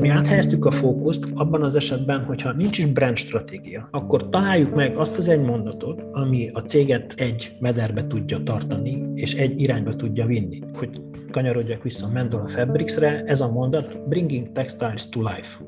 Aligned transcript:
Mi 0.00 0.08
áthelyeztük 0.08 0.64
a 0.64 0.70
fókuszt 0.70 1.28
abban 1.34 1.62
az 1.62 1.74
esetben, 1.74 2.24
hogyha 2.24 2.52
nincs 2.52 2.78
is 2.78 2.86
brand 2.86 3.16
stratégia, 3.16 3.88
akkor 3.90 4.28
találjuk 4.28 4.74
meg 4.74 4.96
azt 4.96 5.16
az 5.16 5.28
egy 5.28 5.40
mondatot, 5.40 6.02
ami 6.12 6.50
a 6.52 6.60
céget 6.60 7.14
egy 7.16 7.56
mederbe 7.60 8.06
tudja 8.06 8.42
tartani, 8.42 9.04
és 9.14 9.34
egy 9.34 9.60
irányba 9.60 9.96
tudja 9.96 10.26
vinni. 10.26 10.62
Hogy 10.74 10.90
kanyarodjak 11.30 11.82
vissza 11.82 12.08
Mendola 12.12 12.48
Fabricsre, 12.48 13.22
ez 13.24 13.40
a 13.40 13.50
mondat 13.50 14.08
Bringing 14.08 14.52
Textiles 14.52 15.08
to 15.08 15.20
Life. 15.20 15.58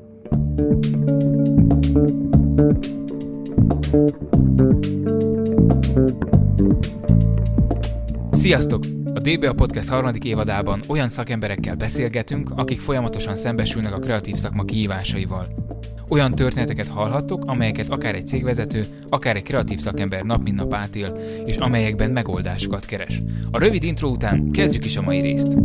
Sziasztok! 8.31 9.00
DBA 9.21 9.53
Podcast 9.53 9.89
harmadik 9.89 10.23
évadában 10.23 10.81
olyan 10.87 11.09
szakemberekkel 11.09 11.75
beszélgetünk, 11.75 12.51
akik 12.55 12.79
folyamatosan 12.79 13.35
szembesülnek 13.35 13.93
a 13.93 13.99
kreatív 13.99 14.35
szakma 14.35 14.63
kihívásaival. 14.63 15.47
Olyan 16.09 16.35
történeteket 16.35 16.87
hallhattok, 16.87 17.43
amelyeket 17.45 17.89
akár 17.89 18.15
egy 18.15 18.27
cégvezető, 18.27 18.85
akár 19.09 19.35
egy 19.35 19.43
kreatív 19.43 19.79
szakember 19.79 20.21
nap 20.21 20.43
mint 20.43 20.57
nap 20.57 20.73
átél, 20.73 21.17
és 21.45 21.55
amelyekben 21.55 22.11
megoldásokat 22.11 22.85
keres. 22.85 23.21
A 23.51 23.59
rövid 23.59 23.83
intro 23.83 24.09
után 24.09 24.51
kezdjük 24.51 24.85
is 24.85 24.97
a 24.97 25.01
mai 25.01 25.19
részt. 25.19 25.57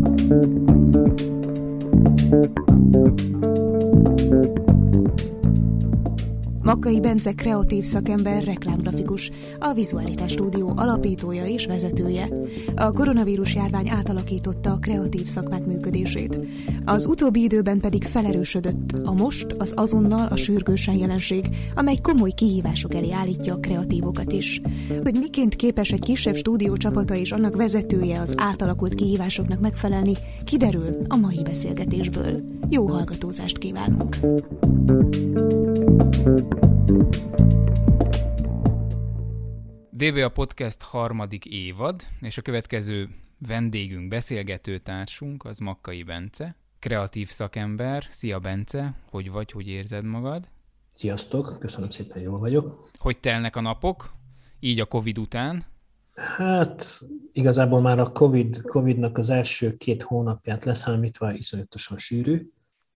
Makkai 6.66 7.00
Bence 7.00 7.32
kreatív 7.32 7.84
szakember, 7.84 8.44
reklámgrafikus, 8.44 9.30
a 9.58 9.72
Vizualitás 9.72 10.32
Stúdió 10.32 10.72
alapítója 10.76 11.44
és 11.44 11.66
vezetője. 11.66 12.28
A 12.76 12.90
koronavírus 12.90 13.54
járvány 13.54 13.88
átalakította 13.88 14.72
a 14.72 14.78
kreatív 14.78 15.26
szakmák 15.26 15.66
működését. 15.66 16.38
Az 16.84 17.06
utóbbi 17.06 17.42
időben 17.42 17.78
pedig 17.78 18.04
felerősödött 18.04 18.92
a 19.04 19.12
most, 19.12 19.46
az 19.58 19.72
azonnal, 19.76 20.26
a 20.26 20.36
sürgősen 20.36 20.94
jelenség, 20.94 21.48
amely 21.74 21.96
komoly 22.02 22.30
kihívások 22.30 22.94
elé 22.94 23.12
állítja 23.12 23.54
a 23.54 23.60
kreatívokat 23.60 24.32
is. 24.32 24.60
Hogy 25.02 25.16
miként 25.18 25.56
képes 25.56 25.90
egy 25.90 26.04
kisebb 26.04 26.36
stúdió 26.36 26.76
csapata 26.76 27.14
és 27.14 27.32
annak 27.32 27.56
vezetője 27.56 28.20
az 28.20 28.34
átalakult 28.36 28.94
kihívásoknak 28.94 29.60
megfelelni, 29.60 30.12
kiderül 30.44 30.96
a 31.08 31.16
mai 31.16 31.42
beszélgetésből. 31.42 32.42
Jó 32.70 32.86
hallgatózást 32.86 33.58
kívánunk! 33.58 34.16
DBA 39.90 40.28
Podcast 40.28 40.82
harmadik 40.82 41.44
évad, 41.44 42.02
és 42.20 42.38
a 42.38 42.42
következő 42.42 43.08
vendégünk, 43.38 44.08
beszélgető 44.08 44.78
társunk 44.78 45.44
az 45.44 45.58
Makkai 45.58 46.02
Bence, 46.02 46.56
kreatív 46.78 47.28
szakember. 47.28 48.06
Szia 48.10 48.38
Bence, 48.38 48.94
hogy 49.10 49.30
vagy, 49.30 49.50
hogy 49.50 49.68
érzed 49.68 50.04
magad? 50.04 50.48
Sziasztok, 50.92 51.56
köszönöm 51.58 51.90
szépen, 51.90 52.22
jól 52.22 52.38
vagyok. 52.38 52.90
Hogy 52.98 53.18
telnek 53.18 53.56
a 53.56 53.60
napok, 53.60 54.14
így 54.60 54.80
a 54.80 54.84
Covid 54.84 55.18
után? 55.18 55.62
Hát 56.14 57.00
igazából 57.32 57.80
már 57.80 57.98
a 57.98 58.12
COVID, 58.12 58.62
Covid-nak 58.62 59.18
az 59.18 59.30
első 59.30 59.76
két 59.76 60.02
hónapját 60.02 60.64
leszámítva 60.64 61.32
iszonyatosan 61.32 61.98
sűrű, 61.98 62.50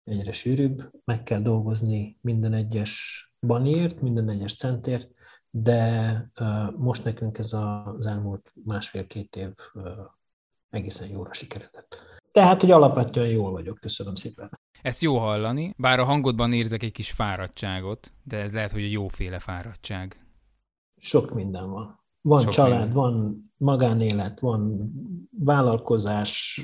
egyre 0.08 0.32
sűrűbb, 0.34 0.92
meg 1.06 1.24
kell 1.24 1.42
dolgozni 1.42 2.18
minden 2.22 2.54
egyes 2.54 3.24
baniért, 3.40 4.02
minden 4.02 4.30
egyes 4.30 4.54
centért, 4.54 5.10
de 5.50 6.32
most 6.78 7.04
nekünk 7.04 7.38
ez 7.38 7.54
az 7.54 8.06
elmúlt 8.06 8.54
másfél-két 8.66 9.36
év 9.36 9.54
egészen 10.70 11.10
jóra 11.10 11.34
sikeredett. 11.34 11.98
Tehát, 12.32 12.62
hogy 12.62 12.72
alapvetően 12.72 13.30
jól 13.30 13.52
vagyok, 13.52 13.80
köszönöm 13.80 14.16
szépen. 14.16 14.50
Ezt 14.82 15.02
jó 15.02 15.18
hallani, 15.18 15.74
bár 15.78 16.00
a 16.00 16.04
hangodban 16.04 16.54
érzek 16.54 16.84
egy 16.84 16.92
kis 16.92 17.12
fáradtságot, 17.12 18.14
de 18.24 18.38
ez 18.38 18.54
lehet, 18.54 18.72
hogy 18.72 18.84
a 18.84 18.88
jóféle 18.88 19.40
fáradtság. 19.40 20.26
Sok 20.98 21.34
minden 21.34 21.70
van. 21.70 21.97
Van 22.28 22.42
sok 22.42 22.52
család, 22.52 22.80
minden. 22.80 22.94
van 22.94 23.46
magánélet, 23.58 24.40
van 24.40 24.92
vállalkozás, 25.40 26.62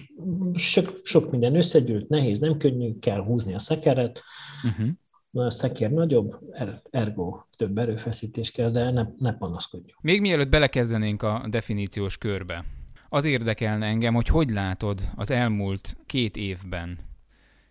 sok, 0.54 1.00
sok 1.04 1.32
minden 1.32 1.56
összegyűlt, 1.56 2.10
nehéz, 2.10 2.40
nem 2.40 2.58
könnyű, 2.58 2.98
kell 3.00 3.24
húzni 3.24 3.54
a 3.54 3.60
szekeret, 3.60 4.22
uh-huh 4.66 4.90
a 5.34 5.50
szekér 5.50 5.92
nagyobb, 5.92 6.40
er, 6.52 6.82
ergo 6.90 7.44
több 7.58 7.78
erőfeszítés 7.78 8.52
kell, 8.52 8.70
de 8.70 8.92
ne, 8.92 9.06
ne 9.18 9.34
panaszkodjunk. 9.34 10.02
Még 10.02 10.22
mielőtt 10.22 10.50
belekezdenénk 10.50 11.22
a 11.24 11.46
definíciós 11.50 12.18
körbe, 12.18 12.66
az 13.10 13.26
érdekelne 13.26 13.86
engem, 13.86 14.14
hogy 14.14 14.28
hogy 14.28 14.50
látod 14.50 15.10
az 15.16 15.32
elmúlt 15.32 15.98
két 16.06 16.38
évben, 16.38 17.00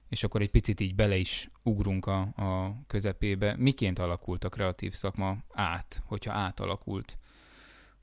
és 0.08 0.24
akkor 0.24 0.40
egy 0.40 0.50
picit 0.50 0.80
így 0.80 0.94
bele 0.94 1.16
is 1.16 1.50
ugrunk 1.62 2.06
a, 2.06 2.20
a 2.20 2.82
közepébe, 2.86 3.56
miként 3.58 3.98
alakult 3.98 4.44
a 4.44 4.48
kreatív 4.48 4.92
szakma 4.92 5.36
át, 5.52 6.02
hogyha 6.06 6.32
átalakult 6.32 7.18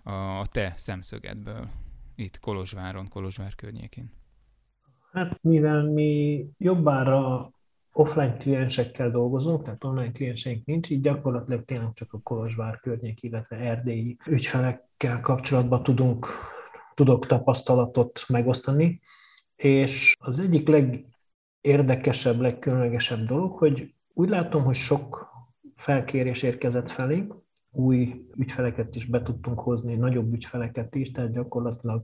a, 0.09 0.45
te 0.51 0.73
szemszögedből 0.75 1.67
itt 2.15 2.39
Kolozsváron, 2.39 3.07
Kolozsvár 3.07 3.55
környékén? 3.55 4.11
Hát 5.11 5.39
mivel 5.41 5.83
mi 5.83 6.45
jobbára 6.57 7.49
offline 7.93 8.37
kliensekkel 8.37 9.11
dolgozunk, 9.11 9.63
tehát 9.63 9.83
online 9.83 10.11
klienseink 10.11 10.65
nincs, 10.65 10.89
így 10.89 11.01
gyakorlatilag 11.01 11.65
tényleg 11.65 11.93
csak 11.93 12.13
a 12.13 12.19
Kolozsvár 12.19 12.79
környék, 12.79 13.23
illetve 13.23 13.55
erdélyi 13.55 14.17
ügyfelekkel 14.25 15.21
kapcsolatban 15.21 15.83
tudunk, 15.83 16.27
tudok 16.93 17.25
tapasztalatot 17.25 18.25
megosztani, 18.27 19.01
és 19.55 20.13
az 20.19 20.39
egyik 20.39 20.67
legérdekesebb, 21.61 22.39
legkülönlegesebb 22.39 23.27
dolog, 23.27 23.57
hogy 23.57 23.93
úgy 24.13 24.29
látom, 24.29 24.63
hogy 24.63 24.75
sok 24.75 25.27
felkérés 25.75 26.41
érkezett 26.41 26.89
felénk, 26.89 27.35
új 27.71 28.25
ügyfeleket 28.35 28.95
is 28.95 29.05
be 29.05 29.21
tudtunk 29.21 29.59
hozni, 29.59 29.95
nagyobb 29.95 30.33
ügyfeleket 30.33 30.95
is, 30.95 31.11
tehát 31.11 31.31
gyakorlatilag 31.31 32.03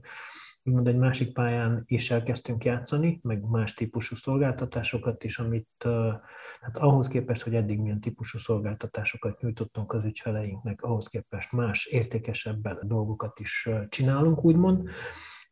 úgymond 0.66 0.88
egy 0.88 0.96
másik 0.96 1.32
pályán 1.32 1.82
is 1.86 2.10
elkezdtünk 2.10 2.64
játszani, 2.64 3.20
meg 3.22 3.42
más 3.48 3.74
típusú 3.74 4.16
szolgáltatásokat 4.16 5.24
is, 5.24 5.38
amit 5.38 5.68
hát 6.60 6.76
ahhoz 6.76 7.08
képest, 7.08 7.42
hogy 7.42 7.54
eddig 7.54 7.78
milyen 7.78 8.00
típusú 8.00 8.38
szolgáltatásokat 8.38 9.40
nyújtottunk 9.40 9.92
az 9.92 10.04
ügyfeleinknek, 10.04 10.82
ahhoz 10.82 11.08
képest 11.08 11.52
más, 11.52 11.86
értékesebb 11.86 12.68
dolgokat 12.82 13.40
is 13.40 13.68
csinálunk, 13.88 14.44
úgymond. 14.44 14.88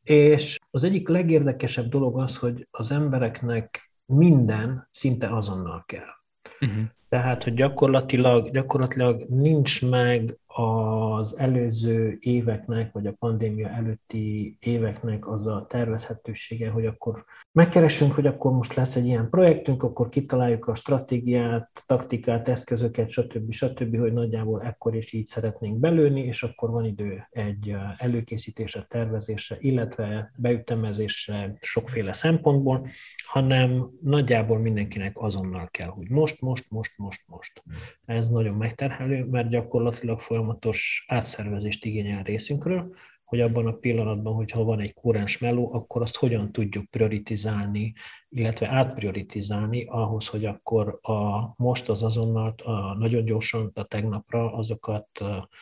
És 0.03 0.59
az 0.71 0.85
egyik 0.85 1.09
legérdekesebb 1.09 1.89
dolog 1.89 2.19
az, 2.19 2.37
hogy 2.37 2.69
az 2.71 2.91
embereknek 2.91 3.93
minden 4.07 4.89
szinte 4.91 5.37
azonnal 5.37 5.85
kell. 5.87 6.13
Uh-huh. 6.61 6.85
Tehát, 7.15 7.45
hogy 7.45 7.55
gyakorlatilag, 7.55 8.51
gyakorlatilag 8.51 9.25
nincs 9.29 9.83
meg 9.83 10.39
az 10.57 11.39
előző 11.39 12.17
éveknek, 12.21 12.93
vagy 12.93 13.07
a 13.07 13.15
pandémia 13.19 13.69
előtti 13.69 14.57
éveknek 14.61 15.29
az 15.29 15.47
a 15.47 15.67
tervezhetősége, 15.69 16.71
hogy 16.71 16.87
akkor 16.87 17.25
megkeresünk, 17.53 18.13
hogy 18.13 18.27
akkor 18.27 18.53
most 18.53 18.75
lesz 18.75 18.97
egy 18.97 19.07
ilyen 19.07 19.31
projektünk, 19.31 19.83
akkor 19.83 20.09
kitaláljuk 20.09 20.67
a 20.67 20.75
stratégiát, 20.75 21.83
taktikát, 21.87 22.49
eszközöket, 22.49 23.11
stb. 23.11 23.53
stb., 23.53 23.97
hogy 23.97 24.13
nagyjából 24.13 24.63
ekkor 24.63 24.95
is 24.97 25.13
így 25.13 25.27
szeretnénk 25.27 25.79
belőni, 25.79 26.21
és 26.21 26.43
akkor 26.43 26.71
van 26.71 26.85
idő 26.85 27.29
egy 27.31 27.77
előkészítésre, 27.97 28.87
tervezésre, 28.89 29.57
illetve 29.61 30.33
beütemezésre 30.37 31.57
sokféle 31.61 32.13
szempontból, 32.13 32.87
hanem 33.27 33.91
nagyjából 34.03 34.59
mindenkinek 34.59 35.17
azonnal 35.19 35.69
kell, 35.71 35.89
hogy 35.89 36.11
most, 36.11 36.41
most, 36.41 36.71
most, 36.71 36.93
most, 36.97 37.23
most. 37.27 37.63
Ez 38.05 38.29
nagyon 38.29 38.55
megterhelő, 38.55 39.25
mert 39.25 39.49
gyakorlatilag 39.49 40.21
folyamatos 40.45 41.05
átszervezést 41.09 41.85
igényel 41.85 42.23
részünkről, 42.23 42.95
hogy 43.25 43.41
abban 43.41 43.67
a 43.67 43.73
pillanatban, 43.73 44.35
hogyha 44.35 44.65
van 44.65 44.81
egy 44.81 44.95
kúrens 44.95 45.39
meló, 45.39 45.75
akkor 45.75 46.03
azt 46.03 46.17
hogyan 46.17 46.49
tudjuk 46.53 46.91
prioritizálni, 46.91 47.93
illetve 48.29 48.69
átprioritizálni 48.69 49.85
ahhoz, 49.85 50.27
hogy 50.27 50.45
akkor 50.45 50.99
a 51.03 51.53
most 51.57 51.89
az 51.89 52.03
azonnal, 52.03 52.55
a 52.65 52.95
nagyon 52.99 53.25
gyorsan 53.25 53.71
a 53.75 53.85
tegnapra 53.85 54.53
azokat 54.53 55.09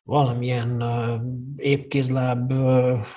valamilyen 0.04 0.82
épkézláb, 1.56 2.52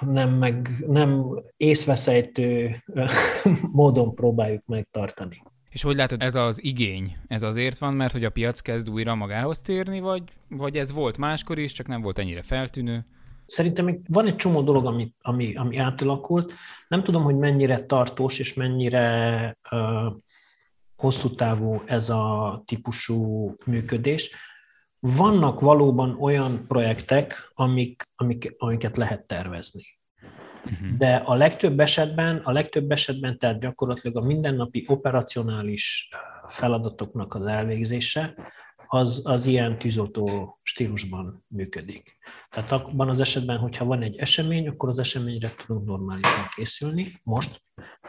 nem, 0.06 0.30
meg, 0.30 0.70
nem 0.88 1.42
észveszejtő 1.58 2.76
módon 3.72 4.16
próbáljuk 4.16 4.66
megtartani. 4.66 5.42
És 5.76 5.82
hogy 5.82 5.96
látod, 5.96 6.22
ez 6.22 6.36
az 6.36 6.64
igény, 6.64 7.18
ez 7.28 7.44
azért 7.44 7.78
van, 7.78 7.94
mert 7.94 8.12
hogy 8.12 8.24
a 8.24 8.30
piac 8.30 8.60
kezd 8.60 8.90
újra 8.90 9.16
magához 9.16 9.62
térni, 9.62 10.00
vagy, 10.00 10.24
vagy 10.50 10.78
ez 10.78 10.92
volt 10.92 11.18
máskor 11.18 11.60
is, 11.60 11.72
csak 11.72 11.88
nem 11.88 12.02
volt 12.02 12.20
ennyire 12.20 12.42
feltűnő? 12.42 13.06
Szerintem 13.46 14.02
van 14.08 14.26
egy 14.28 14.36
csomó 14.36 14.62
dolog, 14.62 14.86
ami, 14.86 15.14
ami, 15.22 15.56
ami 15.56 15.78
átalakult. 15.78 16.54
Nem 16.88 17.04
tudom, 17.04 17.24
hogy 17.24 17.36
mennyire 17.36 17.86
tartós 17.86 18.40
és 18.40 18.54
mennyire 18.54 19.58
uh, 19.72 20.14
hosszú 20.96 21.36
távú 21.36 21.82
ez 21.86 22.10
a 22.10 22.64
típusú 22.66 23.54
működés. 23.66 24.32
Vannak 25.00 25.60
valóban 25.60 26.18
olyan 26.20 26.66
projektek, 26.68 27.52
amik, 27.54 28.04
amik, 28.16 28.54
amiket 28.58 28.98
lehet 28.98 29.28
tervezni. 29.28 29.95
Uh-huh. 30.66 30.98
De 30.98 31.16
a 31.16 31.36
legtöbb 31.36 31.80
esetben, 31.80 32.38
a 32.38 32.52
legtöbb 32.52 32.92
esetben, 32.92 33.38
tehát 33.38 33.60
gyakorlatilag 33.60 34.18
a 34.18 34.26
mindennapi 34.26 34.86
operacionális 34.88 36.10
feladatoknak 36.48 37.36
az 37.36 37.46
elvégzése, 37.46 38.36
az, 38.88 39.22
az 39.26 39.46
ilyen 39.46 39.78
tűzoltó 39.78 40.60
stílusban 40.64 41.46
működik. 41.48 42.18
Tehát 42.50 42.72
abban 42.72 43.10
az 43.10 43.20
esetben, 43.20 43.58
hogyha 43.58 43.86
van 43.86 44.02
egy 44.02 44.16
esemény, 44.16 44.68
akkor 44.68 44.90
az 44.90 45.00
eseményre 45.00 45.52
tudunk 45.56 45.86
normálisan 45.86 46.48
készülni 46.56 47.08
most, 47.24 47.62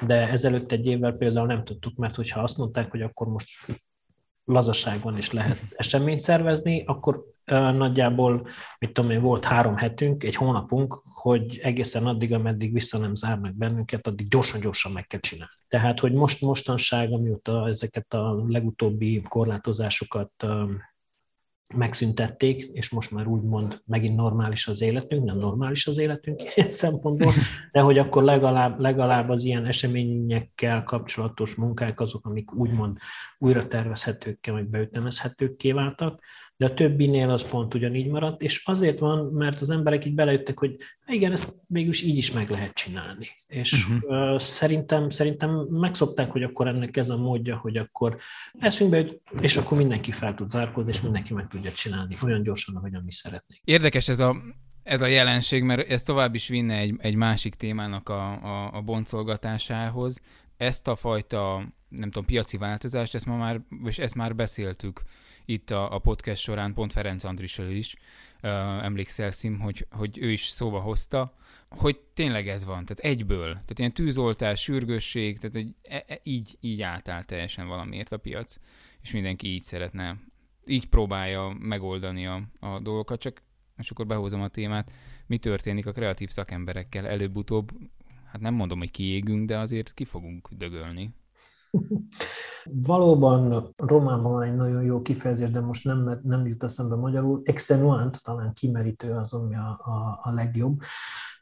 de 0.06 0.28
ezelőtt 0.28 0.72
egy 0.72 0.86
évvel 0.86 1.12
például 1.12 1.46
nem 1.46 1.64
tudtuk, 1.64 1.96
mert 1.96 2.14
hogyha 2.14 2.40
azt 2.40 2.58
mondták, 2.58 2.90
hogy 2.90 3.02
akkor 3.02 3.28
most 3.28 3.48
lazaságon 4.46 5.16
is 5.16 5.32
lehet 5.32 5.60
eseményt 5.76 6.20
szervezni, 6.20 6.84
akkor 6.86 7.24
nagyjából, 7.72 8.46
mit 8.78 8.92
tudom 8.92 9.10
én, 9.10 9.20
volt 9.20 9.44
három 9.44 9.76
hetünk, 9.76 10.24
egy 10.24 10.34
hónapunk, 10.34 11.00
hogy 11.14 11.58
egészen 11.62 12.06
addig, 12.06 12.32
ameddig 12.32 12.72
vissza 12.72 12.98
nem 12.98 13.14
zárnak 13.14 13.54
bennünket, 13.54 14.06
addig 14.06 14.28
gyorsan-gyorsan 14.28 14.92
meg 14.92 15.06
kell 15.06 15.20
csinálni. 15.20 15.52
Tehát, 15.68 16.00
hogy 16.00 16.12
most 16.12 16.40
mostanság, 16.40 17.12
amióta 17.12 17.68
ezeket 17.68 18.14
a 18.14 18.44
legutóbbi 18.48 19.22
korlátozásokat 19.28 20.46
megszüntették, 21.74 22.70
és 22.72 22.90
most 22.90 23.10
már 23.10 23.26
úgymond 23.26 23.82
megint 23.86 24.16
normális 24.16 24.66
az 24.66 24.80
életünk, 24.80 25.24
nem 25.24 25.38
normális 25.38 25.86
az 25.86 25.98
életünk 25.98 26.42
ilyen 26.54 26.70
szempontból, 26.70 27.32
de 27.72 27.80
hogy 27.80 27.98
akkor 27.98 28.22
legalább, 28.22 28.80
legalább 28.80 29.28
az 29.28 29.44
ilyen 29.44 29.64
eseményekkel 29.64 30.82
kapcsolatos 30.82 31.54
munkák 31.54 32.00
azok, 32.00 32.26
amik 32.26 32.54
úgymond 32.54 32.98
újra 33.38 33.66
tervezhetőkkel, 33.66 34.54
vagy 34.54 34.66
beütemezhetőkké 34.66 35.72
váltak, 35.72 36.20
de 36.56 36.66
a 36.66 36.74
többinél 36.74 37.30
az 37.30 37.48
pont 37.48 37.74
ugyanígy 37.74 38.06
maradt, 38.06 38.42
és 38.42 38.62
azért 38.64 38.98
van, 38.98 39.32
mert 39.32 39.60
az 39.60 39.70
emberek 39.70 40.04
így 40.04 40.14
belejöttek, 40.14 40.58
hogy 40.58 40.76
igen, 41.06 41.32
ezt 41.32 41.56
mégis 41.66 42.02
így 42.02 42.16
is 42.16 42.32
meg 42.32 42.50
lehet 42.50 42.74
csinálni. 42.74 43.28
És 43.46 43.72
uh-huh. 43.72 44.32
uh, 44.32 44.38
szerintem, 44.38 45.10
szerintem 45.10 45.50
megszokták, 45.70 46.30
hogy 46.30 46.42
akkor 46.42 46.68
ennek 46.68 46.96
ez 46.96 47.08
a 47.08 47.16
módja, 47.16 47.56
hogy 47.56 47.76
akkor 47.76 48.16
eszünk 48.58 48.90
be, 48.90 49.06
és 49.40 49.56
akkor 49.56 49.78
mindenki 49.78 50.12
fel 50.12 50.34
tud 50.34 50.50
zárkozni, 50.50 50.90
és 50.90 51.00
mindenki 51.00 51.34
meg 51.34 51.48
tudja 51.48 51.72
csinálni 51.72 52.16
olyan 52.24 52.42
gyorsan, 52.42 52.76
ahogyan 52.76 53.02
mi 53.02 53.12
szeretnénk. 53.12 53.62
Érdekes 53.64 54.08
ez 54.08 54.20
a 54.20 54.36
ez 54.82 55.02
a 55.02 55.06
jelenség, 55.06 55.62
mert 55.62 55.90
ez 55.90 56.02
tovább 56.02 56.34
is 56.34 56.48
vinne 56.48 56.76
egy, 56.76 56.94
egy 56.98 57.14
másik 57.14 57.54
témának 57.54 58.08
a, 58.08 58.32
a, 58.32 58.74
a 58.74 58.80
boncolgatásához. 58.80 60.20
Ezt 60.56 60.88
a 60.88 60.96
fajta, 60.96 61.66
nem 61.88 62.10
tudom, 62.10 62.24
piaci 62.24 62.56
változást, 62.56 63.14
ezt, 63.14 63.26
ma 63.26 63.36
már, 63.36 63.60
és 63.84 63.98
ezt 63.98 64.14
már 64.14 64.34
beszéltük 64.34 65.02
itt 65.44 65.70
a, 65.70 65.94
a 65.94 65.98
podcast 65.98 66.42
során, 66.42 66.74
pont 66.74 66.92
Ferenc 66.92 67.24
Andrisről 67.24 67.70
is. 67.70 67.96
Uh, 68.42 68.50
emlékszel 68.84 69.30
szím, 69.30 69.58
hogy, 69.58 69.86
hogy 69.90 70.18
ő 70.18 70.30
is 70.30 70.44
szóba 70.44 70.80
hozta, 70.80 71.34
hogy 71.68 71.98
tényleg 72.14 72.48
ez 72.48 72.64
van, 72.64 72.84
tehát 72.84 73.16
egyből, 73.16 73.52
tehát 73.52 73.78
ilyen 73.78 73.92
tűzoltás, 73.92 74.62
sürgősség, 74.62 75.38
tehát 75.38 75.54
hogy 75.54 75.74
e, 75.82 76.04
e, 76.06 76.20
így, 76.22 76.56
így 76.60 76.82
átáll 76.82 77.22
teljesen 77.22 77.66
valamiért 77.66 78.12
a 78.12 78.16
piac, 78.16 78.56
és 79.02 79.10
mindenki 79.10 79.46
így 79.46 79.62
szeretne, 79.62 80.16
így 80.66 80.88
próbálja 80.88 81.56
megoldani 81.58 82.26
a, 82.26 82.42
a 82.60 82.78
dolgokat, 82.78 83.20
csak 83.20 83.42
és 83.76 83.90
akkor 83.90 84.06
behozom 84.06 84.42
a 84.42 84.48
témát, 84.48 84.92
mi 85.26 85.38
történik 85.38 85.86
a 85.86 85.92
kreatív 85.92 86.28
szakemberekkel? 86.28 87.06
Előbb-utóbb, 87.06 87.70
hát 88.36 88.44
nem 88.44 88.54
mondom, 88.54 88.78
hogy 88.78 88.90
kiégünk, 88.90 89.48
de 89.48 89.58
azért 89.58 89.94
ki 89.94 90.04
fogunk 90.04 90.48
dögölni. 90.50 91.14
Valóban 92.64 93.72
románban 93.76 94.32
van 94.32 94.42
egy 94.42 94.54
nagyon 94.54 94.82
jó 94.82 95.02
kifejezés, 95.02 95.50
de 95.50 95.60
most 95.60 95.84
nem, 95.84 96.20
nem 96.22 96.46
jut 96.46 96.62
eszembe 96.62 96.94
magyarul. 96.94 97.40
Extenuant, 97.44 98.22
talán 98.22 98.52
kimerítő 98.52 99.12
az, 99.12 99.32
ami 99.32 99.54
a, 99.54 99.80
a, 99.84 100.20
a 100.22 100.32
legjobb 100.34 100.80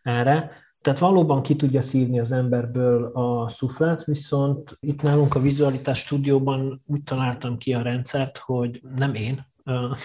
erre. 0.03 0.51
Tehát 0.81 0.99
valóban 0.99 1.43
ki 1.43 1.57
tudja 1.57 1.83
szívni 1.83 2.21
az 2.21 2.33
emberből 2.33 3.05
a 3.05 3.49
szuflát, 3.49 4.05
viszont 4.05 4.77
itt 4.81 5.03
nálunk 5.03 5.35
a 5.35 5.41
vizualitás 5.41 5.99
stúdióban 5.99 6.83
úgy 6.87 7.03
találtam 7.03 7.57
ki 7.57 7.75
a 7.75 7.83
rendszert, 7.83 8.39
hogy 8.39 8.83
nem 8.97 9.15
én, 9.15 9.47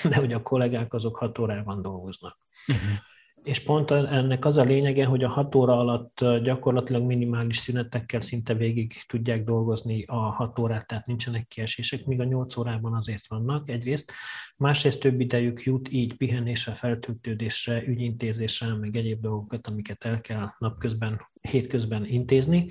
de 0.09 0.15
hogy 0.19 0.33
a 0.33 0.41
kollégák 0.41 0.93
azok 0.93 1.15
hat 1.15 1.39
órában 1.39 1.81
dolgoznak. 1.81 2.37
Uh-huh 2.67 3.08
és 3.43 3.59
pont 3.59 3.91
ennek 3.91 4.45
az 4.45 4.57
a 4.57 4.63
lényege, 4.63 5.05
hogy 5.05 5.23
a 5.23 5.29
hat 5.29 5.55
óra 5.55 5.79
alatt 5.79 6.25
gyakorlatilag 6.43 7.03
minimális 7.03 7.57
szünetekkel 7.57 8.21
szinte 8.21 8.53
végig 8.53 8.93
tudják 9.07 9.43
dolgozni 9.43 10.03
a 10.07 10.15
hat 10.15 10.59
órát, 10.59 10.87
tehát 10.87 11.05
nincsenek 11.05 11.47
kiesések, 11.47 12.05
míg 12.05 12.19
a 12.19 12.23
nyolc 12.23 12.57
órában 12.57 12.93
azért 12.93 13.27
vannak 13.27 13.69
egyrészt. 13.69 14.11
Másrészt 14.57 14.99
több 14.99 15.19
idejük 15.19 15.63
jut 15.63 15.91
így 15.91 16.13
pihenésre, 16.13 16.73
feltöltődésre, 16.73 17.83
ügyintézésre, 17.87 18.73
meg 18.73 18.95
egyéb 18.95 19.21
dolgokat, 19.21 19.67
amiket 19.67 20.03
el 20.03 20.21
kell 20.21 20.47
napközben, 20.57 21.21
hétközben 21.41 22.05
intézni. 22.05 22.67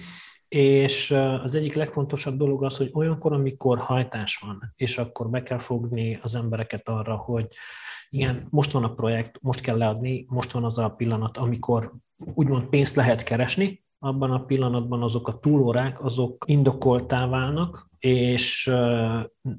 És 0.48 1.10
az 1.42 1.54
egyik 1.54 1.74
legfontosabb 1.74 2.36
dolog 2.36 2.64
az, 2.64 2.76
hogy 2.76 2.90
olyankor, 2.92 3.32
amikor 3.32 3.78
hajtás 3.78 4.36
van, 4.36 4.72
és 4.76 4.98
akkor 4.98 5.30
be 5.30 5.42
kell 5.42 5.58
fogni 5.58 6.18
az 6.22 6.34
embereket 6.34 6.88
arra, 6.88 7.16
hogy 7.16 7.48
igen, 8.10 8.46
most 8.50 8.72
van 8.72 8.84
a 8.84 8.94
projekt, 8.94 9.38
most 9.42 9.60
kell 9.60 9.76
leadni, 9.76 10.26
most 10.28 10.52
van 10.52 10.64
az 10.64 10.78
a 10.78 10.88
pillanat, 10.88 11.36
amikor 11.36 11.92
úgymond 12.34 12.64
pénzt 12.64 12.94
lehet 12.94 13.22
keresni, 13.22 13.86
abban 13.98 14.30
a 14.30 14.44
pillanatban 14.44 15.02
azok 15.02 15.28
a 15.28 15.38
túlórák, 15.38 16.04
azok 16.04 16.44
indokoltá 16.46 17.26
válnak, 17.26 17.88
és 17.98 18.64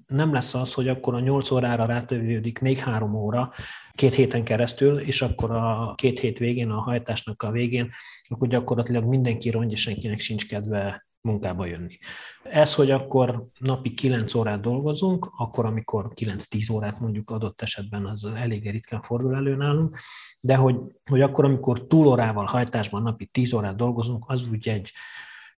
nem 0.07 0.34
lesz 0.34 0.54
az, 0.54 0.74
hogy 0.74 0.88
akkor 0.88 1.13
a 1.13 1.19
8 1.19 1.51
órára 1.51 1.86
rátövődik 1.86 2.60
még 2.60 2.78
három 2.78 3.16
óra 3.16 3.51
két 3.94 4.13
héten 4.13 4.44
keresztül, 4.44 5.00
és 5.00 5.22
akkor 5.22 5.52
a 5.52 5.94
két 5.95 6.19
hét 6.19 6.38
végén, 6.38 6.69
a 6.69 6.81
hajtásnak 6.81 7.44
a 7.44 7.52
végén, 7.52 7.90
akkor 8.28 8.48
gyakorlatilag 8.48 9.04
mindenki 9.04 9.50
rongy, 9.50 9.72
és 9.72 9.81
senkinek 9.81 10.19
sincs 10.19 10.48
kedve 10.48 11.07
munkába 11.21 11.66
jönni. 11.66 11.98
Ez, 12.44 12.75
hogy 12.75 12.92
akkor 12.92 13.48
napi 13.60 13.94
9 13.94 14.33
órát 14.33 14.62
dolgozunk, 14.62 15.31
akkor 15.38 15.66
amikor 15.66 16.12
9-10 16.16 16.74
órát 16.74 17.00
mondjuk 17.00 17.30
adott 17.30 17.62
esetben 17.62 18.06
az 18.06 18.25
elég 18.25 18.71
ritkán 18.71 19.01
fordul 19.01 19.36
elő 19.36 19.56
nálunk, 19.56 19.98
de 20.39 20.56
hogy, 20.56 20.75
hogy 21.06 21.21
akkor, 21.21 21.45
amikor 21.45 21.88
túlórával 21.88 22.45
hajtásban 22.45 23.01
napi 23.01 23.25
10 23.25 23.54
órát 23.54 23.75
dolgozunk, 23.75 24.25
az 24.27 24.48
úgy 24.48 24.68
egy 24.68 24.92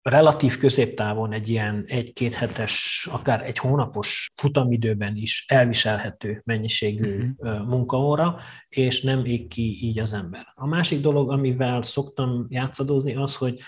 relatív 0.03 0.57
középtávon 0.59 1.33
egy 1.33 1.49
ilyen 1.49 1.85
egy-két 1.87 2.35
hetes, 2.35 3.09
akár 3.11 3.47
egy 3.47 3.59
hónapos 3.59 4.31
futamidőben 4.35 5.17
is 5.17 5.45
elviselhető 5.49 6.43
mennyiségű 6.45 7.31
uh-huh. 7.37 7.67
munkaóra, 7.67 8.41
és 8.69 9.03
nem 9.03 9.25
ég 9.25 9.49
ki 9.49 9.79
így 9.83 9.99
az 9.99 10.13
ember. 10.13 10.47
A 10.55 10.67
másik 10.67 11.01
dolog, 11.01 11.31
amivel 11.31 11.83
szoktam 11.83 12.47
játszadozni, 12.49 13.15
az, 13.15 13.37
hogy 13.37 13.61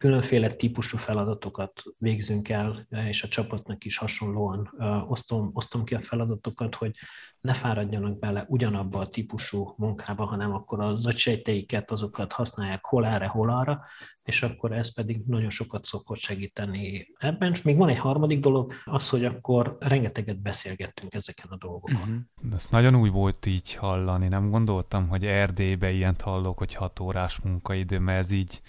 különféle 0.00 0.52
típusú 0.52 0.96
feladatokat 0.96 1.82
végzünk 1.98 2.48
el, 2.48 2.86
és 3.08 3.22
a 3.22 3.28
csapatnak 3.28 3.84
is 3.84 3.96
hasonlóan 3.96 4.70
osztom, 5.08 5.50
osztom 5.52 5.84
ki 5.84 5.94
a 5.94 6.00
feladatokat, 6.00 6.74
hogy 6.74 6.96
ne 7.40 7.52
fáradjanak 7.52 8.18
bele 8.18 8.44
ugyanabba 8.48 8.98
a 8.98 9.06
típusú 9.06 9.74
munkába, 9.76 10.24
hanem 10.24 10.52
akkor 10.52 10.80
az 10.80 11.06
agysejteiket, 11.06 11.90
azokat 11.90 12.32
használják 12.32 12.84
hol 12.84 13.06
erre, 13.06 13.26
hol 13.26 13.50
arra, 13.50 13.84
és 14.22 14.42
akkor 14.42 14.72
ez 14.72 14.94
pedig 14.94 15.22
nagyon 15.26 15.50
sokat 15.50 15.84
szokott 15.84 16.18
segíteni 16.18 17.06
ebben. 17.18 17.52
És 17.52 17.62
még 17.62 17.76
van 17.76 17.88
egy 17.88 17.98
harmadik 17.98 18.40
dolog, 18.40 18.72
az, 18.84 19.08
hogy 19.08 19.24
akkor 19.24 19.76
rengeteget 19.80 20.42
beszélgettünk 20.42 21.14
ezeken 21.14 21.50
a 21.50 21.56
dolgokon. 21.56 22.26
Uh-huh. 22.40 22.54
Ez 22.54 22.66
nagyon 22.70 22.94
új 22.94 23.08
volt 23.08 23.46
így 23.46 23.74
hallani, 23.74 24.28
nem 24.28 24.50
gondoltam, 24.50 25.08
hogy 25.08 25.26
Erdélybe 25.26 25.90
ilyent 25.90 26.20
hallok, 26.20 26.58
hogy 26.58 26.74
hat 26.74 27.00
órás 27.00 27.40
munkaidő, 27.40 27.98
mert 27.98 28.18
ez 28.18 28.30
így 28.30 28.60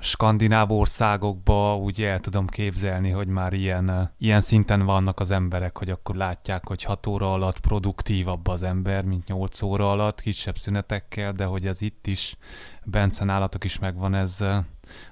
skandináv 0.00 0.70
országokba 0.70 1.76
úgy 1.76 2.02
el 2.02 2.20
tudom 2.20 2.46
képzelni, 2.46 3.10
hogy 3.10 3.26
már 3.26 3.52
ilyen, 3.52 4.12
ilyen 4.18 4.40
szinten 4.40 4.84
vannak 4.84 5.20
az 5.20 5.30
emberek, 5.30 5.78
hogy 5.78 5.90
akkor 5.90 6.14
látják, 6.14 6.68
hogy 6.68 6.82
6 6.82 7.06
óra 7.06 7.32
alatt 7.32 7.60
produktívabb 7.60 8.46
az 8.46 8.62
ember, 8.62 9.04
mint 9.04 9.26
8 9.26 9.62
óra 9.62 9.90
alatt, 9.90 10.20
kisebb 10.20 10.56
szünetekkel, 10.56 11.32
de 11.32 11.44
hogy 11.44 11.66
ez 11.66 11.82
itt 11.82 12.06
is, 12.06 12.36
Bence 12.84 13.24
nálatok 13.24 13.64
is 13.64 13.78
megvan, 13.78 14.14
ez 14.14 14.44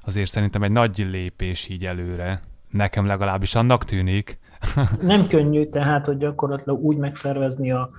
azért 0.04 0.30
szerintem 0.30 0.62
egy 0.62 0.72
nagy 0.72 0.98
lépés 1.10 1.68
így 1.68 1.86
előre. 1.86 2.40
Nekem 2.70 3.06
legalábbis 3.06 3.54
annak 3.54 3.84
tűnik. 3.84 4.38
Nem 5.00 5.26
könnyű 5.26 5.66
tehát, 5.66 6.04
hogy 6.06 6.16
gyakorlatilag 6.16 6.80
úgy 6.80 6.96
megszervezni 6.96 7.72
a, 7.72 7.90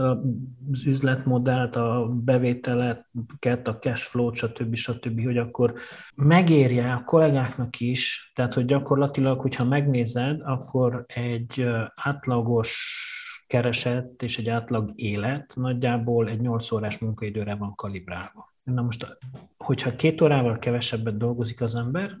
az 0.00 0.86
üzletmodellt, 0.86 1.76
a 1.76 2.08
bevételeket, 2.08 3.68
a 3.68 3.78
cash 3.78 4.02
flow 4.02 4.32
stb. 4.32 4.74
stb., 4.74 5.24
hogy 5.24 5.38
akkor 5.38 5.74
megérje 6.14 6.92
a 6.92 7.04
kollégáknak 7.04 7.80
is, 7.80 8.32
tehát 8.34 8.54
hogy 8.54 8.64
gyakorlatilag, 8.64 9.40
hogyha 9.40 9.64
megnézed, 9.64 10.40
akkor 10.44 11.04
egy 11.06 11.66
átlagos 11.94 13.04
kereset 13.46 14.22
és 14.22 14.38
egy 14.38 14.48
átlag 14.48 14.92
élet 14.94 15.52
nagyjából 15.54 16.28
egy 16.28 16.40
8 16.40 16.72
órás 16.72 16.98
munkaidőre 16.98 17.54
van 17.54 17.74
kalibrálva. 17.74 18.54
Na 18.62 18.82
most, 18.82 19.18
hogyha 19.56 19.96
két 19.96 20.20
órával 20.20 20.58
kevesebbet 20.58 21.16
dolgozik 21.16 21.60
az 21.60 21.74
ember, 21.74 22.16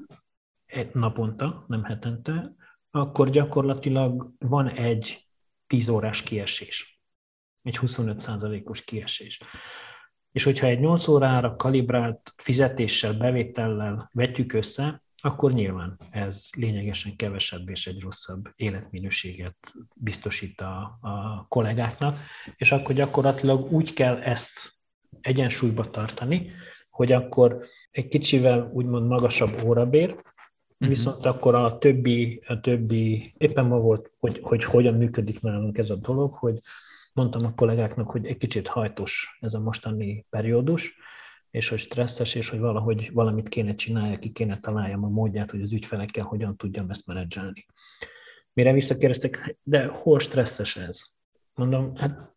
egy 0.66 0.94
naponta, 0.94 1.64
nem 1.68 1.84
hetente, 1.84 2.54
akkor 2.90 3.30
gyakorlatilag 3.30 4.32
van 4.38 4.68
egy 4.68 5.28
10 5.66 5.88
órás 5.88 6.22
kiesés 6.22 6.99
egy 7.62 7.78
25%-os 7.82 8.84
kiesés. 8.84 9.40
És 10.32 10.44
hogyha 10.44 10.66
egy 10.66 10.80
8 10.80 11.08
órára 11.08 11.56
kalibrált 11.56 12.34
fizetéssel, 12.36 13.12
bevétellel 13.12 14.10
vetjük 14.12 14.52
össze, 14.52 15.02
akkor 15.22 15.52
nyilván 15.52 15.98
ez 16.10 16.48
lényegesen 16.56 17.16
kevesebb 17.16 17.68
és 17.68 17.86
egy 17.86 18.00
rosszabb 18.00 18.48
életminőséget 18.56 19.56
biztosít 19.94 20.60
a, 20.60 20.98
a 21.00 21.46
kollégáknak, 21.48 22.18
és 22.56 22.72
akkor 22.72 22.94
gyakorlatilag 22.94 23.72
úgy 23.72 23.92
kell 23.92 24.16
ezt 24.16 24.72
egyensúlyba 25.20 25.90
tartani, 25.90 26.50
hogy 26.90 27.12
akkor 27.12 27.66
egy 27.90 28.08
kicsivel 28.08 28.70
úgymond 28.72 29.06
magasabb 29.06 29.62
órabér, 29.64 30.10
uh-huh. 30.10 30.88
viszont 30.88 31.26
akkor 31.26 31.54
a 31.54 31.78
többi, 31.78 32.42
a 32.46 32.60
többi, 32.60 33.32
éppen 33.38 33.64
ma 33.64 33.78
volt, 33.78 34.10
hogy, 34.18 34.38
hogy 34.42 34.64
hogyan 34.64 34.94
működik 34.94 35.40
nálunk 35.40 35.78
ez 35.78 35.90
a 35.90 35.96
dolog, 35.96 36.32
hogy 36.32 36.58
mondtam 37.12 37.44
a 37.44 37.54
kollégáknak, 37.54 38.10
hogy 38.10 38.26
egy 38.26 38.36
kicsit 38.36 38.68
hajtos 38.68 39.38
ez 39.40 39.54
a 39.54 39.60
mostani 39.60 40.26
periódus, 40.30 40.96
és 41.50 41.68
hogy 41.68 41.78
stresszes, 41.78 42.34
és 42.34 42.48
hogy 42.48 42.58
valahogy 42.58 43.12
valamit 43.12 43.48
kéne 43.48 43.74
csinálni, 43.74 44.18
ki 44.18 44.30
kéne 44.30 44.60
találjam 44.60 45.04
a 45.04 45.08
módját, 45.08 45.50
hogy 45.50 45.62
az 45.62 45.72
ügyfelekkel 45.72 46.24
hogyan 46.24 46.56
tudjam 46.56 46.90
ezt 46.90 47.06
menedzselni. 47.06 47.64
Mire 48.52 48.72
visszakérdeztek, 48.72 49.58
de 49.62 49.86
hol 49.86 50.18
stresszes 50.18 50.76
ez? 50.76 51.02
Mondom, 51.54 51.96
hát 51.96 52.34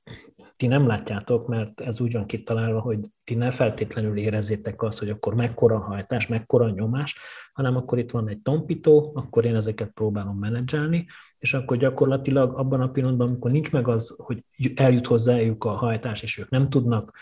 ti 0.63 0.69
nem 0.69 0.87
látjátok, 0.87 1.47
mert 1.47 1.81
ez 1.81 2.01
úgy 2.01 2.13
van 2.13 2.25
kitalálva, 2.25 2.79
hogy 2.79 2.99
ti 3.23 3.35
ne 3.35 3.51
feltétlenül 3.51 4.17
érezzétek 4.17 4.81
azt, 4.81 4.99
hogy 4.99 5.09
akkor 5.09 5.35
mekkora 5.35 5.79
hajtás, 5.79 6.27
mekkora 6.27 6.69
nyomás, 6.69 7.15
hanem 7.53 7.75
akkor 7.75 7.97
itt 7.97 8.11
van 8.11 8.27
egy 8.27 8.41
tompító, 8.41 9.11
akkor 9.15 9.45
én 9.45 9.55
ezeket 9.55 9.89
próbálom 9.89 10.37
menedzselni, 10.37 11.05
és 11.37 11.53
akkor 11.53 11.77
gyakorlatilag 11.77 12.57
abban 12.57 12.81
a 12.81 12.89
pillanatban, 12.89 13.27
amikor 13.27 13.51
nincs 13.51 13.71
meg 13.71 13.87
az, 13.87 14.15
hogy 14.17 14.43
eljut 14.75 15.07
hozzájuk 15.07 15.63
a 15.63 15.69
hajtás, 15.69 16.21
és 16.21 16.37
ők 16.37 16.49
nem 16.49 16.69
tudnak 16.69 17.17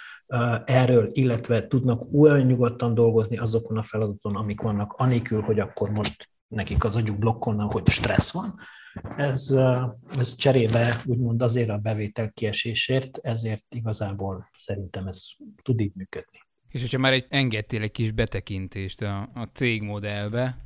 erről, 0.65 1.09
illetve 1.11 1.67
tudnak 1.67 2.01
olyan 2.13 2.41
nyugodtan 2.41 2.93
dolgozni 2.93 3.37
azokon 3.37 3.77
a 3.77 3.83
feladaton, 3.83 4.35
amik 4.35 4.61
vannak, 4.61 4.93
anélkül, 4.97 5.41
hogy 5.41 5.59
akkor 5.59 5.89
most 5.89 6.29
nekik 6.47 6.83
az 6.83 6.95
agyuk 6.95 7.17
blokkolna, 7.17 7.63
hogy 7.63 7.87
stressz 7.87 8.33
van, 8.33 8.59
ez, 9.17 9.55
ez 10.17 10.35
cserébe 10.35 11.01
úgymond 11.05 11.41
azért 11.41 11.69
a 11.69 11.77
bevétel 11.77 12.31
kiesésért, 12.31 13.17
ezért 13.21 13.65
igazából 13.69 14.49
szerintem 14.57 15.07
ez 15.07 15.23
tud 15.61 15.79
így 15.79 15.91
működni. 15.95 16.39
És 16.69 16.81
hogyha 16.81 16.97
már 16.97 17.13
egy, 17.13 17.25
engedtél 17.29 17.81
egy 17.81 17.91
kis 17.91 18.11
betekintést 18.11 19.01
a, 19.01 19.29
a 19.33 19.49
cégmodellbe, 19.53 20.57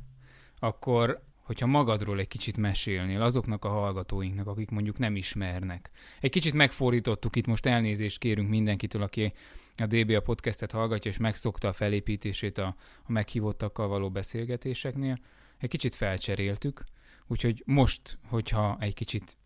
akkor 0.58 1.24
hogyha 1.46 1.66
magadról 1.66 2.18
egy 2.18 2.28
kicsit 2.28 2.56
mesélnél 2.56 3.22
azoknak 3.22 3.64
a 3.64 3.68
hallgatóinknak, 3.68 4.46
akik 4.46 4.70
mondjuk 4.70 4.98
nem 4.98 5.16
ismernek. 5.16 5.90
Egy 6.20 6.30
kicsit 6.30 6.52
megfordítottuk 6.52 7.36
itt, 7.36 7.46
most 7.46 7.66
elnézést 7.66 8.18
kérünk 8.18 8.48
mindenkitől, 8.48 9.02
aki 9.02 9.32
a 9.76 9.86
DBA 9.86 10.20
podcastet 10.20 10.72
hallgatja, 10.72 11.10
és 11.10 11.16
megszokta 11.16 11.68
a 11.68 11.72
felépítését 11.72 12.58
a, 12.58 12.76
a 13.02 13.12
meghívottakkal 13.12 13.88
való 13.88 14.10
beszélgetéseknél. 14.10 15.18
Egy 15.58 15.68
kicsit 15.68 15.94
felcseréltük, 15.94 16.84
Úgyhogy 17.26 17.62
most, 17.66 18.18
hogyha 18.28 18.76
egy 18.80 18.94
kicsit 18.94 19.36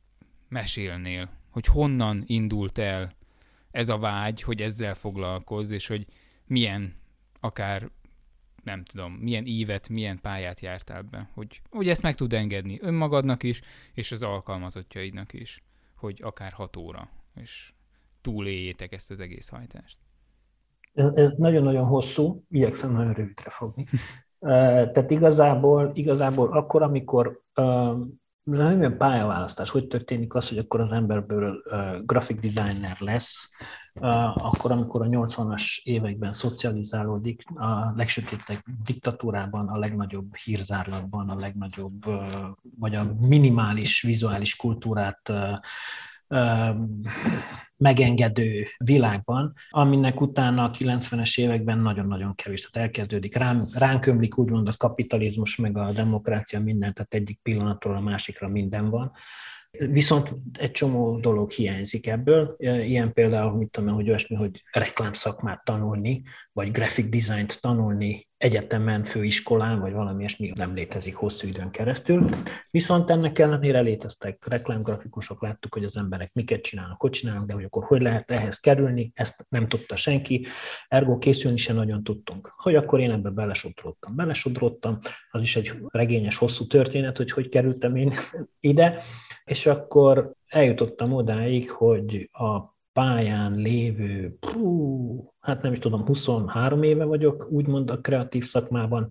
mesélnél, 0.49 1.31
hogy 1.51 1.67
honnan 1.67 2.23
indult 2.27 2.79
el 2.79 3.13
ez 3.71 3.89
a 3.89 3.99
vágy, 3.99 4.43
hogy 4.43 4.63
ezzel 4.63 4.95
foglalkozz, 4.95 5.71
és 5.71 5.87
hogy 5.87 6.07
milyen 6.47 6.95
akár 7.41 7.91
nem 8.63 8.85
tudom, 8.85 9.13
milyen 9.13 9.47
ívet, 9.47 9.89
milyen 9.89 10.21
pályát 10.21 10.61
jártál 10.61 11.03
be, 11.03 11.31
hogy, 11.35 11.61
hogy 11.71 11.89
ezt 11.89 12.03
meg 12.03 12.15
tud 12.15 12.33
engedni 12.33 12.79
önmagadnak 12.81 13.43
is, 13.43 13.61
és 13.95 14.13
az 14.13 14.23
alkalmazottjaidnak 14.23 15.33
is, 15.33 15.63
hogy 15.95 16.21
akár 16.23 16.53
hat 16.53 16.77
óra, 16.77 17.09
és 17.35 17.73
túléljétek 18.21 18.93
ezt 18.93 19.11
az 19.11 19.21
egész 19.21 19.49
hajtást. 19.49 19.99
Ez, 20.95 21.09
ez 21.15 21.33
nagyon-nagyon 21.37 21.85
hosszú, 21.85 22.45
igyekszem 22.51 22.93
nagyon 22.93 23.13
rövidre 23.13 23.51
fogni. 23.51 23.87
Tehát 24.41 25.11
igazából, 25.11 25.91
igazából 25.95 26.53
akkor, 26.53 26.83
amikor 26.83 27.41
nem 28.43 28.81
olyan 28.81 28.97
pályaválasztás, 28.97 29.71
hogy 29.71 29.87
történik 29.87 30.35
az, 30.35 30.49
hogy 30.49 30.59
akkor 30.59 30.81
az 30.81 30.93
emberből 30.93 31.63
uh, 31.65 32.05
graphic 32.05 32.41
designer 32.41 32.97
lesz, 32.99 33.51
uh, 33.95 34.47
akkor, 34.47 34.71
amikor 34.71 35.03
a 35.03 35.09
80-as 35.09 35.83
években 35.83 36.33
szocializálódik, 36.33 37.43
a 37.55 37.93
legsötétebb 37.97 38.63
diktatúrában, 38.85 39.69
a 39.69 39.79
legnagyobb 39.79 40.37
hírzárlatban, 40.37 41.29
a 41.29 41.35
legnagyobb, 41.35 42.07
uh, 42.07 42.23
vagy 42.79 42.95
a 42.95 43.05
minimális 43.21 44.03
vizuális 44.03 44.57
kultúrát 44.57 45.33
uh, 46.29 46.75
megengedő 47.81 48.67
világban, 48.79 49.55
aminek 49.71 50.21
utána 50.21 50.65
a 50.65 50.71
90-es 50.71 51.39
években 51.39 51.79
nagyon-nagyon 51.79 52.35
kevés, 52.35 52.71
tehát 52.71 52.89
elkezdődik. 52.89 53.37
Rám, 53.37 53.65
ránk 53.75 54.07
ömlik 54.07 54.39
úgymond 54.39 54.69
a 54.69 54.73
kapitalizmus, 54.77 55.57
meg 55.57 55.77
a 55.77 55.93
demokrácia 55.93 56.61
minden, 56.61 56.95
tehát 56.95 57.15
egyik 57.15 57.39
pillanatról 57.43 57.97
a 57.97 58.01
másikra 58.01 58.49
minden 58.49 58.91
van. 58.91 59.13
Viszont 59.79 60.35
egy 60.59 60.71
csomó 60.71 61.19
dolog 61.19 61.51
hiányzik 61.51 62.07
ebből, 62.07 62.55
ilyen 62.59 63.13
például, 63.13 63.57
mit 63.57 63.71
tudom 63.71 63.95
hogy 63.95 64.09
olyasmi, 64.09 64.37
hogy 64.37 64.63
reklámszakmát 64.73 65.65
tanulni, 65.65 66.23
vagy 66.53 66.71
graphic 66.71 67.09
design-t 67.09 67.61
tanulni 67.61 68.29
egyetemen, 68.37 69.05
főiskolán, 69.05 69.81
vagy 69.81 69.93
valami 69.93 70.19
ilyesmi 70.19 70.53
nem 70.55 70.75
létezik 70.75 71.15
hosszú 71.15 71.49
időn 71.49 71.71
keresztül. 71.71 72.29
Viszont 72.71 73.11
ennek 73.11 73.39
ellenére 73.39 73.81
léteztek 73.81 74.47
reklámgrafikusok, 74.49 75.43
láttuk, 75.43 75.75
hogy 75.75 75.85
az 75.85 75.97
emberek 75.97 76.33
miket 76.33 76.61
csinálnak, 76.61 77.01
hogy 77.01 77.11
csinálnak, 77.11 77.47
de 77.47 77.53
hogy 77.53 77.65
akkor 77.65 77.85
hogy 77.85 78.03
lehet 78.03 78.31
ehhez 78.31 78.59
kerülni, 78.59 79.13
ezt 79.15 79.47
nem 79.49 79.67
tudta 79.67 79.97
senki, 79.97 80.47
ergo 80.89 81.19
készülni 81.19 81.59
sem 81.59 81.77
nagyon 81.77 82.05
tudtunk. 82.05 82.53
Hogy 82.57 82.75
akkor 82.75 83.01
én 83.01 83.11
ebbe 83.11 83.31
belesodródtam. 83.31 84.17
Belesodródtam, 84.17 84.99
az 85.31 85.43
is 85.43 85.57
egy 85.57 85.73
regényes, 85.89 86.37
hosszú 86.37 86.67
történet, 86.67 87.17
hogy 87.17 87.31
hogy 87.31 87.49
kerültem 87.49 87.97
én 87.97 88.15
ide, 88.61 89.03
és 89.51 89.67
akkor 89.67 90.33
eljutottam 90.47 91.13
odáig, 91.13 91.71
hogy 91.71 92.31
a 92.33 92.75
pályán 92.93 93.55
lévő, 93.55 94.37
pú, 94.41 95.33
hát 95.41 95.63
nem 95.63 95.73
is 95.73 95.79
tudom, 95.79 96.07
23 96.07 96.83
éve 96.83 97.05
vagyok, 97.05 97.47
úgymond 97.51 97.91
a 97.91 98.01
kreatív 98.01 98.45
szakmában. 98.45 99.09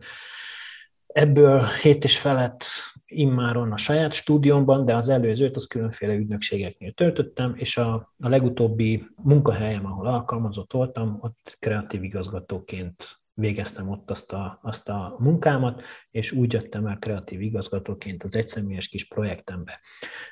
Ebből 1.08 1.63
hét 1.81 2.03
és 2.03 2.19
felett 2.19 2.63
immáron 3.05 3.72
a 3.72 3.77
saját 3.77 4.13
stúdiómban, 4.13 4.86
de 4.86 4.96
az 4.96 5.10
előzőt 5.10 5.55
az 5.55 5.67
különféle 5.67 6.13
ügynökségeknél 6.13 6.91
töltöttem, 6.91 7.53
és 7.55 7.77
a, 7.77 7.93
a 8.19 8.29
legutóbbi 8.29 9.08
munkahelyem, 9.24 9.86
ahol 9.86 10.08
alkalmazott 10.08 10.74
voltam, 10.74 11.17
ott 11.22 11.58
kreatív 11.60 12.03
igazgatóként 12.03 13.19
végeztem 13.39 13.89
ott 13.89 14.12
azt 14.12 14.31
a, 14.31 14.60
azt 14.62 14.89
a 14.89 15.15
munkámat, 15.19 15.81
és 16.12 16.31
úgy 16.31 16.53
jöttem 16.53 16.86
el 16.86 16.98
kreatív 16.98 17.41
igazgatóként 17.41 18.24
az 18.24 18.36
egyszemélyes 18.36 18.88
kis 18.88 19.08
projektembe. 19.08 19.79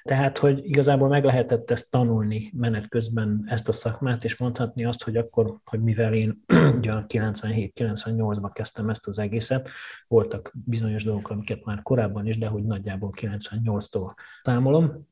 Tehát, 0.04 0.38
hogy 0.38 0.66
igazából 0.66 1.08
meg 1.08 1.24
lehetett 1.24 1.72
ezt 1.72 1.92
tanulni 1.92 2.52
menet 2.56 2.88
közben 2.88 3.44
ezt 3.48 3.68
a 3.68 3.72
szakmát, 3.72 4.24
és 4.24 4.38
mondhatni 4.38 4.86
azt, 4.86 5.04
hogy 5.04 5.18
akkor, 5.18 5.58
hogy 5.66 5.84
mivel 5.84 6.14
én 6.14 6.44
ugye 6.78 6.92
97-98-ban 7.08 8.50
kezdtem 8.54 8.90
ezt 8.90 9.08
az 9.08 9.20
egészet, 9.20 9.70
voltak 10.08 10.52
bizonyos 10.66 11.04
dolgok, 11.04 11.30
amiket 11.30 11.66
már 11.66 11.82
korábban 11.82 12.28
is, 12.28 12.38
de 12.38 12.48
hogy 12.48 12.64
nagyjából 12.64 13.12
98-tól 13.22 14.14
számolom, 14.42 15.08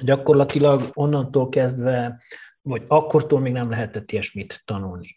gyakorlatilag 0.00 0.90
onnantól 0.94 1.48
kezdve, 1.48 2.20
vagy 2.62 2.84
akkortól 2.86 3.40
még 3.40 3.52
nem 3.52 3.70
lehetett 3.70 4.12
ilyesmit 4.12 4.62
tanulni. 4.64 5.16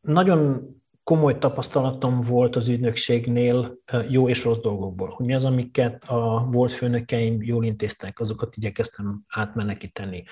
Nagyon 0.00 0.68
komoly 1.08 1.38
tapasztalatom 1.38 2.20
volt 2.20 2.56
az 2.56 2.68
ügynökségnél 2.68 3.78
jó 4.08 4.28
és 4.28 4.44
rossz 4.44 4.58
dolgokból, 4.58 5.08
hogy 5.08 5.26
mi 5.26 5.34
az, 5.34 5.44
amiket 5.44 6.04
a 6.06 6.48
volt 6.50 6.72
főnökeim 6.72 7.42
jól 7.42 7.64
intéztek, 7.64 8.20
azokat 8.20 8.56
igyekeztem 8.56 9.24
átmenekíteni. 9.28 10.24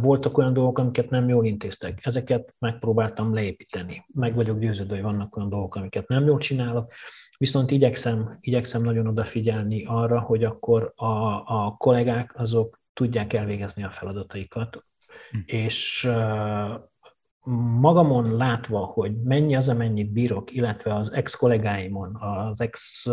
Voltak 0.00 0.38
olyan 0.38 0.52
dolgok, 0.52 0.78
amiket 0.78 1.10
nem 1.10 1.28
jól 1.28 1.44
intéztek, 1.44 1.98
ezeket 2.02 2.54
megpróbáltam 2.58 3.34
leépíteni. 3.34 4.06
Meg 4.12 4.34
vagyok 4.34 4.58
győződve, 4.58 4.94
hogy 4.94 5.04
vannak 5.04 5.36
olyan 5.36 5.48
dolgok, 5.48 5.74
amiket 5.74 6.08
nem 6.08 6.26
jól 6.26 6.38
csinálok, 6.38 6.92
viszont 7.38 7.70
igyekszem, 7.70 8.38
igyekszem 8.40 8.82
nagyon 8.82 9.06
odafigyelni 9.06 9.84
arra, 9.84 10.20
hogy 10.20 10.44
akkor 10.44 10.92
a, 10.96 11.06
a 11.46 11.74
kollégák 11.78 12.32
azok 12.38 12.80
tudják 12.92 13.32
elvégezni 13.32 13.84
a 13.84 13.90
feladataikat, 13.90 14.84
hm. 15.30 15.38
és 15.44 16.08
magamon 17.80 18.36
látva, 18.36 18.78
hogy 18.78 19.22
mennyi 19.22 19.56
az, 19.56 19.68
amennyit 19.68 20.12
bírok, 20.12 20.52
illetve 20.52 20.94
az 20.94 21.12
ex-kollégáimon, 21.12 22.16
az 22.16 22.60
ex 22.60 23.06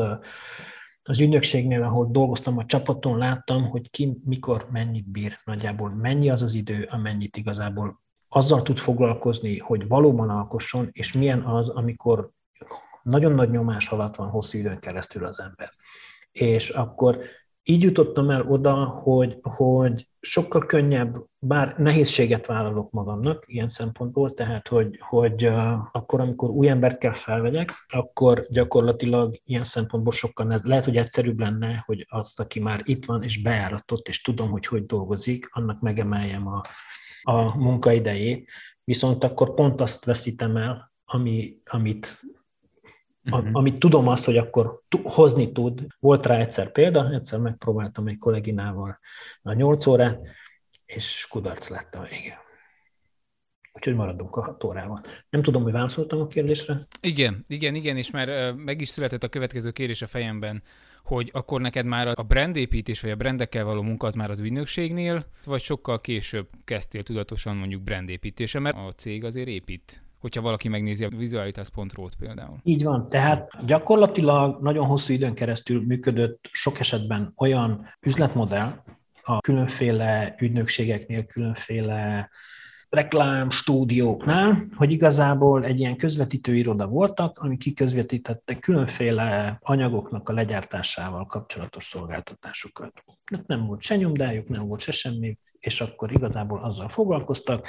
az 1.04 1.20
ügynökségnél, 1.20 1.84
ahol 1.84 2.08
dolgoztam 2.12 2.58
a 2.58 2.66
csapaton, 2.66 3.18
láttam, 3.18 3.70
hogy 3.70 3.90
ki 3.90 4.18
mikor 4.26 4.68
mennyit 4.72 5.10
bír 5.10 5.40
nagyjából, 5.46 5.90
mennyi 5.90 6.30
az 6.30 6.42
az 6.42 6.54
idő, 6.54 6.88
amennyit 6.92 7.38
igazából 7.38 8.02
azzal 8.28 8.62
tud 8.62 8.78
foglalkozni, 8.78 9.58
hogy 9.58 9.88
valóban 9.88 10.30
alkosson, 10.30 10.90
és 10.92 11.14
milyen 11.14 11.42
az, 11.42 11.70
amikor 11.70 12.32
nagyon 13.04 13.32
nagy 13.32 13.50
nyomás 13.50 13.90
alatt 13.90 14.16
van 14.16 14.30
hosszú 14.30 14.58
időn 14.58 14.80
keresztül 14.80 15.26
az 15.26 15.40
ember. 15.40 15.74
És 16.32 16.70
akkor 16.70 17.20
így 17.64 17.84
jutottam 17.84 18.30
el 18.30 18.42
oda, 18.42 18.86
hogy, 18.86 19.38
hogy 19.42 20.08
sokkal 20.20 20.66
könnyebb, 20.66 21.26
bár 21.40 21.76
nehézséget 21.78 22.46
vállalok 22.46 22.92
magamnak 22.92 23.44
ilyen 23.48 23.70
szempontból, 23.70 24.34
tehát 24.34 24.68
hogy, 24.68 24.98
hogy 25.00 25.46
akkor, 25.92 26.20
amikor 26.20 26.50
új 26.50 26.70
embert 26.70 26.98
kell 26.98 27.14
felvegyek, 27.14 27.72
akkor 27.88 28.46
gyakorlatilag 28.50 29.36
ilyen 29.44 29.64
szempontból 29.64 30.14
sokkal 30.14 30.62
lehet, 30.64 30.86
hogy 30.86 30.98
egyszerűbb 30.98 31.40
lenne, 31.40 31.84
hogy 31.86 32.06
azt, 32.10 32.40
aki 32.40 32.60
már 32.60 32.82
itt 32.84 33.06
van 33.06 33.24
és 33.24 33.42
bejáratott, 33.42 34.08
és 34.08 34.22
tudom, 34.22 34.50
hogy 34.50 34.66
hogy 34.66 34.86
dolgozik, 34.86 35.50
annak 35.52 35.82
megemeljem 35.82 36.48
a, 36.48 36.62
a 37.22 37.58
munkaidejét, 37.58 38.50
viszont 38.84 39.24
akkor 39.24 39.54
pont 39.54 39.82
azt 39.82 40.06
veszítem 40.06 40.58
el, 40.58 40.92
ami, 41.06 41.58
amit 41.66 42.22
uh-huh. 43.32 43.50
amit 43.52 43.80
tudom 43.80 44.08
azt, 44.08 44.26
hogy 44.26 44.38
akkor 44.38 44.82
hozni 45.04 45.52
tud. 45.52 45.88
Volt 46.00 46.26
rá 46.26 46.38
egyszer 46.38 46.72
példa, 46.72 47.14
egyszer 47.14 47.40
megpróbáltam 47.40 48.08
egy 48.08 48.18
kolléginával 48.18 49.00
a 49.42 49.54
8 49.54 49.86
órát, 49.86 50.20
és 50.86 51.28
kudarc 51.30 51.70
lett 51.70 51.96
a 51.96 52.08
vége. 52.10 52.42
Úgyhogy 53.74 53.96
maradunk 53.96 54.36
a 54.36 54.44
hat 54.44 54.64
órával. 54.64 55.04
Nem 55.30 55.42
tudom, 55.42 55.64
hogy 55.64 55.72
válaszoltam 55.72 56.22
a 56.22 56.28
kérdésre. 56.28 56.80
Igen, 57.02 57.44
igen, 57.48 57.76
igen, 57.76 57.98
és 57.98 58.12
már 58.12 58.54
meg 58.54 58.82
is 58.82 58.90
született 58.90 59.24
a 59.24 59.30
következő 59.30 59.72
kérdés 59.72 60.02
a 60.02 60.08
fejemben, 60.08 60.64
hogy 61.04 61.30
akkor 61.34 61.62
neked 61.62 61.86
már 61.86 62.08
a 62.08 62.24
brandépítés, 62.24 63.02
vagy 63.02 63.12
a 63.12 63.16
brandekkel 63.16 63.66
való 63.66 63.82
munka 63.82 64.08
az 64.08 64.16
már 64.16 64.30
az 64.30 64.40
ügynökségnél, 64.40 65.26
vagy 65.44 65.62
sokkal 65.62 66.02
később 66.02 66.48
kezdtél 66.64 67.04
tudatosan 67.04 67.56
mondjuk 67.56 67.82
brandépítése, 67.82 68.60
mert 68.60 68.76
a 68.76 68.92
cég 68.96 69.24
azért 69.24 69.48
épít 69.48 70.03
hogyha 70.24 70.42
valaki 70.42 70.68
megnézi 70.68 71.04
a 71.04 71.10
visualitas.ro-t 71.10 72.16
például. 72.20 72.58
Így 72.64 72.84
van, 72.84 73.10
tehát 73.10 73.66
gyakorlatilag 73.66 74.62
nagyon 74.62 74.86
hosszú 74.86 75.14
időn 75.14 75.34
keresztül 75.34 75.86
működött 75.86 76.50
sok 76.52 76.80
esetben 76.80 77.34
olyan 77.38 77.86
üzletmodell 78.02 78.84
a 79.24 79.40
különféle 79.40 80.36
ügynökségeknél, 80.40 81.26
különféle 81.26 82.30
reklám 82.90 83.50
stúdióknál, 83.50 84.64
hogy 84.76 84.92
igazából 84.92 85.66
egy 85.66 85.80
ilyen 85.80 85.96
közvetítő 85.96 86.56
iroda 86.56 86.88
voltak, 86.88 87.38
ami 87.38 87.58
kiközvetítette 87.58 88.60
különféle 88.60 89.60
anyagoknak 89.62 90.30
a 90.30 90.34
legyártásával 90.34 91.26
kapcsolatos 91.26 91.84
szolgáltatásokat. 91.86 93.04
Nem 93.46 93.66
volt 93.66 93.82
se 93.82 93.96
nyomdájuk, 93.96 94.48
nem 94.48 94.68
volt 94.68 94.82
se 94.82 94.92
semmi, 94.92 95.38
és 95.66 95.82
akkor 95.82 96.12
igazából 96.12 96.64
azzal 96.64 96.90
foglalkoztak, 96.90 97.68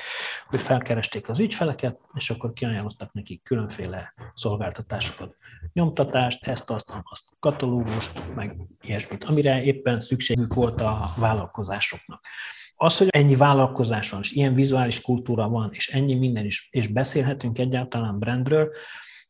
hogy 0.48 0.60
felkeresték 0.60 1.28
az 1.28 1.40
ügyfeleket, 1.40 1.98
és 2.14 2.30
akkor 2.30 2.52
kiajánlottak 2.52 3.12
nekik 3.12 3.42
különféle 3.42 4.14
szolgáltatásokat, 4.34 5.36
nyomtatást, 5.72 6.46
ezt, 6.46 6.70
azt, 6.70 6.92
azt, 7.02 7.24
katalógust, 7.38 8.34
meg 8.34 8.56
ilyesmit, 8.80 9.24
amire 9.24 9.62
éppen 9.62 10.00
szükségük 10.00 10.54
volt 10.54 10.80
a 10.80 11.12
vállalkozásoknak. 11.16 12.24
Az, 12.76 12.98
hogy 12.98 13.08
ennyi 13.10 13.36
vállalkozás 13.36 14.10
van, 14.10 14.20
és 14.20 14.32
ilyen 14.32 14.54
vizuális 14.54 15.00
kultúra 15.00 15.48
van, 15.48 15.70
és 15.72 15.88
ennyi 15.88 16.14
minden 16.14 16.44
is, 16.44 16.68
és 16.70 16.86
beszélhetünk 16.86 17.58
egyáltalán 17.58 18.18
brandről, 18.18 18.70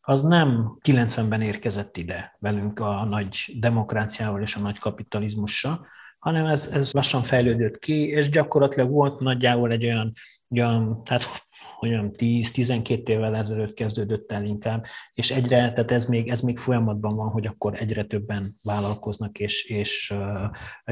az 0.01 0.23
nem 0.23 0.79
90-ben 0.83 1.41
érkezett 1.41 1.97
ide 1.97 2.37
velünk 2.39 2.81
a 2.81 3.05
nagy 3.05 3.55
demokráciával 3.59 4.43
és 4.43 4.55
a 4.55 4.61
nagy 4.61 4.79
kapitalizmussal, 4.79 5.87
hanem 6.25 6.47
ez, 6.47 6.69
ez 6.73 6.93
lassan 6.93 7.23
fejlődött 7.23 7.79
ki, 7.79 8.09
és 8.09 8.29
gyakorlatilag 8.29 8.91
volt 8.91 9.21
nagyjából 9.21 9.71
egy 9.71 9.85
olyan, 9.85 10.13
olyan 10.51 11.05
tehát 11.05 11.45
olyan 11.81 12.11
10-12 12.17 13.09
évvel 13.09 13.37
ezelőtt 13.37 13.75
kezdődött 13.75 14.33
el 14.33 14.45
inkább, 14.45 14.85
és 15.15 15.31
egyre, 15.31 15.73
tehát 15.73 15.91
ez 15.91 16.05
még, 16.05 16.29
ez 16.29 16.41
még 16.41 16.59
folyamatban 16.59 17.17
van, 17.17 17.29
hogy 17.29 17.47
akkor 17.47 17.75
egyre 17.81 18.05
többen 18.05 18.55
vállalkoznak, 18.63 19.39
és, 19.39 19.65
és 19.65 20.15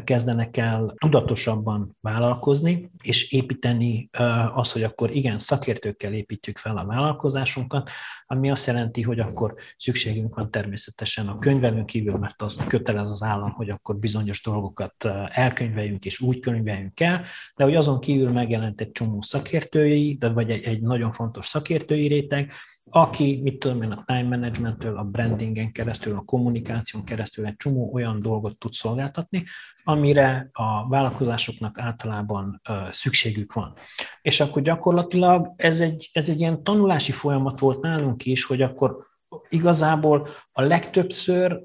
kezdenek 0.04 0.56
el 0.56 0.94
tudatosabban 0.96 1.96
vállalkozni, 2.00 2.90
és 3.02 3.32
építeni 3.32 4.08
az, 4.54 4.72
hogy 4.72 4.82
akkor 4.82 5.10
igen, 5.10 5.38
szakértőkkel 5.38 6.12
építjük 6.12 6.58
fel 6.58 6.76
a 6.76 6.86
vállalkozásunkat, 6.86 7.90
ami 8.26 8.50
azt 8.50 8.66
jelenti, 8.66 9.02
hogy 9.02 9.18
akkor 9.18 9.54
szükségünk 9.76 10.34
van 10.34 10.50
természetesen 10.50 11.28
a 11.28 11.38
könyvelőn 11.38 11.86
kívül, 11.86 12.18
mert 12.18 12.42
az 12.42 12.56
kötelez 12.66 13.10
az 13.10 13.22
állam, 13.22 13.50
hogy 13.50 13.70
akkor 13.70 13.96
bizonyos 13.96 14.42
dolgokat 14.42 15.04
elkönyveljünk 15.28 16.04
és 16.04 16.20
úgy 16.20 16.40
könyveljünk 16.40 17.00
el, 17.00 17.24
de 17.56 17.64
hogy 17.64 17.76
azon 17.76 18.00
kívül 18.00 18.30
megjelent 18.30 18.80
egy 18.80 18.92
csomó 18.92 19.20
szakértői, 19.42 20.16
de 20.18 20.28
vagy 20.28 20.50
egy, 20.50 20.64
egy 20.64 20.82
nagyon 20.82 21.12
fontos 21.12 21.46
szakértői 21.46 22.06
réteg, 22.06 22.52
aki, 22.90 23.40
mit 23.42 23.58
tudom 23.58 23.82
én, 23.82 23.90
a 23.90 24.04
time 24.06 24.22
managementtől, 24.22 24.96
a 24.96 25.04
brandingen 25.04 25.72
keresztül, 25.72 26.16
a 26.16 26.22
kommunikáción 26.24 27.04
keresztül 27.04 27.46
egy 27.46 27.56
csomó 27.56 27.90
olyan 27.92 28.20
dolgot 28.20 28.58
tud 28.58 28.72
szolgáltatni, 28.72 29.44
amire 29.84 30.48
a 30.52 30.88
vállalkozásoknak 30.88 31.78
általában 31.78 32.60
ö, 32.68 32.72
szükségük 32.90 33.52
van. 33.52 33.74
És 34.22 34.40
akkor 34.40 34.62
gyakorlatilag 34.62 35.52
ez 35.56 35.80
egy, 35.80 36.10
ez 36.12 36.28
egy 36.28 36.40
ilyen 36.40 36.62
tanulási 36.62 37.12
folyamat 37.12 37.58
volt 37.58 37.80
nálunk 37.80 38.26
is, 38.26 38.44
hogy 38.44 38.62
akkor 38.62 39.06
igazából 39.48 40.28
a 40.52 40.62
legtöbbször, 40.62 41.60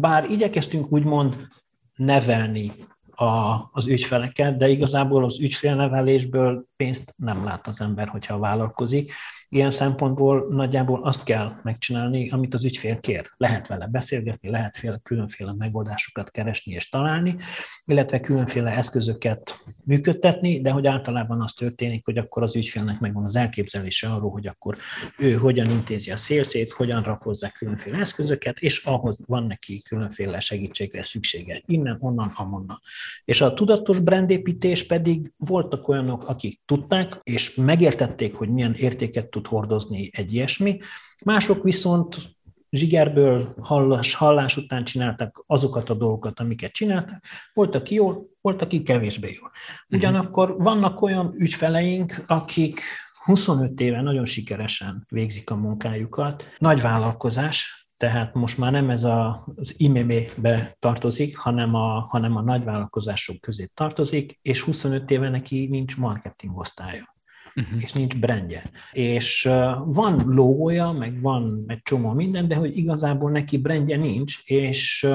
bár 0.00 0.30
igyekeztünk 0.30 0.92
úgymond 0.92 1.48
nevelni 1.94 2.72
a, 3.20 3.68
az 3.72 3.86
ügyfeleket, 3.86 4.56
de 4.56 4.68
igazából 4.68 5.24
az 5.24 5.40
ügyfélnevelésből 5.40 6.64
pénzt 6.76 7.14
nem 7.16 7.44
lát 7.44 7.66
az 7.66 7.80
ember, 7.80 8.08
hogyha 8.08 8.38
vállalkozik. 8.38 9.12
Ilyen 9.52 9.70
szempontból 9.70 10.46
nagyjából 10.50 11.02
azt 11.02 11.22
kell 11.22 11.52
megcsinálni, 11.62 12.30
amit 12.30 12.54
az 12.54 12.64
ügyfél 12.64 13.00
kér. 13.00 13.30
Lehet 13.36 13.66
vele 13.66 13.86
beszélgetni, 13.86 14.50
lehet 14.50 14.76
fél, 14.76 14.98
különféle 15.02 15.54
megoldásokat 15.58 16.30
keresni 16.30 16.72
és 16.72 16.88
találni, 16.88 17.36
illetve 17.84 18.20
különféle 18.20 18.70
eszközöket 18.70 19.58
működtetni, 19.84 20.60
de 20.60 20.70
hogy 20.70 20.86
általában 20.86 21.40
az 21.42 21.52
történik, 21.52 22.04
hogy 22.04 22.18
akkor 22.18 22.42
az 22.42 22.56
ügyfélnek 22.56 23.00
megvan 23.00 23.24
az 23.24 23.36
elképzelése 23.36 24.08
arról, 24.08 24.30
hogy 24.30 24.46
akkor 24.46 24.76
ő 25.18 25.32
hogyan 25.34 25.70
intézi 25.70 26.10
a 26.10 26.16
szélszét, 26.16 26.72
hogyan 26.72 27.02
rak 27.02 27.22
hozzá 27.22 27.48
különféle 27.48 27.98
eszközöket, 27.98 28.58
és 28.58 28.84
ahhoz 28.84 29.20
van 29.26 29.46
neki 29.46 29.82
különféle 29.88 30.40
segítségre 30.40 31.02
szüksége, 31.02 31.62
innen, 31.64 31.96
onnan, 32.00 32.32
amonnan. 32.34 32.80
És 33.24 33.40
a 33.40 33.54
tudatos 33.54 33.98
brandépítés 33.98 34.86
pedig 34.86 35.32
voltak 35.36 35.88
olyanok, 35.88 36.28
akik 36.28 36.60
tudták, 36.64 37.20
és 37.22 37.54
megértették, 37.54 38.34
hogy 38.34 38.48
milyen 38.48 38.74
értéket 38.74 39.30
tud 39.30 39.39
hordozni 39.46 40.10
egy 40.12 40.32
ilyesmi. 40.32 40.78
Mások 41.24 41.62
viszont 41.62 42.38
zsigerből 42.70 43.54
hallás, 43.60 44.14
hallás 44.14 44.56
után 44.56 44.84
csináltak 44.84 45.44
azokat 45.46 45.90
a 45.90 45.94
dolgokat, 45.94 46.40
amiket 46.40 46.72
csináltak. 46.72 47.24
Volt, 47.52 47.74
aki 47.74 47.94
jól, 47.94 48.26
volt, 48.40 48.62
aki 48.62 48.82
kevésbé 48.82 49.36
jól. 49.40 49.50
Mhm. 49.50 49.98
Ugyanakkor 49.98 50.56
vannak 50.58 51.02
olyan 51.02 51.32
ügyfeleink, 51.36 52.24
akik 52.26 52.80
25 53.24 53.80
éve 53.80 54.00
nagyon 54.00 54.24
sikeresen 54.24 55.06
végzik 55.08 55.50
a 55.50 55.56
munkájukat. 55.56 56.44
Nagy 56.58 56.80
vállalkozás, 56.80 57.88
tehát 57.96 58.34
most 58.34 58.58
már 58.58 58.72
nem 58.72 58.90
ez 58.90 59.04
a, 59.04 59.46
az 59.56 59.74
IMM-be 59.76 60.74
tartozik, 60.78 61.36
hanem 61.36 61.74
a, 61.74 62.00
hanem 62.00 62.36
a 62.36 62.42
nagyvállalkozások 62.42 63.40
közé 63.40 63.66
tartozik, 63.74 64.38
és 64.42 64.62
25 64.62 65.10
éve 65.10 65.28
neki 65.28 65.66
nincs 65.70 65.96
marketing 65.96 66.58
osztálya. 66.58 67.14
Uh-huh. 67.56 67.82
és 67.82 67.92
nincs 67.92 68.18
brandje. 68.18 68.70
És 68.92 69.42
van 69.84 70.22
logója, 70.26 70.90
meg 70.90 71.20
van 71.20 71.64
egy 71.66 71.82
csomó 71.82 72.12
minden, 72.12 72.48
de 72.48 72.54
hogy 72.54 72.76
igazából 72.76 73.30
neki 73.30 73.58
brandje 73.58 73.96
nincs, 73.96 74.42
és 74.44 75.06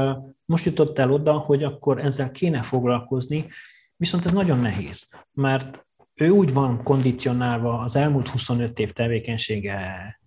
most 0.46 0.66
jutott 0.66 1.00
el 1.00 1.12
oda, 1.12 1.34
hogy 1.34 1.64
akkor 1.64 2.00
ezzel 2.00 2.32
kéne 2.32 2.64
foglalkozni, 2.64 3.48
viszont 3.96 4.26
ez 4.26 4.32
nagyon 4.32 4.60
nehéz, 4.60 5.08
mert 5.32 5.86
ő 6.14 6.30
úgy 6.30 6.54
van 6.54 6.84
kondicionálva 6.84 7.80
az 7.80 7.96
elmúlt 7.96 8.30
25 8.30 8.80
év 8.80 8.92
tevékenysége 8.92 10.20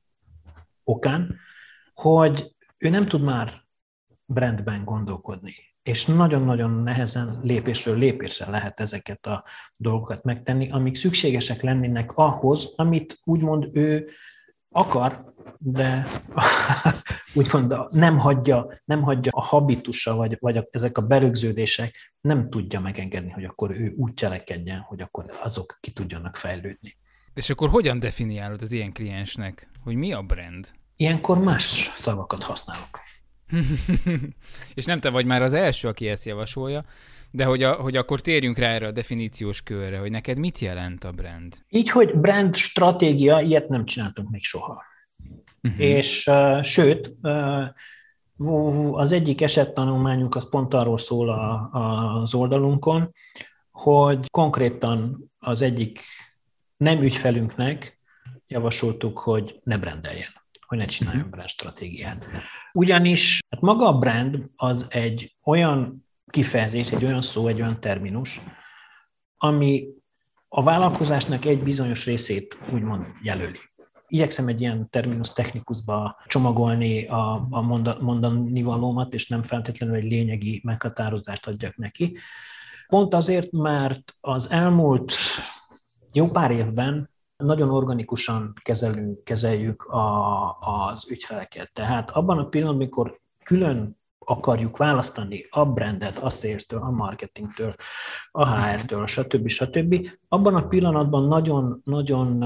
okán, 0.84 1.36
hogy 1.94 2.54
ő 2.78 2.88
nem 2.88 3.06
tud 3.06 3.22
már 3.22 3.66
brandben 4.24 4.84
gondolkodni 4.84 5.67
és 5.88 6.04
nagyon-nagyon 6.04 6.70
nehezen 6.70 7.40
lépésről 7.42 7.98
lépésre 7.98 8.50
lehet 8.50 8.80
ezeket 8.80 9.26
a 9.26 9.44
dolgokat 9.78 10.24
megtenni, 10.24 10.70
amik 10.70 10.94
szükségesek 10.94 11.62
lennének 11.62 12.12
ahhoz, 12.12 12.72
amit 12.76 13.20
úgymond 13.24 13.68
ő 13.72 14.08
akar, 14.70 15.34
de 15.58 16.06
úgymond 17.38 17.74
nem 17.90 18.18
hagyja, 18.18 18.70
nem 18.84 19.02
hagyja 19.02 19.32
a 19.34 19.42
habitusa, 19.42 20.14
vagy, 20.14 20.36
vagy 20.40 20.66
ezek 20.70 20.98
a 20.98 21.02
berögződések 21.02 22.14
nem 22.20 22.50
tudja 22.50 22.80
megengedni, 22.80 23.30
hogy 23.30 23.44
akkor 23.44 23.70
ő 23.70 23.94
úgy 23.96 24.14
cselekedjen, 24.14 24.80
hogy 24.80 25.00
akkor 25.00 25.24
azok 25.42 25.78
ki 25.80 25.90
tudjanak 25.90 26.36
fejlődni. 26.36 26.96
És 27.34 27.50
akkor 27.50 27.68
hogyan 27.68 27.98
definiálod 27.98 28.62
az 28.62 28.72
ilyen 28.72 28.92
kliensnek, 28.92 29.70
hogy 29.84 29.94
mi 29.94 30.12
a 30.12 30.22
brand? 30.22 30.70
Ilyenkor 30.96 31.38
más 31.38 31.92
szavakat 31.94 32.42
használok. 32.42 33.00
és 34.74 34.84
nem 34.84 35.00
te 35.00 35.10
vagy 35.10 35.26
már 35.26 35.42
az 35.42 35.52
első, 35.52 35.88
aki 35.88 36.08
ezt 36.08 36.24
javasolja, 36.24 36.84
de 37.30 37.44
hogy, 37.44 37.62
a, 37.62 37.72
hogy 37.72 37.96
akkor 37.96 38.20
térjünk 38.20 38.58
rá 38.58 38.68
erre 38.68 38.86
a 38.86 38.92
definíciós 38.92 39.62
körre, 39.62 39.98
hogy 39.98 40.10
neked 40.10 40.38
mit 40.38 40.58
jelent 40.58 41.04
a 41.04 41.12
brand? 41.12 41.54
Így, 41.68 41.90
hogy 41.90 42.14
brand 42.14 42.56
stratégia, 42.56 43.40
ilyet 43.40 43.68
nem 43.68 43.84
csináltunk 43.84 44.30
még 44.30 44.44
soha. 44.44 44.82
Uh-huh. 45.62 45.80
És 45.80 46.26
uh, 46.26 46.62
sőt, 46.62 47.14
uh, 47.22 47.66
az 48.92 49.12
egyik 49.12 49.40
esettanulmányunk 49.40 50.34
az 50.34 50.48
pont 50.48 50.74
arról 50.74 50.98
szól 50.98 51.28
a, 51.30 51.70
a, 51.72 52.14
az 52.20 52.34
oldalunkon, 52.34 53.12
hogy 53.70 54.30
konkrétan 54.30 55.30
az 55.38 55.62
egyik 55.62 56.00
nem 56.76 57.02
ügyfelünknek 57.02 57.98
javasoltuk, 58.46 59.18
hogy 59.18 59.60
ne 59.62 59.78
brendeljen, 59.78 60.30
hogy 60.66 60.78
ne 60.78 60.84
csináljon 60.84 61.22
mhm. 61.22 61.30
brand 61.30 61.48
stratégiát. 61.48 62.26
Ugyanis 62.78 63.38
hát 63.50 63.60
maga 63.60 63.86
a 63.86 63.98
brand 63.98 64.50
az 64.56 64.86
egy 64.88 65.36
olyan 65.44 66.06
kifejezés, 66.26 66.90
egy 66.90 67.04
olyan 67.04 67.22
szó, 67.22 67.46
egy 67.46 67.60
olyan 67.60 67.80
terminus, 67.80 68.40
ami 69.36 69.88
a 70.48 70.62
vállalkozásnak 70.62 71.44
egy 71.44 71.62
bizonyos 71.62 72.04
részét 72.04 72.58
úgymond 72.72 73.06
jelöli. 73.22 73.58
Igyekszem 74.06 74.48
egy 74.48 74.60
ilyen 74.60 74.90
terminus 74.90 75.32
technikusba 75.32 76.16
csomagolni 76.26 77.06
a, 77.06 77.46
a 77.50 77.60
mondani 78.00 78.62
valómat, 78.62 79.14
és 79.14 79.28
nem 79.28 79.42
feltétlenül 79.42 79.94
egy 79.94 80.10
lényegi 80.10 80.60
meghatározást 80.64 81.46
adjak 81.46 81.76
neki. 81.76 82.16
Pont 82.86 83.14
azért, 83.14 83.52
mert 83.52 84.16
az 84.20 84.50
elmúlt 84.50 85.12
jó 86.12 86.30
pár 86.30 86.50
évben 86.50 87.10
nagyon 87.44 87.70
organikusan 87.70 88.52
kezelünk, 88.62 89.24
kezeljük 89.24 89.84
a, 89.84 90.58
az 90.58 91.06
ügyfeleket. 91.08 91.72
Tehát 91.72 92.10
abban 92.10 92.38
a 92.38 92.48
pillanatban, 92.48 92.80
amikor 92.80 93.18
külön 93.44 93.96
akarjuk 94.18 94.76
választani 94.76 95.46
a 95.50 95.64
brandet, 95.64 96.18
a 96.18 96.28
sales-től, 96.28 96.80
a 96.82 96.90
marketingtől, 96.90 97.74
a 98.30 98.60
HR-től, 98.60 99.06
stb. 99.06 99.48
stb., 99.48 100.08
abban 100.28 100.54
a 100.54 100.66
pillanatban 100.66 101.28
nagyon-nagyon 101.28 102.44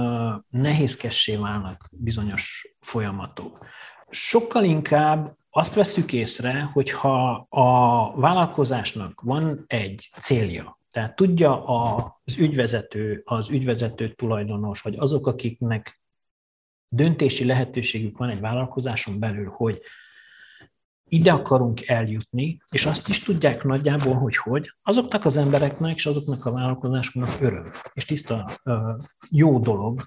nehézkessé 0.49 1.37
válnak 1.37 1.89
bizonyos 1.93 2.75
folyamatok. 2.81 3.67
Sokkal 4.11 4.65
inkább 4.65 5.37
azt 5.51 5.75
veszük 5.75 6.13
észre, 6.13 6.71
hogyha 6.73 7.47
a 7.49 8.11
vállalkozásnak 8.21 9.21
van 9.21 9.65
egy 9.67 10.11
célja, 10.19 10.81
tehát 10.93 11.17
tudja 11.17 11.65
az 11.65 12.39
ügyvezető, 12.39 13.23
az 13.25 13.51
ügyvezető 13.51 14.13
tulajdonos, 14.15 14.81
vagy 14.81 14.97
azok, 14.99 15.27
akiknek 15.27 16.01
döntési 16.89 17.45
lehetőségük 17.45 18.19
van 18.19 18.31
egy 18.31 18.41
vállalkozáson 18.41 19.19
belül, 19.19 19.49
hogy 19.49 19.83
ide 21.05 21.33
akarunk 21.33 21.89
eljutni, 21.89 22.59
és 22.71 22.87
azt 22.87 23.09
is 23.09 23.21
tudják 23.21 23.63
nagyjából, 23.63 24.15
hogy 24.15 24.37
hogy, 24.37 24.73
azoknak 24.83 25.25
az 25.25 25.37
embereknek 25.37 25.95
és 25.95 26.07
azoknak 26.07 26.47
a 26.47 26.53
vállalkozásoknak 26.53 27.41
öröm, 27.41 27.71
és 27.93 28.05
tiszta 28.05 28.61
jó 29.31 29.59
dolog 29.59 30.03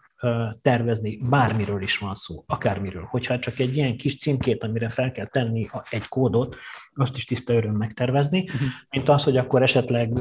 tervezni, 0.61 1.19
bármiről 1.29 1.81
is 1.81 1.97
van 1.97 2.15
szó, 2.15 2.43
akármiről. 2.47 3.07
Hogyha 3.09 3.39
csak 3.39 3.59
egy 3.59 3.75
ilyen 3.75 3.97
kis 3.97 4.15
címkét, 4.15 4.63
amire 4.63 4.89
fel 4.89 5.11
kell 5.11 5.25
tenni 5.25 5.69
egy 5.89 6.07
kódot, 6.07 6.55
azt 6.95 7.15
is 7.15 7.25
tiszta 7.25 7.53
öröm 7.53 7.75
megtervezni, 7.75 8.39
uh-huh. 8.39 8.67
mint 8.89 9.09
az, 9.09 9.23
hogy 9.23 9.37
akkor 9.37 9.61
esetleg 9.61 10.19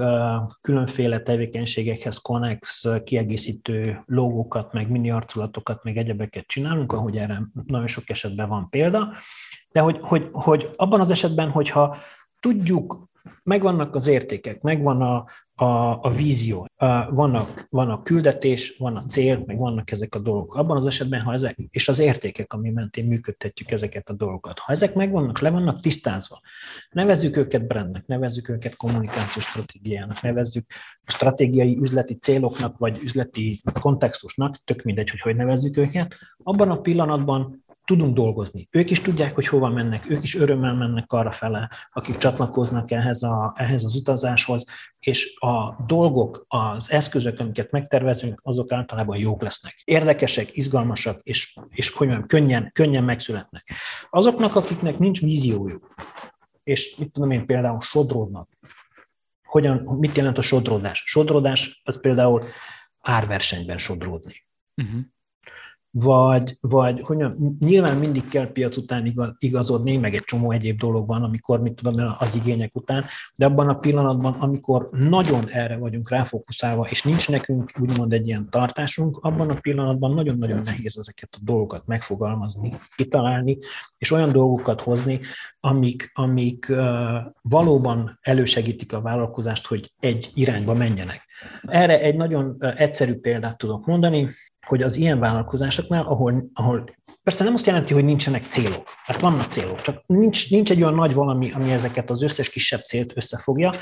különféle 0.61 1.21
tevékenységekhez 1.21 2.19
konnex, 2.19 2.85
kiegészítő 3.05 4.03
logókat, 4.07 4.73
meg 4.73 4.90
mini 4.90 5.11
arculatokat, 5.11 5.85
meg 5.85 5.97
egyebeket 5.97 6.47
csinálunk, 6.47 6.93
ahogy 6.93 7.17
erre 7.17 7.43
nagyon 7.67 7.87
sok 7.87 8.11
esetben 8.11 8.49
van 8.49 8.69
példa, 8.71 9.12
de 9.71 9.81
hogy, 9.81 9.99
hogy, 10.01 10.29
hogy 10.33 10.71
abban 10.77 11.01
az 11.01 11.11
esetben, 11.11 11.51
hogyha 11.51 11.97
tudjuk, 12.40 13.12
megvannak 13.43 13.95
az 13.95 14.07
értékek, 14.07 14.61
megvan 14.61 15.03
a, 15.03 15.25
a, 15.57 15.99
a 16.03 16.11
vízió, 16.11 16.69
vannak, 17.11 17.67
van 17.71 17.90
a 17.90 18.03
küldetés, 18.03 18.77
van 18.79 18.97
a 18.97 19.05
cél, 19.05 19.43
meg 19.47 19.59
vannak 19.59 19.90
ezek 19.90 20.14
a 20.14 20.19
dolgok. 20.19 20.55
Abban 20.55 20.77
az 20.77 20.87
esetben, 20.87 21.21
ha 21.21 21.33
ezek, 21.33 21.57
és 21.71 21.88
az 21.88 21.99
értékek, 21.99 22.53
ami 22.53 22.71
mentén 22.71 23.07
működtetjük 23.07 23.71
ezeket 23.71 24.09
a 24.09 24.12
dolgokat, 24.12 24.59
ha 24.59 24.73
ezek 24.73 24.95
megvannak, 24.95 25.38
le 25.38 25.51
vannak 25.51 25.81
tisztázva, 25.81 26.40
nevezzük 26.90 27.37
őket 27.37 27.67
brandnek, 27.67 28.07
nevezzük 28.07 28.49
őket 28.49 28.77
kommunikációs 28.77 29.45
stratégiának, 29.45 30.23
nevezzük 30.23 30.67
stratégiai 31.07 31.79
üzleti 31.81 32.14
céloknak, 32.14 32.79
vagy 32.79 32.99
üzleti 33.03 33.61
kontextusnak, 33.81 34.57
tök 34.64 34.83
mindegy, 34.83 35.11
hogy 35.11 35.21
hogy 35.21 35.37
nevezzük 35.37 35.77
őket, 35.77 36.17
abban 36.43 36.71
a 36.71 36.81
pillanatban 36.81 37.63
tudunk 37.85 38.14
dolgozni. 38.14 38.68
Ők 38.70 38.90
is 38.90 39.01
tudják, 39.01 39.35
hogy 39.35 39.47
hova 39.47 39.68
mennek, 39.68 40.11
ők 40.11 40.23
is 40.23 40.35
örömmel 40.35 40.75
mennek 40.75 41.12
arra 41.12 41.31
fele, 41.31 41.70
akik 41.92 42.16
csatlakoznak 42.16 42.90
ehhez, 42.90 43.23
a, 43.23 43.55
ehhez 43.57 43.85
az 43.85 43.94
utazáshoz, 43.94 44.66
és 44.99 45.35
a 45.38 45.85
dolgok, 45.87 46.44
az 46.49 46.90
eszközök, 46.90 47.40
amiket 47.40 47.70
megtervezünk, 47.70 48.40
azok 48.42 48.73
általában 48.73 49.16
jók 49.16 49.42
lesznek. 49.42 49.83
Érdekesek, 49.85 50.57
izgalmasak, 50.57 51.20
és, 51.23 51.57
és 51.68 51.90
hogy 51.90 52.07
mondjam, 52.07 52.29
könnyen, 52.29 52.70
könnyen 52.73 53.05
megszületnek. 53.05 53.70
Azoknak, 54.11 54.57
akiknek 54.57 54.99
nincs 54.99 55.20
víziójuk, 55.20 55.94
és 56.62 56.94
mit 56.97 57.12
tudom 57.12 57.31
én, 57.31 57.47
például 57.47 57.81
sodródnak, 57.81 58.49
hogyan, 59.44 59.77
mit 59.99 60.16
jelent 60.16 60.38
a 60.38 60.42
sodródás? 60.42 61.03
Sodródás 61.07 61.81
az 61.85 62.01
például 62.01 62.44
árversenyben 63.01 63.79
sodródni. 63.79 64.47
Uh-huh 64.77 65.01
vagy, 65.96 66.57
vagy 66.61 67.00
hogy 67.00 67.24
nyilván 67.59 67.96
mindig 67.96 68.28
kell 68.28 68.52
piac 68.52 68.76
után 68.76 69.14
igazodni, 69.38 69.96
meg 69.96 70.14
egy 70.14 70.24
csomó 70.24 70.50
egyéb 70.50 70.78
dolog 70.78 71.07
van, 71.07 71.22
amikor, 71.22 71.61
mit 71.61 71.74
tudom, 71.74 72.14
az 72.18 72.35
igények 72.35 72.74
után, 72.74 73.04
de 73.37 73.44
abban 73.44 73.68
a 73.68 73.78
pillanatban, 73.78 74.33
amikor 74.33 74.88
nagyon 74.90 75.48
erre 75.48 75.76
vagyunk 75.76 76.11
ráfókuszálva, 76.11 76.87
és 76.90 77.02
nincs 77.02 77.28
nekünk 77.28 77.72
úgymond 77.80 78.12
egy 78.12 78.26
ilyen 78.26 78.50
tartásunk, 78.50 79.16
abban 79.16 79.50
a 79.50 79.54
pillanatban 79.61 80.14
nagyon-nagyon 80.14 80.62
nehéz 80.64 80.98
ezeket 80.98 81.28
a 81.33 81.38
dolgokat 81.42 81.87
megfogalmazni, 81.87 82.78
kitalálni, 82.96 83.59
és 83.98 84.11
olyan 84.11 84.33
dolgokat 84.33 84.80
hozni, 84.80 85.20
amik, 85.61 86.11
amik 86.14 86.72
valóban 87.42 88.18
elősegítik 88.20 88.92
a 88.92 89.00
vállalkozást, 89.00 89.66
hogy 89.66 89.92
egy 90.00 90.30
irányba 90.35 90.74
menjenek. 90.74 91.22
Erre 91.62 92.00
egy 92.00 92.16
nagyon 92.16 92.57
egyszerű 92.76 93.14
példát 93.14 93.59
tudok 93.59 93.87
mondani 93.87 94.28
hogy 94.64 94.83
az 94.83 94.96
ilyen 94.96 95.18
vállalkozásoknál, 95.18 96.03
ahol, 96.03 96.50
ahol 96.55 96.85
persze 97.22 97.44
nem 97.44 97.55
azt 97.55 97.66
jelenti, 97.66 97.94
hogy 97.94 98.05
nincsenek 98.05 98.44
célok, 98.46 98.88
mert 99.07 99.20
vannak 99.20 99.53
célok, 99.53 99.81
csak 99.81 100.03
nincs, 100.07 100.50
nincs 100.50 100.70
egy 100.70 100.83
olyan 100.83 100.94
nagy 100.94 101.14
valami, 101.14 101.53
ami 101.53 101.72
ezeket 101.72 102.11
az 102.11 102.22
összes 102.22 102.50
kisebb 102.50 102.85
célt 102.85 103.12
összefogja, 103.16 103.72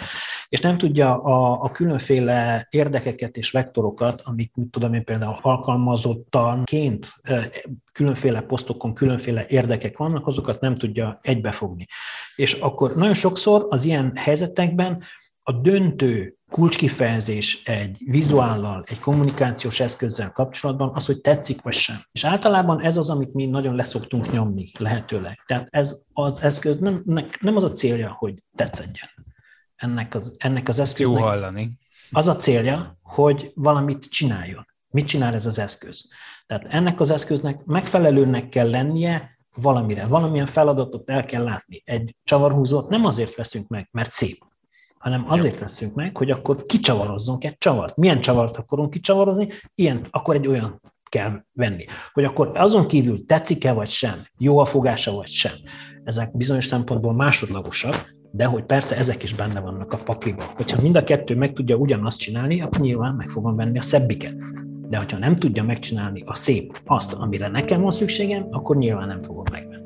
és 0.49 0.61
nem 0.61 0.79
tudja 0.79 1.23
a, 1.23 1.63
a 1.63 1.71
különféle 1.71 2.67
érdekeket 2.71 3.37
és 3.37 3.51
vektorokat, 3.51 4.21
amik, 4.25 4.55
mit 4.55 4.69
tudom 4.71 4.95
én 4.95 5.05
például 5.05 5.37
alkalmazottanként 5.41 7.09
különféle 7.93 8.41
posztokon 8.41 8.95
különféle 8.95 9.47
érdekek 9.49 9.97
vannak, 9.97 10.27
azokat 10.27 10.61
nem 10.61 10.75
tudja 10.75 11.19
egybefogni. 11.23 11.87
És 12.37 12.53
akkor 12.53 12.95
nagyon 12.95 13.15
sokszor 13.15 13.67
az 13.69 13.85
ilyen 13.85 14.13
helyzetekben 14.17 15.03
a 15.43 15.53
döntő 15.53 16.37
kulcskifejezés 16.53 17.63
egy 17.65 18.03
vizuállal, 18.07 18.85
egy 18.87 18.99
kommunikációs 18.99 19.81
eszközzel 19.81 20.33
kapcsolatban 20.33 20.91
az, 20.95 21.07
hogy 21.07 21.21
tetszik 21.21 21.63
vagy 21.63 21.73
sem. 21.73 21.97
És 22.13 22.25
általában 22.25 22.81
ez 22.81 22.97
az, 22.97 23.11
amit 23.11 23.35
mi 23.35 23.47
nagyon 23.47 23.75
leszoktunk 23.75 24.33
nyomni 24.33 24.71
lehetőleg. 24.79 25.43
Tehát 25.47 25.67
ez 25.71 26.03
az 26.13 26.41
eszköz 26.43 26.79
nem, 26.79 27.03
nem 27.41 27.57
az 27.57 27.65
a 27.65 27.73
célja, 27.73 28.17
hogy 28.19 28.43
tetszedjen. 28.55 29.09
Ennek 29.77 30.15
az, 30.15 30.35
ennek 30.39 30.69
az 30.69 30.79
eszköznek. 30.79 31.19
Jó 31.19 31.25
hallani. 31.25 31.77
Az 32.11 32.29
a 32.29 32.37
célja, 32.37 32.99
hogy 33.03 33.53
valamit 33.55 34.05
csináljon. 34.05 34.67
Mit 34.89 35.07
csinál 35.07 35.35
ez 35.35 35.47
az 35.47 35.59
eszköz? 35.59 36.09
Tehát 36.47 36.67
ennek 36.69 37.01
az 37.01 37.11
eszköznek 37.11 37.65
megfelelőnek 37.65 38.49
kell 38.49 38.71
lennie 38.71 39.39
valamire, 39.55 40.07
valamilyen 40.07 40.47
feladatot 40.47 41.11
el 41.11 41.25
kell 41.25 41.45
látni. 41.45 41.83
Egy 41.85 42.17
csavarhúzót 42.25 42.89
nem 42.89 43.05
azért 43.05 43.35
veszünk 43.35 43.69
meg, 43.69 43.89
mert 43.93 44.11
szép, 44.11 44.39
hanem 45.03 45.25
azért 45.29 45.59
veszünk 45.59 45.95
meg, 45.95 46.17
hogy 46.17 46.31
akkor 46.31 46.67
kicsavarozzunk 46.67 47.45
egy 47.45 47.59
csavart. 47.59 47.97
Milyen 47.97 48.21
csavart 48.21 48.57
akarunk 48.57 48.91
kicsavarozni? 48.91 49.49
Ilyen, 49.75 50.07
akkor 50.11 50.35
egy 50.35 50.47
olyan 50.47 50.81
kell 51.09 51.45
venni. 51.53 51.85
Hogy 52.13 52.25
akkor 52.25 52.51
azon 52.55 52.87
kívül 52.87 53.27
tetszik-e 53.27 53.73
vagy 53.73 53.89
sem, 53.89 54.27
jó 54.39 54.59
a 54.59 54.65
fogása 54.65 55.13
vagy 55.13 55.29
sem. 55.29 55.53
Ezek 56.05 56.37
bizonyos 56.37 56.65
szempontból 56.65 57.13
másodlagosak, 57.15 58.15
de 58.31 58.45
hogy 58.45 58.65
persze 58.65 58.97
ezek 58.97 59.23
is 59.23 59.35
benne 59.35 59.61
vannak 59.61 59.93
a 59.93 59.97
pakliban. 59.97 60.47
Hogyha 60.55 60.83
mind 60.83 60.97
a 60.97 61.05
kettő 61.05 61.37
meg 61.37 61.53
tudja 61.53 61.77
ugyanazt 61.77 62.19
csinálni, 62.19 62.61
akkor 62.61 62.81
nyilván 62.81 63.15
meg 63.15 63.29
fogom 63.29 63.57
venni 63.57 63.79
a 63.79 63.83
szebbiket. 63.83 64.35
De 64.89 64.99
hogyha 64.99 65.19
nem 65.19 65.37
tudja 65.37 65.63
megcsinálni 65.63 66.23
a 66.27 66.35
szép 66.35 66.81
azt, 66.87 67.13
amire 67.13 67.49
nekem 67.49 67.81
van 67.81 67.91
szükségem, 67.91 68.47
akkor 68.51 68.77
nyilván 68.77 69.09
nem 69.09 69.23
fogom 69.23 69.45
megvenni. 69.53 69.82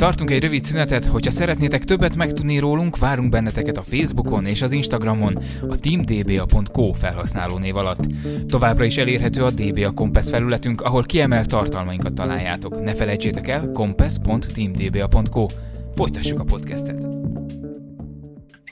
Tartunk 0.00 0.30
egy 0.30 0.42
rövid 0.42 0.64
szünetet, 0.64 1.04
hogyha 1.04 1.30
szeretnétek 1.30 1.84
többet 1.84 2.16
megtudni 2.16 2.58
rólunk, 2.58 2.98
várunk 2.98 3.30
benneteket 3.30 3.76
a 3.76 3.82
Facebookon 3.82 4.46
és 4.46 4.62
az 4.62 4.72
Instagramon 4.72 5.38
a 5.68 5.78
teamdba.co 5.78 6.92
felhasználó 6.92 7.58
név 7.58 7.76
alatt. 7.76 8.06
Továbbra 8.48 8.84
is 8.84 8.96
elérhető 8.96 9.44
a 9.44 9.50
DBA 9.50 9.92
Compass 9.92 10.30
felületünk, 10.30 10.80
ahol 10.80 11.02
kiemelt 11.02 11.48
tartalmainkat 11.48 12.12
találjátok. 12.12 12.82
Ne 12.82 12.94
felejtsétek 12.94 13.48
el 13.48 13.70
compass.teamdba.co. 13.72 15.46
Folytassuk 15.94 16.40
a 16.40 16.44
podcastet. 16.44 17.06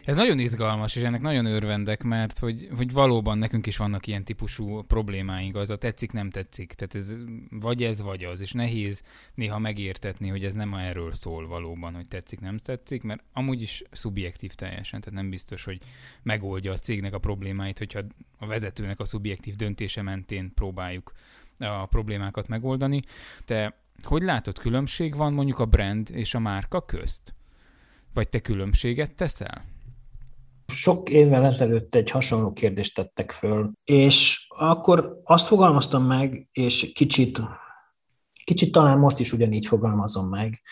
Ez 0.08 0.16
nagyon 0.16 0.38
izgalmas, 0.38 0.96
és 0.96 1.02
ennek 1.02 1.20
nagyon 1.20 1.44
örvendek, 1.44 2.02
mert 2.02 2.38
hogy, 2.38 2.68
hogy 2.76 2.92
valóban 2.92 3.38
nekünk 3.38 3.66
is 3.66 3.76
vannak 3.76 4.06
ilyen 4.06 4.24
típusú 4.24 4.82
problémáink, 4.82 5.56
az 5.56 5.70
a 5.70 5.76
tetszik, 5.76 6.12
nem 6.12 6.30
tetszik. 6.30 6.72
Tehát 6.72 6.94
ez 6.94 7.16
vagy 7.50 7.82
ez, 7.82 8.02
vagy 8.02 8.24
az, 8.24 8.40
és 8.40 8.52
nehéz 8.52 9.02
néha 9.34 9.58
megértetni, 9.58 10.28
hogy 10.28 10.44
ez 10.44 10.54
nem 10.54 10.74
erről 10.74 11.12
szól 11.12 11.46
valóban, 11.46 11.94
hogy 11.94 12.08
tetszik, 12.08 12.40
nem 12.40 12.58
tetszik, 12.58 13.02
mert 13.02 13.22
amúgy 13.32 13.62
is 13.62 13.82
szubjektív 13.90 14.52
teljesen, 14.52 15.00
tehát 15.00 15.20
nem 15.20 15.30
biztos, 15.30 15.64
hogy 15.64 15.80
megoldja 16.22 16.72
a 16.72 16.76
cégnek 16.76 17.14
a 17.14 17.18
problémáit, 17.18 17.78
hogyha 17.78 18.00
a 18.38 18.46
vezetőnek 18.46 19.00
a 19.00 19.04
szubjektív 19.04 19.54
döntése 19.54 20.02
mentén 20.02 20.54
próbáljuk 20.54 21.12
a 21.58 21.86
problémákat 21.86 22.48
megoldani. 22.48 23.02
Te 23.44 23.76
hogy 24.02 24.22
látod, 24.22 24.58
különbség 24.58 25.16
van 25.16 25.32
mondjuk 25.32 25.58
a 25.58 25.66
brand 25.66 26.10
és 26.12 26.34
a 26.34 26.38
márka 26.38 26.84
közt? 26.84 27.34
Vagy 28.14 28.28
te 28.28 28.40
különbséget 28.40 29.14
teszel? 29.14 29.76
Sok 30.72 31.10
évvel 31.10 31.44
ezelőtt 31.44 31.94
egy 31.94 32.10
hasonló 32.10 32.52
kérdést 32.52 32.94
tettek 32.94 33.30
föl, 33.30 33.72
és 33.84 34.46
akkor 34.48 35.20
azt 35.24 35.46
fogalmaztam 35.46 36.04
meg, 36.04 36.48
és 36.52 36.92
kicsit, 36.92 37.40
kicsit 38.44 38.72
talán 38.72 38.98
most 38.98 39.18
is 39.18 39.32
ugyanígy 39.32 39.66
fogalmazom 39.66 40.28
meg, 40.28 40.62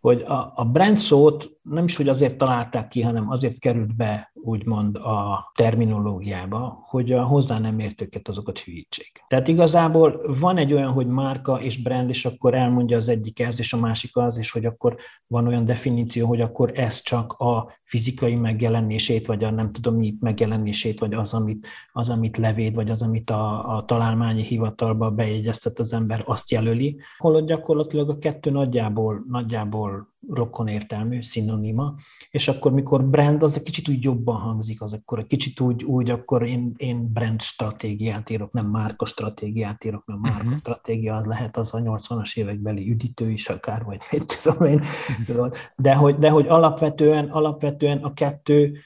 hogy 0.00 0.22
a, 0.22 0.52
a 0.54 0.64
brand 0.64 0.96
szót 0.96 1.57
nem 1.70 1.84
is, 1.84 1.96
hogy 1.96 2.08
azért 2.08 2.38
találták 2.38 2.88
ki, 2.88 3.02
hanem 3.02 3.30
azért 3.30 3.58
került 3.58 3.96
be, 3.96 4.32
úgymond 4.34 4.96
a 4.96 5.50
terminológiába, 5.54 6.78
hogy 6.82 7.12
a 7.12 7.22
hozzá 7.22 7.58
nem 7.58 7.78
értőket 7.78 8.28
azokat 8.28 8.58
hülyítsék. 8.58 9.24
Tehát 9.28 9.48
igazából 9.48 10.20
van 10.40 10.56
egy 10.56 10.72
olyan, 10.72 10.92
hogy 10.92 11.06
márka 11.06 11.60
és 11.60 11.82
brand, 11.82 12.08
és 12.08 12.24
akkor 12.24 12.54
elmondja 12.54 12.96
az 12.96 13.08
egyik 13.08 13.40
ez, 13.40 13.58
és 13.58 13.72
a 13.72 13.78
másik 13.78 14.16
az, 14.16 14.38
és 14.38 14.50
hogy 14.50 14.64
akkor 14.64 14.96
van 15.26 15.46
olyan 15.46 15.64
definíció, 15.64 16.26
hogy 16.26 16.40
akkor 16.40 16.72
ez 16.74 17.02
csak 17.02 17.32
a 17.32 17.72
fizikai 17.84 18.34
megjelenését, 18.34 19.26
vagy 19.26 19.44
a 19.44 19.50
nem 19.50 19.70
tudom 19.70 19.96
mit 19.96 20.20
megjelenését, 20.20 20.98
vagy 21.00 21.14
az, 21.14 21.34
amit, 21.34 21.66
az, 21.92 22.10
amit 22.10 22.36
levéd, 22.36 22.74
vagy 22.74 22.90
az, 22.90 23.02
amit 23.02 23.30
a, 23.30 23.76
a 23.76 23.84
találmányi 23.84 24.42
hivatalba 24.42 25.10
bejegyeztet 25.10 25.78
az 25.78 25.92
ember, 25.92 26.22
azt 26.26 26.50
jelöli, 26.50 27.00
holott 27.16 27.46
gyakorlatilag 27.46 28.10
a 28.10 28.18
kettő 28.18 28.50
nagyjából, 28.50 29.24
nagyjából 29.28 30.16
rokon 30.30 30.68
értelmű, 30.68 31.22
szinonima, 31.22 31.94
és 32.30 32.48
akkor 32.48 32.72
mikor 32.72 33.04
brand, 33.04 33.42
az 33.42 33.56
egy 33.56 33.62
kicsit 33.62 33.88
úgy 33.88 34.04
jobban 34.04 34.36
hangzik, 34.36 34.82
az 34.82 34.92
akkor 34.92 35.18
egy 35.18 35.26
kicsit 35.26 35.60
úgy, 35.60 35.84
úgy 35.84 36.10
akkor 36.10 36.42
én, 36.42 36.74
én 36.76 37.12
brand 37.12 37.40
stratégiát 37.40 38.30
írok, 38.30 38.52
nem 38.52 38.66
márka 38.66 39.06
stratégiát 39.06 39.84
írok, 39.84 40.04
mert 40.06 40.20
márka 40.20 40.44
uh-huh. 40.44 40.58
stratégia 40.58 41.16
az 41.16 41.26
lehet 41.26 41.56
az 41.56 41.74
a 41.74 41.78
80-as 41.78 42.36
évekbeli 42.36 42.90
üdítő 42.90 43.30
is 43.30 43.48
akár, 43.48 43.84
vagy 43.84 44.00
mit 44.12 44.42
tudom 44.42 44.68
én, 44.68 44.80
uh-huh. 45.28 45.50
de 45.76 45.94
hogy, 45.94 46.18
de 46.18 46.30
hogy 46.30 46.46
alapvetően, 46.46 47.28
alapvetően 47.30 47.98
a 47.98 48.14
kettő, 48.14 48.78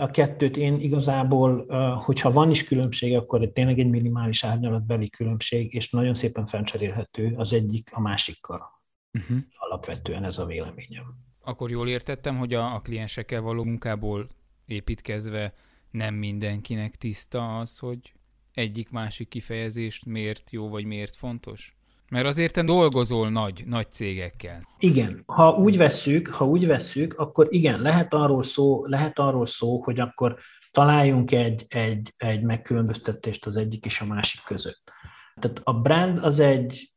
a 0.00 0.10
kettőt 0.10 0.56
én 0.56 0.80
igazából, 0.80 1.66
hogyha 1.94 2.32
van 2.32 2.50
is 2.50 2.64
különbség, 2.64 3.16
akkor 3.16 3.50
tényleg 3.52 3.78
egy 3.78 3.90
minimális 3.90 4.44
árnyalatbeli 4.44 5.10
különbség, 5.10 5.74
és 5.74 5.90
nagyon 5.90 6.14
szépen 6.14 6.46
felcserélhető 6.46 7.34
az 7.36 7.52
egyik 7.52 7.90
a 7.92 8.00
másikkal. 8.00 8.73
Uh-huh. 9.14 9.38
Alapvetően 9.54 10.24
ez 10.24 10.38
a 10.38 10.44
véleményem. 10.44 11.04
Akkor 11.40 11.70
jól 11.70 11.88
értettem, 11.88 12.36
hogy 12.36 12.54
a, 12.54 12.74
a 12.74 12.80
kliensekkel 12.80 13.40
való 13.40 13.64
munkából 13.64 14.28
építkezve 14.66 15.54
nem 15.90 16.14
mindenkinek 16.14 16.96
tiszta 16.96 17.58
az, 17.58 17.78
hogy 17.78 18.12
egyik-másik 18.54 19.28
kifejezést 19.28 20.04
miért 20.04 20.50
jó, 20.50 20.68
vagy 20.68 20.84
miért 20.84 21.16
fontos? 21.16 21.76
Mert 22.10 22.26
azért 22.26 22.52
te 22.52 22.62
dolgozol 22.62 23.30
nagy, 23.30 23.62
nagy 23.66 23.92
cégekkel. 23.92 24.60
Igen, 24.78 25.22
ha 25.26 25.50
úgy 25.50 25.76
vesszük, 25.76 26.28
ha 26.28 26.46
úgy 26.46 26.66
vesszük, 26.66 27.14
akkor 27.18 27.46
igen, 27.50 27.80
lehet 27.80 28.14
arról 28.14 28.44
szó, 28.44 28.86
lehet 28.86 29.18
arról 29.18 29.46
szó, 29.46 29.82
hogy 29.82 30.00
akkor 30.00 30.38
találjunk 30.70 31.32
egy, 31.32 31.66
egy, 31.68 32.14
egy 32.16 32.42
megkülönböztetést 32.42 33.46
az 33.46 33.56
egyik 33.56 33.84
és 33.84 34.00
a 34.00 34.06
másik 34.06 34.40
között. 34.44 34.92
Tehát 35.40 35.60
a 35.62 35.80
brand 35.80 36.18
az 36.18 36.40
egy, 36.40 36.93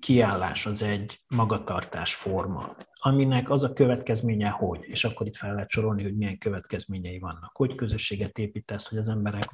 kiállás 0.00 0.66
az 0.66 0.82
egy 0.82 1.22
magatartás 1.28 2.14
forma, 2.14 2.76
aminek 3.00 3.50
az 3.50 3.62
a 3.62 3.72
következménye, 3.72 4.48
hogy, 4.48 4.78
és 4.82 5.04
akkor 5.04 5.26
itt 5.26 5.36
fel 5.36 5.54
lehet 5.54 5.70
sorolni, 5.70 6.02
hogy 6.02 6.16
milyen 6.16 6.38
következményei 6.38 7.18
vannak, 7.18 7.50
hogy 7.52 7.74
közösséget 7.74 8.38
építesz, 8.38 8.88
hogy 8.88 8.98
az 8.98 9.08
emberek 9.08 9.50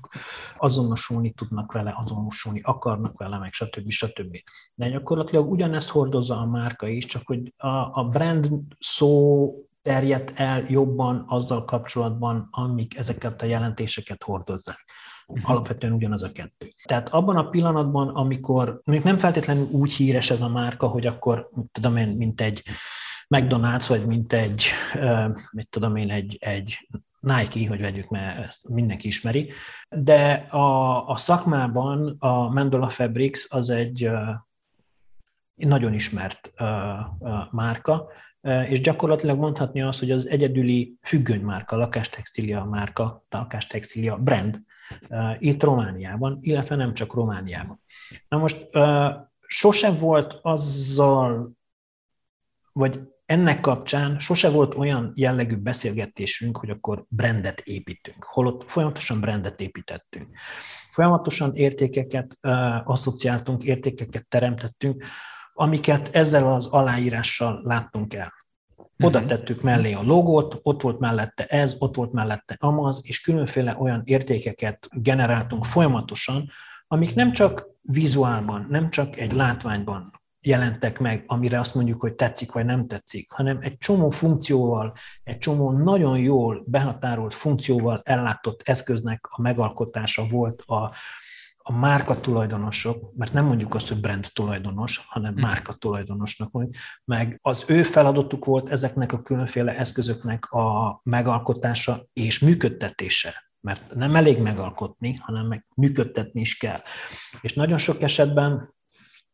azonosulni 0.58 1.32
tudnak 1.32 1.72
vele, 1.72 1.94
azonosulni 2.04 2.60
akarnak 2.62 3.18
vele, 3.18 3.38
meg 3.38 3.52
stb. 3.52 3.90
stb. 3.90 4.36
De 4.74 4.88
gyakorlatilag 4.88 5.50
ugyanezt 5.50 5.88
hordozza 5.88 6.38
a 6.38 6.46
márka 6.46 6.86
is, 6.86 7.06
csak 7.06 7.26
hogy 7.26 7.52
a, 7.56 8.00
a 8.00 8.08
brand 8.10 8.48
szó 8.78 9.50
terjedt 9.82 10.32
el 10.34 10.64
jobban 10.68 11.24
azzal 11.28 11.64
kapcsolatban, 11.64 12.48
amik 12.50 12.96
ezeket 12.96 13.42
a 13.42 13.46
jelentéseket 13.46 14.22
hordozzák. 14.22 14.84
Uh-huh. 15.26 15.50
Alapvetően 15.50 15.92
ugyanaz 15.92 16.22
a 16.22 16.32
kettő. 16.32 16.72
Tehát 16.84 17.08
abban 17.08 17.36
a 17.36 17.48
pillanatban, 17.48 18.08
amikor 18.08 18.80
még 18.84 19.02
nem 19.02 19.18
feltétlenül 19.18 19.68
úgy 19.70 19.92
híres 19.92 20.30
ez 20.30 20.42
a 20.42 20.48
márka, 20.48 20.86
hogy 20.86 21.06
akkor, 21.06 21.50
tudom 21.72 21.96
én, 21.96 22.08
mint 22.08 22.40
egy 22.40 22.62
McDonald's, 23.28 23.84
vagy 23.88 24.06
mint 24.06 24.32
egy, 24.32 24.64
mit 25.50 25.68
tudom 25.68 25.96
én, 25.96 26.10
egy, 26.10 26.36
egy 26.40 26.88
Nike, 27.20 27.68
hogy 27.68 27.80
vegyük, 27.80 28.08
mert 28.08 28.38
ezt 28.38 28.68
mindenki 28.68 29.06
ismeri, 29.06 29.50
de 29.88 30.32
a, 30.32 31.08
a 31.08 31.16
szakmában 31.16 32.16
a 32.18 32.50
Mendola 32.50 32.88
Fabrics 32.88 33.46
az 33.48 33.70
egy 33.70 34.10
nagyon 35.54 35.94
ismert 35.94 36.52
márka, 37.50 38.08
és 38.68 38.80
gyakorlatilag 38.80 39.38
mondhatni 39.38 39.82
azt, 39.82 39.98
hogy 39.98 40.10
az 40.10 40.28
egyedüli 40.28 40.96
függönymárka, 41.02 41.76
lakástextília 41.76 42.64
márka, 42.64 43.24
lakástextília 43.28 44.16
brand 44.16 44.60
itt 45.38 45.62
Romániában, 45.62 46.38
illetve 46.40 46.76
nem 46.76 46.94
csak 46.94 47.14
Romániában. 47.14 47.80
Na 48.28 48.38
most 48.38 48.66
sose 49.46 49.90
volt 49.90 50.38
azzal, 50.42 51.52
vagy 52.72 53.00
ennek 53.26 53.60
kapcsán 53.60 54.18
sose 54.18 54.50
volt 54.50 54.74
olyan 54.74 55.12
jellegű 55.14 55.56
beszélgetésünk, 55.56 56.56
hogy 56.56 56.70
akkor 56.70 57.04
brandet 57.08 57.60
építünk, 57.60 58.24
holott 58.24 58.70
folyamatosan 58.70 59.20
brandet 59.20 59.60
építettünk. 59.60 60.28
Folyamatosan 60.92 61.54
értékeket 61.54 62.38
uh, 62.42 62.90
asszociáltunk, 62.90 63.62
értékeket 63.62 64.28
teremtettünk, 64.28 65.04
amiket 65.52 66.14
ezzel 66.14 66.48
az 66.48 66.66
aláírással 66.66 67.60
láttunk 67.64 68.14
el. 68.14 68.32
Oda 68.98 69.18
mhm. 69.18 69.28
tettük 69.28 69.62
mellé 69.62 69.92
a 69.92 70.02
logót, 70.02 70.60
ott 70.62 70.82
volt 70.82 70.98
mellette 70.98 71.44
ez, 71.44 71.76
ott 71.78 71.94
volt 71.94 72.12
mellette 72.12 72.56
amaz, 72.58 73.00
és 73.04 73.20
különféle 73.20 73.76
olyan 73.78 74.02
értékeket 74.04 74.88
generáltunk 74.90 75.64
folyamatosan, 75.64 76.50
amik 76.86 77.14
nem 77.14 77.32
csak 77.32 77.66
vizuálban, 77.80 78.66
nem 78.70 78.90
csak 78.90 79.18
egy 79.18 79.32
látványban 79.32 80.22
jelentek 80.40 80.98
meg, 80.98 81.24
amire 81.26 81.60
azt 81.60 81.74
mondjuk, 81.74 82.00
hogy 82.00 82.14
tetszik 82.14 82.52
vagy 82.52 82.64
nem 82.64 82.86
tetszik, 82.86 83.30
hanem 83.32 83.58
egy 83.60 83.78
csomó 83.78 84.10
funkcióval, 84.10 84.92
egy 85.24 85.38
csomó 85.38 85.70
nagyon 85.70 86.18
jól 86.18 86.62
behatárolt 86.66 87.34
funkcióval 87.34 88.00
ellátott 88.04 88.62
eszköznek 88.64 89.26
a 89.30 89.40
megalkotása 89.40 90.26
volt 90.26 90.62
a, 90.62 90.94
a 91.66 91.72
márka 91.72 92.20
tulajdonosok, 92.20 93.12
mert 93.16 93.32
nem 93.32 93.44
mondjuk 93.44 93.74
azt, 93.74 93.88
hogy 93.88 94.00
brand 94.00 94.30
tulajdonos, 94.32 95.04
hanem 95.06 95.34
hm. 95.34 95.40
márka 95.40 95.72
tulajdonosnak 95.72 96.50
mondjuk, 96.50 96.76
meg 97.04 97.38
az 97.42 97.64
ő 97.66 97.82
feladatuk 97.82 98.44
volt 98.44 98.68
ezeknek 98.68 99.12
a 99.12 99.22
különféle 99.22 99.76
eszközöknek 99.76 100.50
a 100.50 101.00
megalkotása 101.02 102.06
és 102.12 102.38
működtetése 102.38 103.44
mert 103.64 103.94
nem 103.94 104.16
elég 104.16 104.38
megalkotni, 104.38 105.14
hanem 105.14 105.46
meg 105.46 105.66
működtetni 105.74 106.40
is 106.40 106.56
kell. 106.56 106.82
És 107.40 107.52
nagyon 107.52 107.78
sok 107.78 108.02
esetben, 108.02 108.74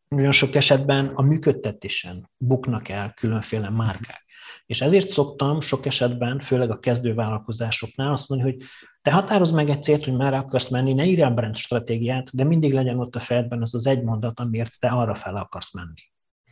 nagyon 0.07 0.31
sok 0.31 0.55
esetben 0.55 1.07
a 1.07 1.21
működtetésen 1.21 2.29
buknak 2.37 2.89
el 2.89 3.13
különféle 3.13 3.69
márkák. 3.69 4.25
És 4.65 4.81
ezért 4.81 5.09
szoktam 5.09 5.61
sok 5.61 5.85
esetben, 5.85 6.39
főleg 6.39 6.71
a 6.71 6.79
kezdővállalkozásoknál 6.79 8.11
azt 8.11 8.29
mondani, 8.29 8.51
hogy 8.51 8.61
te 9.01 9.11
határozd 9.11 9.53
meg 9.53 9.69
egy 9.69 9.83
célt, 9.83 10.03
hogy 10.03 10.15
merre 10.15 10.37
akarsz 10.37 10.69
menni, 10.69 10.93
ne 10.93 11.05
írjál 11.05 11.31
brand 11.31 11.55
stratégiát, 11.55 12.35
de 12.35 12.43
mindig 12.43 12.73
legyen 12.73 12.99
ott 12.99 13.15
a 13.15 13.19
fejedben 13.19 13.61
az 13.61 13.75
az 13.75 13.87
egy 13.87 14.03
mondat, 14.03 14.39
amiért 14.39 14.79
te 14.79 14.87
arra 14.87 15.15
fel 15.15 15.35
akarsz 15.35 15.73
menni. 15.73 16.09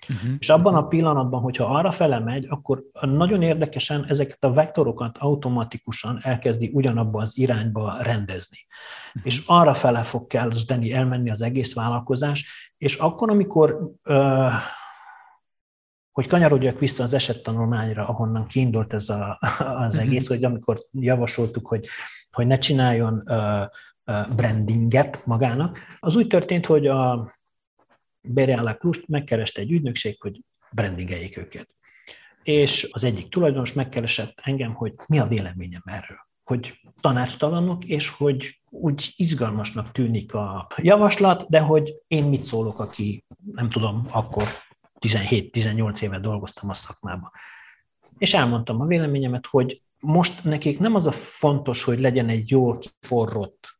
Uh-huh. 0.09 0.31
És 0.39 0.49
abban 0.49 0.75
a 0.75 0.87
pillanatban, 0.87 1.41
hogyha 1.41 1.65
arra 1.65 1.91
fele 1.91 2.19
megy, 2.19 2.45
akkor 2.49 2.83
nagyon 3.01 3.41
érdekesen 3.41 4.05
ezeket 4.07 4.43
a 4.43 4.53
vektorokat 4.53 5.17
automatikusan 5.17 6.19
elkezdi 6.23 6.69
ugyanabba 6.73 7.21
az 7.21 7.37
irányba 7.37 7.97
rendezni. 8.01 8.57
Uh-huh. 9.07 9.21
És 9.23 9.43
arra 9.45 9.73
fele 9.73 10.03
fog 10.03 10.27
kezdeni 10.27 10.93
elmenni 10.93 11.29
az 11.29 11.41
egész 11.41 11.73
vállalkozás, 11.73 12.71
és 12.77 12.95
akkor, 12.95 13.29
amikor 13.29 13.91
uh, 14.09 14.51
hogy 16.19 16.27
kanyarodjak 16.27 16.79
vissza 16.79 17.03
az 17.03 17.13
esettanulmányra, 17.13 18.07
ahonnan 18.07 18.47
kiindult 18.47 18.93
ez 18.93 19.09
a, 19.09 19.39
az 19.85 19.97
egész, 19.97 20.27
hogy 20.27 20.43
amikor 20.43 20.85
javasoltuk, 20.91 21.67
hogy, 21.67 21.87
hogy 22.31 22.47
ne 22.47 22.57
csináljon 22.57 23.23
brandinget 24.35 25.25
magának, 25.25 25.79
az 25.99 26.15
úgy 26.15 26.27
történt, 26.27 26.65
hogy 26.65 26.87
a 26.87 27.33
Bereala 28.21 28.73
Klust 28.73 29.07
megkereste 29.07 29.61
egy 29.61 29.71
ügynökség, 29.71 30.21
hogy 30.21 30.41
brandingeljék 30.71 31.37
őket. 31.37 31.75
És 32.43 32.89
az 32.91 33.03
egyik 33.03 33.29
tulajdonos 33.29 33.73
megkeresett 33.73 34.39
engem, 34.43 34.73
hogy 34.73 34.93
mi 35.07 35.19
a 35.19 35.27
véleményem 35.27 35.83
erről 35.85 36.27
hogy 36.43 36.79
tanácstalanok, 37.01 37.85
és 37.85 38.09
hogy 38.09 38.61
úgy 38.69 39.13
izgalmasnak 39.15 39.91
tűnik 39.91 40.33
a 40.33 40.67
javaslat, 40.77 41.49
de 41.49 41.59
hogy 41.59 41.93
én 42.07 42.23
mit 42.23 42.43
szólok, 42.43 42.79
aki 42.79 43.25
nem 43.51 43.69
tudom, 43.69 44.07
akkor 44.11 44.47
17-18 44.99 46.01
éve 46.01 46.19
dolgoztam 46.19 46.69
a 46.69 46.73
szakmában. 46.73 47.31
És 48.17 48.33
elmondtam 48.33 48.81
a 48.81 48.85
véleményemet, 48.85 49.45
hogy 49.45 49.81
most 49.99 50.43
nekik 50.43 50.79
nem 50.79 50.95
az 50.95 51.07
a 51.07 51.11
fontos, 51.11 51.83
hogy 51.83 51.99
legyen 51.99 52.29
egy 52.29 52.49
jól 52.49 52.77
kiforrott 52.77 53.77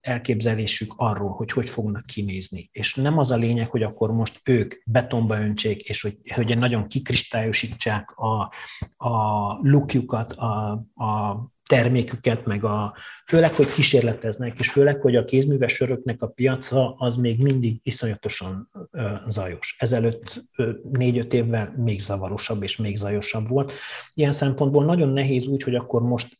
elképzelésük 0.00 0.94
arról, 0.96 1.30
hogy 1.30 1.52
hogy 1.52 1.68
fognak 1.68 2.06
kinézni. 2.06 2.68
És 2.72 2.94
nem 2.94 3.18
az 3.18 3.30
a 3.30 3.36
lényeg, 3.36 3.70
hogy 3.70 3.82
akkor 3.82 4.12
most 4.12 4.40
ők 4.44 4.74
betonba 4.84 5.40
öntsék, 5.40 5.82
és 5.82 6.02
hogy, 6.02 6.18
hogy 6.34 6.58
nagyon 6.58 6.86
kikristályosítsák 6.86 8.10
a, 8.10 8.52
a 8.96 9.52
lukjukat, 9.62 10.32
a, 10.32 10.70
a 10.94 11.36
terméküket, 11.68 12.44
meg 12.46 12.64
a, 12.64 12.96
főleg, 13.26 13.54
hogy 13.54 13.72
kísérleteznek, 13.72 14.58
és 14.58 14.70
főleg, 14.70 15.00
hogy 15.00 15.16
a 15.16 15.24
kézműves 15.24 15.72
söröknek 15.72 16.22
a 16.22 16.26
piaca 16.26 16.94
az 16.98 17.16
még 17.16 17.42
mindig 17.42 17.80
iszonyatosan 17.82 18.68
ö, 18.90 19.10
zajos. 19.28 19.76
Ezelőtt 19.78 20.44
négy-öt 20.92 21.32
évvel 21.32 21.74
még 21.76 22.00
zavarosabb 22.00 22.62
és 22.62 22.76
még 22.76 22.96
zajosabb 22.96 23.48
volt. 23.48 23.72
Ilyen 24.14 24.32
szempontból 24.32 24.84
nagyon 24.84 25.08
nehéz 25.08 25.46
úgy, 25.46 25.62
hogy 25.62 25.74
akkor 25.74 26.02
most 26.02 26.38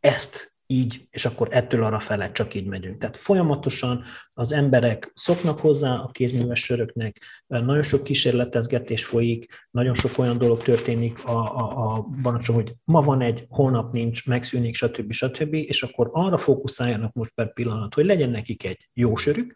ezt 0.00 0.49
így, 0.70 1.06
és 1.10 1.24
akkor 1.24 1.48
ettől 1.50 1.84
arra 1.84 2.00
fele 2.00 2.32
csak 2.32 2.54
így 2.54 2.66
megyünk. 2.66 2.98
Tehát 2.98 3.16
folyamatosan 3.16 4.04
az 4.32 4.52
emberek 4.52 5.10
szoknak 5.14 5.58
hozzá 5.58 5.94
a 5.94 6.10
kézműves 6.12 6.60
söröknek, 6.60 7.16
nagyon 7.46 7.82
sok 7.82 8.04
kísérletezgetés 8.04 9.04
folyik, 9.04 9.66
nagyon 9.70 9.94
sok 9.94 10.18
olyan 10.18 10.38
dolog 10.38 10.62
történik 10.62 11.24
a, 11.24 11.56
a, 11.56 11.94
a 11.94 12.02
banacsó, 12.22 12.54
hogy 12.54 12.74
ma 12.84 13.00
van 13.00 13.20
egy, 13.20 13.46
holnap 13.48 13.92
nincs, 13.92 14.26
megszűnik, 14.26 14.74
stb. 14.74 15.12
stb. 15.12 15.54
És 15.54 15.82
akkor 15.82 16.10
arra 16.12 16.38
fókuszáljanak 16.38 17.12
most 17.12 17.32
per 17.34 17.52
pillanat, 17.52 17.94
hogy 17.94 18.04
legyen 18.04 18.30
nekik 18.30 18.64
egy 18.64 18.88
jó 18.92 19.16
sörük, 19.16 19.54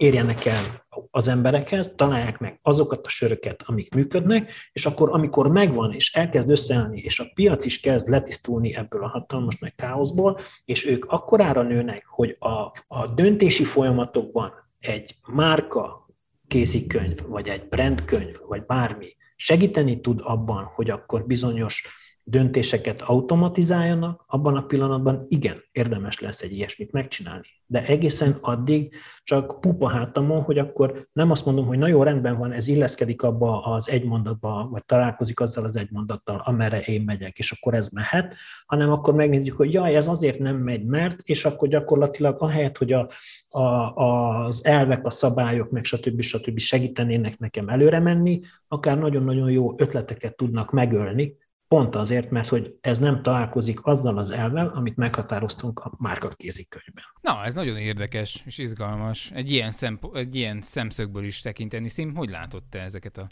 érjenek 0.00 0.44
el 0.44 0.86
az 1.10 1.28
emberekhez, 1.28 1.92
találják 1.96 2.38
meg 2.38 2.58
azokat 2.62 3.06
a 3.06 3.08
söröket, 3.08 3.62
amik 3.66 3.94
működnek, 3.94 4.52
és 4.72 4.86
akkor, 4.86 5.08
amikor 5.12 5.50
megvan, 5.50 5.92
és 5.92 6.14
elkezd 6.14 6.50
összeállni, 6.50 7.00
és 7.00 7.20
a 7.20 7.30
piac 7.34 7.64
is 7.64 7.80
kezd 7.80 8.08
letisztulni 8.08 8.74
ebből 8.74 9.04
a 9.04 9.08
hatalmas 9.08 9.58
meg 9.58 9.74
káoszból, 9.74 10.40
és 10.64 10.86
ők 10.86 11.04
akkorára 11.04 11.62
nőnek, 11.62 12.06
hogy 12.06 12.36
a, 12.38 12.72
a 12.86 13.06
döntési 13.14 13.64
folyamatokban 13.64 14.52
egy 14.78 15.14
márka 15.26 16.08
kézikönyv, 16.48 17.18
vagy 17.26 17.48
egy 17.48 17.68
brandkönyv, 17.68 18.36
vagy 18.48 18.64
bármi 18.66 19.16
segíteni 19.36 20.00
tud 20.00 20.20
abban, 20.22 20.64
hogy 20.64 20.90
akkor 20.90 21.26
bizonyos 21.26 21.99
döntéseket 22.30 23.02
automatizáljanak, 23.02 24.24
abban 24.26 24.56
a 24.56 24.66
pillanatban 24.66 25.24
igen, 25.28 25.62
érdemes 25.72 26.20
lesz 26.20 26.42
egy 26.42 26.52
ilyesmit 26.52 26.92
megcsinálni. 26.92 27.46
De 27.66 27.86
egészen 27.86 28.38
addig 28.40 28.94
csak 29.22 29.60
pupa 29.60 29.88
hátamon, 29.88 30.42
hogy 30.42 30.58
akkor 30.58 31.08
nem 31.12 31.30
azt 31.30 31.44
mondom, 31.44 31.66
hogy 31.66 31.78
na 31.78 32.04
rendben 32.04 32.38
van, 32.38 32.52
ez 32.52 32.68
illeszkedik 32.68 33.22
abba 33.22 33.62
az 33.62 33.90
egy 33.90 34.04
mondatba, 34.04 34.68
vagy 34.70 34.84
találkozik 34.84 35.40
azzal 35.40 35.64
az 35.64 35.76
egy 35.76 35.90
mondattal, 35.90 36.42
amerre 36.44 36.80
én 36.80 37.02
megyek, 37.02 37.38
és 37.38 37.52
akkor 37.52 37.74
ez 37.74 37.88
mehet, 37.88 38.34
hanem 38.66 38.92
akkor 38.92 39.14
megnézzük, 39.14 39.56
hogy 39.56 39.72
jaj, 39.72 39.96
ez 39.96 40.08
azért 40.08 40.38
nem 40.38 40.56
megy, 40.56 40.84
mert, 40.84 41.20
és 41.24 41.44
akkor 41.44 41.68
gyakorlatilag 41.68 42.42
ahelyett, 42.42 42.78
hogy 42.78 42.92
a, 42.92 43.08
a, 43.48 43.94
az 43.94 44.64
elvek, 44.64 45.06
a 45.06 45.10
szabályok, 45.10 45.70
meg 45.70 45.84
stb. 45.84 46.20
stb. 46.20 46.58
segítenének 46.58 47.38
nekem 47.38 47.68
előre 47.68 47.98
menni, 47.98 48.40
akár 48.68 48.98
nagyon-nagyon 48.98 49.50
jó 49.50 49.74
ötleteket 49.76 50.36
tudnak 50.36 50.72
megölni, 50.72 51.38
Pont 51.74 51.94
azért, 51.94 52.30
mert 52.30 52.48
hogy 52.48 52.78
ez 52.80 52.98
nem 52.98 53.22
találkozik 53.22 53.86
azzal 53.86 54.18
az 54.18 54.30
elvel, 54.30 54.68
amit 54.68 54.96
meghatároztunk 54.96 55.78
a 55.78 55.92
márkakézikönyvben. 55.98 57.04
Na, 57.20 57.44
ez 57.44 57.54
nagyon 57.54 57.76
érdekes 57.76 58.42
és 58.46 58.58
izgalmas. 58.58 59.30
Egy 59.34 59.50
ilyen, 59.50 59.70
szempo- 59.70 60.16
egy 60.16 60.34
ilyen 60.34 60.62
szemszögből 60.62 61.24
is 61.24 61.40
tekinteni. 61.40 61.88
Szim, 61.88 62.14
hogy 62.14 62.30
látod 62.30 62.62
te 62.64 62.80
ezeket 62.80 63.18
a 63.18 63.28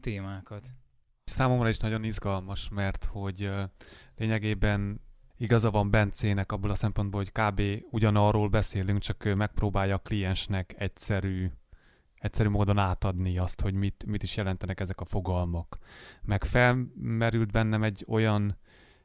témákat? 0.00 0.68
Számomra 1.24 1.68
is 1.68 1.78
nagyon 1.78 2.04
izgalmas, 2.04 2.68
mert 2.68 3.04
hogy 3.04 3.50
lényegében 4.16 5.00
igaza 5.36 5.70
van 5.70 5.90
Bencének 5.90 6.52
abból 6.52 6.70
a 6.70 6.74
szempontból, 6.74 7.20
hogy 7.20 7.32
kb. 7.32 7.84
ugyanarról 7.90 8.48
beszélünk, 8.48 9.00
csak 9.00 9.34
megpróbálja 9.34 9.94
a 9.94 9.98
kliensnek 9.98 10.74
egyszerű 10.78 11.50
egyszerű 12.22 12.48
módon 12.48 12.78
átadni 12.78 13.38
azt, 13.38 13.60
hogy 13.60 13.74
mit, 13.74 14.04
mit 14.06 14.22
is 14.22 14.36
jelentenek 14.36 14.80
ezek 14.80 15.00
a 15.00 15.04
fogalmak. 15.04 15.78
Meg 16.22 16.44
felmerült 16.44 17.52
bennem 17.52 17.82
egy 17.82 18.04
olyan 18.08 18.58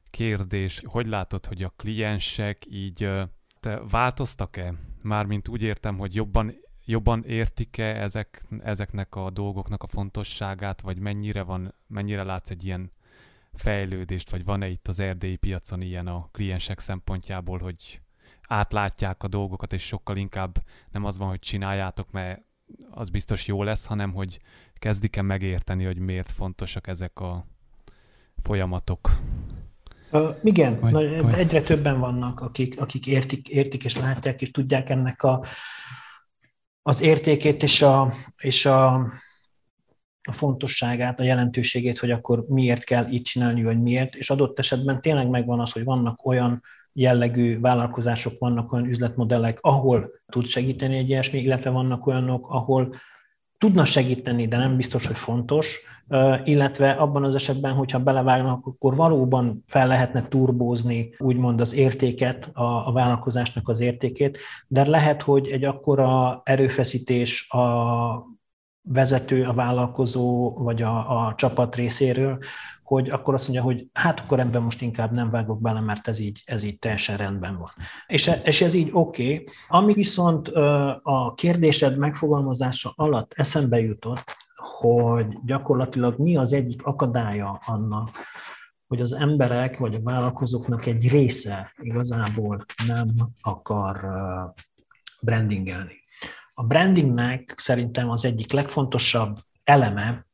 kérdés, 0.09 0.81
hogy 0.85 1.05
látod, 1.05 1.45
hogy 1.45 1.63
a 1.63 1.73
kliensek 1.75 2.65
így 2.69 3.09
te 3.59 3.79
változtak-e? 3.89 4.73
Mármint 5.01 5.47
úgy 5.47 5.61
értem, 5.61 5.97
hogy 5.97 6.15
jobban, 6.15 6.53
jobban 6.85 7.23
értik-e 7.23 8.01
ezek, 8.01 8.43
ezeknek 8.59 9.15
a 9.15 9.29
dolgoknak 9.29 9.83
a 9.83 9.87
fontosságát, 9.87 10.81
vagy 10.81 10.99
mennyire 10.99 11.43
van, 11.43 11.73
mennyire 11.87 12.23
látsz 12.23 12.49
egy 12.49 12.65
ilyen 12.65 12.91
fejlődést, 13.53 14.29
vagy 14.29 14.45
van-e 14.45 14.67
itt 14.67 14.87
az 14.87 14.99
erdélyi 14.99 15.35
piacon 15.35 15.81
ilyen 15.81 16.07
a 16.07 16.29
kliensek 16.31 16.79
szempontjából, 16.79 17.59
hogy 17.59 18.01
átlátják 18.47 19.23
a 19.23 19.27
dolgokat, 19.27 19.73
és 19.73 19.85
sokkal 19.85 20.17
inkább 20.17 20.63
nem 20.91 21.05
az 21.05 21.17
van, 21.17 21.27
hogy 21.27 21.39
csináljátok, 21.39 22.11
mert 22.11 22.45
az 22.91 23.09
biztos 23.09 23.47
jó 23.47 23.63
lesz, 23.63 23.85
hanem 23.85 24.13
hogy 24.13 24.39
kezdik-e 24.73 25.21
megérteni, 25.21 25.83
hogy 25.83 25.97
miért 25.97 26.31
fontosak 26.31 26.87
ezek 26.87 27.19
a 27.19 27.47
folyamatok. 28.37 29.19
Uh, 30.11 30.35
igen, 30.43 30.79
vagy, 30.79 30.91
na, 30.91 31.21
vagy... 31.21 31.33
egyre 31.33 31.61
többen 31.61 31.99
vannak, 31.99 32.39
akik, 32.39 32.79
akik 32.79 33.07
értik, 33.07 33.49
értik 33.49 33.83
és 33.83 33.95
látják, 33.95 34.41
és 34.41 34.51
tudják 34.51 34.89
ennek 34.89 35.23
a, 35.23 35.45
az 36.81 37.01
értékét 37.01 37.63
és 37.63 37.81
a, 37.81 38.13
és 38.37 38.65
a, 38.65 38.93
a 40.21 40.31
fontosságát, 40.31 41.19
a 41.19 41.23
jelentőségét, 41.23 41.99
hogy 41.99 42.11
akkor 42.11 42.45
miért 42.47 42.83
kell 42.83 43.07
így 43.07 43.21
csinálni, 43.21 43.63
vagy 43.63 43.81
miért, 43.81 44.15
és 44.15 44.29
adott 44.29 44.59
esetben 44.59 45.01
tényleg 45.01 45.29
megvan 45.29 45.59
az, 45.59 45.71
hogy 45.71 45.83
vannak 45.83 46.25
olyan 46.25 46.63
jellegű 46.99 47.59
vállalkozások, 47.59 48.39
vannak 48.39 48.73
olyan 48.73 48.85
üzletmodellek, 48.85 49.59
ahol 49.61 50.09
tud 50.25 50.45
segíteni 50.45 50.97
egy 50.97 51.09
ilyesmi, 51.09 51.39
illetve 51.39 51.69
vannak 51.69 52.07
olyanok, 52.07 52.49
ahol 52.49 52.95
tudna 53.57 53.85
segíteni, 53.85 54.47
de 54.47 54.57
nem 54.57 54.75
biztos, 54.75 55.07
hogy 55.07 55.15
fontos, 55.15 55.79
illetve 56.43 56.91
abban 56.91 57.23
az 57.23 57.35
esetben, 57.35 57.73
hogyha 57.73 57.99
belevágnak, 57.99 58.65
akkor 58.65 58.95
valóban 58.95 59.63
fel 59.67 59.87
lehetne 59.87 60.27
turbózni 60.27 61.15
úgymond 61.17 61.61
az 61.61 61.75
értéket, 61.75 62.49
a, 62.53 62.87
a 62.87 62.91
vállalkozásnak 62.91 63.69
az 63.69 63.79
értékét, 63.79 64.37
de 64.67 64.87
lehet, 64.87 65.21
hogy 65.21 65.47
egy 65.47 65.63
akkora 65.63 66.41
erőfeszítés 66.43 67.49
a 67.49 68.35
vezető, 68.81 69.43
a 69.43 69.53
vállalkozó 69.53 70.53
vagy 70.53 70.81
a, 70.81 71.27
a 71.27 71.35
csapat 71.35 71.75
részéről, 71.75 72.37
hogy 72.87 73.09
akkor 73.09 73.33
azt 73.33 73.47
mondja, 73.47 73.65
hogy 73.65 73.87
hát 73.93 74.19
akkor 74.19 74.39
ebben 74.39 74.61
most 74.61 74.81
inkább 74.81 75.11
nem 75.11 75.29
vágok 75.29 75.61
bele, 75.61 75.79
mert 75.79 76.07
ez 76.07 76.19
így, 76.19 76.41
ez 76.45 76.63
így 76.63 76.79
teljesen 76.79 77.17
rendben 77.17 77.57
van. 77.57 77.71
És, 78.07 78.31
és 78.43 78.61
ez 78.61 78.73
így 78.73 78.89
oké. 78.91 79.33
Okay. 79.33 79.47
Ami 79.67 79.93
viszont 79.93 80.47
a 81.01 81.33
kérdésed 81.35 81.97
megfogalmazása 81.97 82.93
alatt 82.95 83.33
eszembe 83.35 83.79
jutott, 83.79 84.35
hogy 84.55 85.37
gyakorlatilag 85.45 86.17
mi 86.17 86.37
az 86.37 86.53
egyik 86.53 86.85
akadálya 86.85 87.61
annak, 87.65 88.09
hogy 88.87 89.01
az 89.01 89.13
emberek 89.13 89.77
vagy 89.77 89.95
a 89.95 90.01
vállalkozóknak 90.03 90.85
egy 90.85 91.09
része 91.09 91.73
igazából 91.77 92.65
nem 92.87 93.07
akar 93.41 93.99
brandingelni. 95.21 95.95
A 96.53 96.63
brandingnek 96.63 97.53
szerintem 97.57 98.09
az 98.09 98.25
egyik 98.25 98.51
legfontosabb 98.51 99.37
eleme 99.63 100.25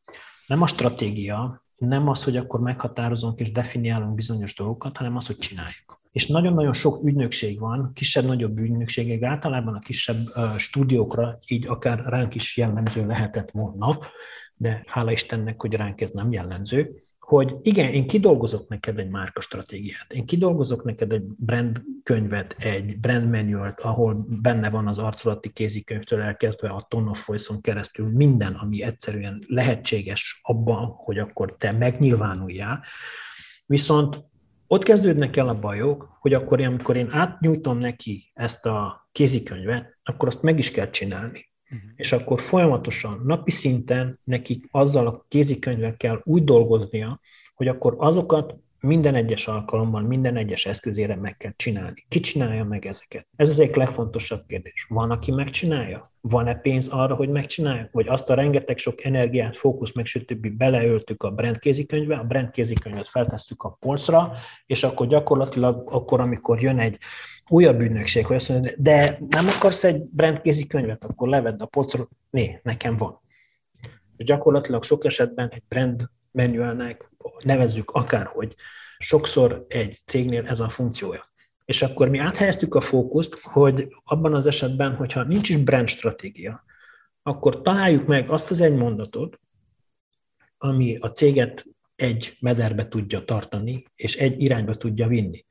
nem 0.48 0.62
a 0.62 0.68
stratégia, 0.68 1.63
nem 1.78 2.08
az, 2.08 2.24
hogy 2.24 2.38
akkor 2.38 2.60
meghatározunk 2.60 3.40
és 3.40 3.52
definiálunk 3.52 4.16
bizonyos 4.16 4.56
dolgokat, 4.56 4.98
hanem 4.98 5.16
az, 5.16 5.26
hogy 5.26 5.38
csináljuk. 5.38 6.02
És 6.12 6.28
nagyon-nagyon 6.28 6.74
sok 6.74 7.04
ügynökség 7.04 7.60
van, 7.60 7.92
kisebb-nagyobb 7.94 8.58
ügynökségek, 8.58 9.24
általában 9.24 9.76
a 9.76 9.80
kisebb 9.80 10.18
stúdiókra 10.58 11.40
így 11.48 11.68
akár 11.68 12.00
ránk 12.06 12.36
is 12.36 12.58
jellemző 12.58 13.06
lehetett 13.06 13.52
volna, 13.52 14.00
de 14.56 14.84
hála 14.88 15.12
Istennek, 15.12 15.62
hogy 15.62 15.74
ránk 15.74 16.02
ez 16.02 16.10
nem 16.10 16.32
jellemző, 16.32 17.03
hogy 17.24 17.56
igen, 17.62 17.90
én 17.90 18.08
kidolgozok 18.08 18.70
neked 18.70 19.00
egy 19.00 19.10
márka 19.10 19.42
stratégiát, 19.42 20.14
én 20.14 20.26
kidolgozok 20.26 20.84
neked 20.84 21.12
egy 21.12 21.24
brand 21.24 21.82
könyvet, 22.04 22.56
egy 22.58 23.00
brand 23.00 23.30
manualt, 23.30 23.80
ahol 23.80 24.18
benne 24.42 24.70
van 24.70 24.88
az 24.88 24.98
arculati 24.98 25.50
kézikönyvtől 25.50 26.22
elkezdve 26.22 26.70
a 26.70 26.86
Tone 26.90 27.10
of 27.10 27.28
Voice-on 27.28 27.62
keresztül 27.62 28.10
minden, 28.10 28.54
ami 28.54 28.84
egyszerűen 28.84 29.44
lehetséges 29.48 30.40
abban, 30.44 30.86
hogy 30.86 31.18
akkor 31.18 31.56
te 31.58 31.72
megnyilvánuljál. 31.72 32.84
Viszont 33.66 34.24
ott 34.68 34.84
kezdődnek 34.84 35.38
el 35.38 35.48
a 35.48 35.60
bajok, 35.60 36.18
hogy 36.20 36.34
akkor, 36.34 36.62
amikor 36.62 36.96
én 36.96 37.10
átnyújtom 37.12 37.78
neki 37.78 38.32
ezt 38.34 38.66
a 38.66 39.08
kézikönyvet, 39.12 39.98
akkor 40.04 40.28
azt 40.28 40.42
meg 40.42 40.58
is 40.58 40.72
kell 40.72 40.90
csinálni. 40.90 41.53
Uh-huh. 41.72 41.90
És 41.96 42.12
akkor 42.12 42.42
folyamatosan, 42.42 43.22
napi 43.26 43.52
szinten 43.52 44.20
nekik 44.24 44.68
azzal 44.72 45.08
a 45.08 45.26
kézikönyvekkel 45.28 46.22
úgy 46.24 46.44
dolgoznia, 46.44 47.20
hogy 47.56 47.68
akkor 47.68 47.96
azokat 47.98 48.56
minden 48.88 49.16
egyes 49.16 49.48
alkalommal, 49.48 50.02
minden 50.02 50.36
egyes 50.36 50.66
eszközére 50.66 51.16
meg 51.16 51.38
kell 51.38 51.52
csinálni. 51.56 52.06
Ki 52.08 52.20
csinálja 52.20 52.64
meg 52.64 52.86
ezeket? 52.86 53.28
Ez 53.36 53.50
az 53.50 53.60
egyik 53.60 53.76
legfontosabb 53.76 54.46
kérdés. 54.48 54.86
Van, 54.90 55.12
aki 55.12 55.32
megcsinálja? 55.32 56.12
Van-e 56.22 56.56
pénz 56.56 56.88
arra, 56.88 57.16
hogy 57.16 57.30
megcsinálja? 57.30 57.90
Vagy 57.92 58.08
azt 58.08 58.30
a 58.30 58.34
rengeteg 58.34 58.78
sok 58.78 59.04
energiát, 59.04 59.58
fókusz, 59.58 59.94
meg 59.94 60.06
stb. 60.06 60.48
beleöltük 60.48 61.24
a 61.24 61.32
brand 61.32 61.60
kézikönyvbe, 61.60 62.16
a 62.16 62.24
brand 62.24 62.50
kézikönyvet 62.50 63.10
feltesszük 63.10 63.64
a 63.64 63.78
polcra, 63.80 64.32
és 64.66 64.84
akkor 64.84 65.08
gyakorlatilag 65.08 65.94
akkor, 65.94 66.20
amikor 66.20 66.62
jön 66.62 66.80
egy 66.80 66.98
újabb 67.50 67.80
ügynökség, 67.80 68.26
hogy 68.26 68.36
azt 68.36 68.50
mondja, 68.50 68.72
de 68.78 69.18
nem 69.30 69.48
akarsz 69.48 69.84
egy 69.84 70.06
brand 70.16 70.42
kézikönyvet, 70.42 71.04
akkor 71.04 71.28
levedd 71.28 71.62
a 71.62 71.66
polcra, 71.66 72.08
né, 72.30 72.60
nekem 72.64 72.96
van. 72.96 73.22
És 74.18 74.26
gyakorlatilag 74.26 74.84
sok 74.84 75.06
esetben 75.06 75.50
egy 75.50 75.64
brand 75.68 76.10
manualnek 76.34 77.10
nevezzük 77.44 77.92
akárhogy, 77.92 78.56
sokszor 78.98 79.66
egy 79.68 80.00
cégnél 80.06 80.46
ez 80.46 80.60
a 80.60 80.70
funkciója. 80.70 81.32
És 81.66 81.82
akkor 81.82 82.10
mi 82.10 82.18
áthelyeztük 82.18 82.76
a 82.76 82.82
fókuszt, 82.82 83.40
hogy 83.42 83.88
abban 84.04 84.34
az 84.34 84.46
esetben, 84.46 84.96
hogyha 84.96 85.24
nincs 85.24 85.50
is 85.50 85.58
brand 85.58 85.88
stratégia, 85.88 86.64
akkor 87.24 87.62
találjuk 87.62 88.08
meg 88.08 88.30
azt 88.30 88.50
az 88.50 88.62
egy 88.62 88.76
mondatot, 88.76 89.40
ami 90.58 90.98
a 90.98 91.08
céget 91.08 91.66
egy 91.96 92.38
mederbe 92.40 92.88
tudja 92.88 93.26
tartani, 93.26 93.86
és 93.96 94.16
egy 94.16 94.42
irányba 94.42 94.76
tudja 94.76 95.08
vinni. 95.08 95.46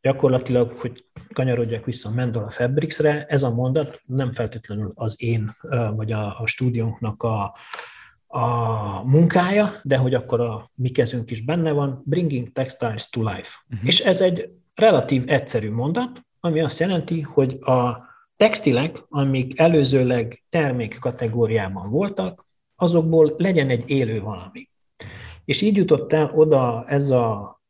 Gyakorlatilag, 0.00 0.70
hogy 0.70 1.04
kanyarodjak 1.32 1.84
vissza 1.84 2.10
Mendola 2.10 2.50
Fabricsre, 2.50 3.24
ez 3.24 3.42
a 3.42 3.54
mondat 3.54 4.00
nem 4.04 4.32
feltétlenül 4.32 4.92
az 4.94 5.22
én, 5.22 5.56
vagy 5.94 6.12
a, 6.12 6.40
a 6.40 6.46
stúdiónknak 6.46 7.22
a, 7.22 7.56
a 8.26 9.02
munkája, 9.02 9.70
de 9.82 9.96
hogy 9.96 10.14
akkor 10.14 10.40
a 10.40 10.70
mi 10.74 10.88
kezünk 10.88 11.30
is 11.30 11.44
benne 11.44 11.72
van, 11.72 12.02
bringing 12.04 12.52
textiles 12.52 13.08
to 13.08 13.22
life. 13.22 13.64
Uh-huh. 13.70 13.88
És 13.88 14.00
ez 14.00 14.20
egy 14.20 14.50
relatív 14.74 15.22
egyszerű 15.26 15.70
mondat, 15.70 16.24
ami 16.40 16.60
azt 16.60 16.78
jelenti, 16.78 17.20
hogy 17.20 17.58
a 17.60 18.04
textilek, 18.36 19.04
amik 19.08 19.58
előzőleg 19.58 20.44
termék 20.48 20.98
kategóriában 20.98 21.90
voltak, 21.90 22.46
azokból 22.76 23.34
legyen 23.36 23.68
egy 23.68 23.90
élő 23.90 24.20
valami. 24.20 24.68
És 25.44 25.60
így 25.62 25.76
jutott 25.76 26.12
el 26.12 26.30
oda 26.34 26.84
ez 26.86 27.10
a 27.10 27.60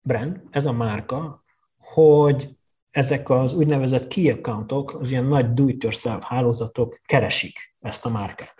brand, 0.00 0.40
ez 0.50 0.66
a 0.66 0.72
márka, 0.72 1.44
hogy 1.78 2.56
ezek 2.90 3.30
az 3.30 3.52
úgynevezett 3.52 4.08
key 4.08 4.30
accountok, 4.30 5.00
az 5.00 5.10
ilyen 5.10 5.24
nagy 5.24 5.52
do-it-yourself 5.52 6.24
hálózatok 6.24 7.00
keresik 7.04 7.74
ezt 7.80 8.04
a 8.04 8.08
márkát. 8.08 8.57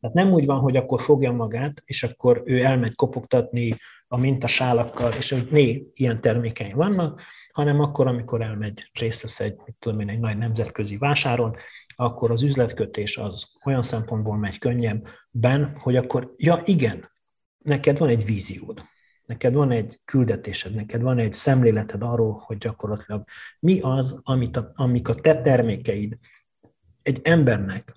Tehát 0.00 0.16
nem 0.16 0.32
úgy 0.32 0.46
van, 0.46 0.58
hogy 0.58 0.76
akkor 0.76 1.00
fogja 1.00 1.32
magát, 1.32 1.82
és 1.84 2.02
akkor 2.02 2.42
ő 2.44 2.62
elmegy 2.64 2.94
kopogtatni 2.94 3.74
a 4.08 4.16
mintasálakkal, 4.16 5.12
és 5.12 5.30
hogy 5.30 5.48
né, 5.50 5.86
ilyen 5.94 6.20
termékei 6.20 6.72
vannak, 6.72 7.22
hanem 7.52 7.80
akkor, 7.80 8.06
amikor 8.06 8.40
elmegy, 8.40 8.90
részt 9.00 9.22
vesz 9.22 9.40
egy, 9.40 9.56
mit 9.64 9.76
tudom 9.78 10.00
én, 10.00 10.08
egy 10.08 10.18
nagy 10.18 10.38
nemzetközi 10.38 10.96
vásáron, 10.96 11.56
akkor 11.96 12.30
az 12.30 12.42
üzletkötés 12.42 13.16
az 13.16 13.46
olyan 13.64 13.82
szempontból 13.82 14.36
megy 14.36 14.58
könnyebben, 14.58 15.76
hogy 15.78 15.96
akkor, 15.96 16.34
ja 16.36 16.62
igen, 16.64 17.10
neked 17.58 17.98
van 17.98 18.08
egy 18.08 18.24
víziód, 18.24 18.82
neked 19.26 19.54
van 19.54 19.70
egy 19.70 20.00
küldetésed, 20.04 20.74
neked 20.74 21.02
van 21.02 21.18
egy 21.18 21.32
szemléleted 21.32 22.02
arról, 22.02 22.42
hogy 22.46 22.58
gyakorlatilag 22.58 23.24
mi 23.60 23.80
az, 23.80 24.18
amit 24.22 24.56
a, 24.56 24.72
amik 24.74 25.08
a 25.08 25.14
te 25.14 25.42
termékeid 25.42 26.18
egy 27.02 27.20
embernek 27.24 27.95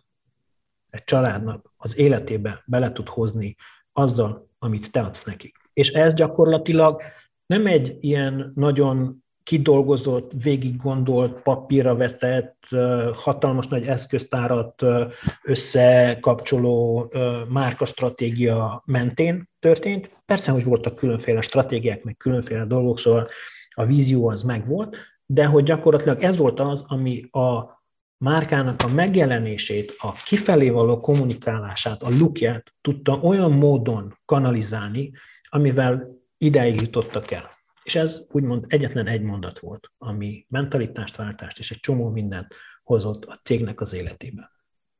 egy 0.89 1.03
családnak 1.03 1.73
az 1.77 1.97
életébe 1.97 2.63
bele 2.65 2.91
tud 2.91 3.07
hozni 3.07 3.55
azzal, 3.93 4.49
amit 4.59 4.91
te 4.91 4.99
adsz 4.99 5.23
nekik. 5.23 5.57
És 5.73 5.89
ez 5.89 6.13
gyakorlatilag 6.13 7.01
nem 7.45 7.65
egy 7.65 7.97
ilyen 7.99 8.51
nagyon 8.55 9.23
kidolgozott, 9.43 10.31
végig 10.43 10.77
gondolt, 10.77 11.41
papírra 11.41 11.95
vetett, 11.95 12.63
hatalmas 13.13 13.67
nagy 13.67 13.85
eszköztárat 13.85 14.85
összekapcsoló 15.43 17.11
márkastratégia 17.47 18.83
mentén 18.85 19.49
történt. 19.59 20.09
Persze, 20.25 20.51
hogy 20.51 20.63
voltak 20.63 20.95
különféle 20.95 21.41
stratégiák, 21.41 22.03
meg 22.03 22.17
különféle 22.17 22.65
dolgok, 22.65 22.99
szóval 22.99 23.27
a 23.69 23.85
vízió 23.85 24.29
az 24.29 24.41
megvolt, 24.41 24.95
de 25.25 25.45
hogy 25.45 25.63
gyakorlatilag 25.63 26.23
ez 26.23 26.37
volt 26.37 26.59
az, 26.59 26.83
ami 26.87 27.29
a 27.31 27.78
márkának 28.19 28.83
a 28.83 28.87
megjelenését, 28.87 29.95
a 29.97 30.13
kifelé 30.13 30.69
való 30.69 30.99
kommunikálását, 30.99 32.03
a 32.03 32.09
lukját 32.09 32.73
tudta 32.81 33.19
olyan 33.19 33.51
módon 33.51 34.17
kanalizálni, 34.25 35.11
amivel 35.49 36.07
ideig 36.37 36.81
jutottak 36.81 37.31
el. 37.31 37.57
És 37.83 37.95
ez 37.95 38.25
úgymond 38.31 38.65
egyetlen 38.67 39.07
egy 39.07 39.21
mondat 39.21 39.59
volt, 39.59 39.91
ami 39.97 40.45
mentalitást, 40.49 41.15
váltást 41.15 41.59
és 41.59 41.71
egy 41.71 41.79
csomó 41.79 42.09
mindent 42.09 42.53
hozott 42.83 43.25
a 43.25 43.39
cégnek 43.43 43.81
az 43.81 43.93
életébe. 43.93 44.51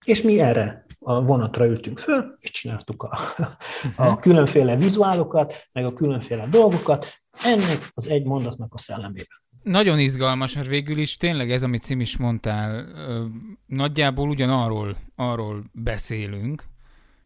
És 0.06 0.22
mi 0.22 0.40
erre 0.40 0.86
a 1.00 1.22
vonatra 1.22 1.66
ültünk 1.66 2.00
föl, 2.00 2.36
és 2.40 2.52
csináltuk 2.52 3.04
a, 3.04 3.18
a 3.96 4.10
mhm. 4.10 4.20
különféle 4.20 4.76
vizuálokat, 4.76 5.54
meg 5.72 5.86
a 5.86 5.94
különféle 5.94 6.48
dolgokat, 6.48 7.08
ennek 7.44 7.92
az 7.94 8.08
egy 8.08 8.26
mondatnak 8.26 8.74
a 8.74 8.78
szellemében. 8.78 9.38
Nagyon 9.64 10.00
izgalmas, 10.00 10.54
mert 10.54 10.68
végül 10.68 10.98
is 10.98 11.14
tényleg 11.14 11.52
ez, 11.52 11.64
amit 11.64 11.84
Sim 11.84 12.00
is 12.00 12.18
mondtál, 12.18 12.88
nagyjából 13.66 14.30
ugyanarról 14.30 14.98
arról 15.16 15.64
beszélünk, 15.72 16.64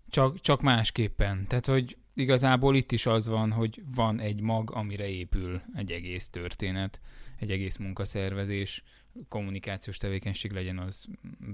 csak, 0.09 0.41
csak 0.41 0.61
másképpen. 0.61 1.47
Tehát, 1.47 1.65
hogy 1.65 1.97
igazából 2.13 2.75
itt 2.75 2.91
is 2.91 3.05
az 3.05 3.27
van, 3.27 3.51
hogy 3.51 3.81
van 3.95 4.19
egy 4.19 4.41
mag, 4.41 4.71
amire 4.71 5.09
épül 5.09 5.61
egy 5.75 5.91
egész 5.91 6.29
történet, 6.29 6.99
egy 7.39 7.51
egész 7.51 7.77
munkaszervezés, 7.77 8.83
kommunikációs 9.29 9.97
tevékenység 9.97 10.51
legyen 10.51 10.77
az 10.77 11.05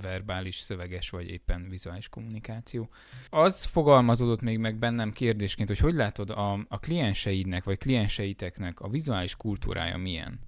verbális, 0.01 0.55
szöveges, 0.59 1.09
vagy 1.09 1.29
éppen 1.29 1.69
vizuális 1.69 2.09
kommunikáció. 2.09 2.89
Az 3.29 3.63
fogalmazódott 3.63 4.41
még 4.41 4.57
meg 4.57 4.75
bennem 4.75 5.11
kérdésként, 5.11 5.67
hogy 5.67 5.79
hogy 5.79 5.93
látod 5.93 6.29
a, 6.29 6.53
a 6.53 6.79
klienseidnek, 6.79 7.63
vagy 7.63 7.77
klienseiteknek 7.77 8.79
a 8.79 8.89
vizuális 8.89 9.35
kultúrája 9.35 9.97
milyen? 9.97 10.39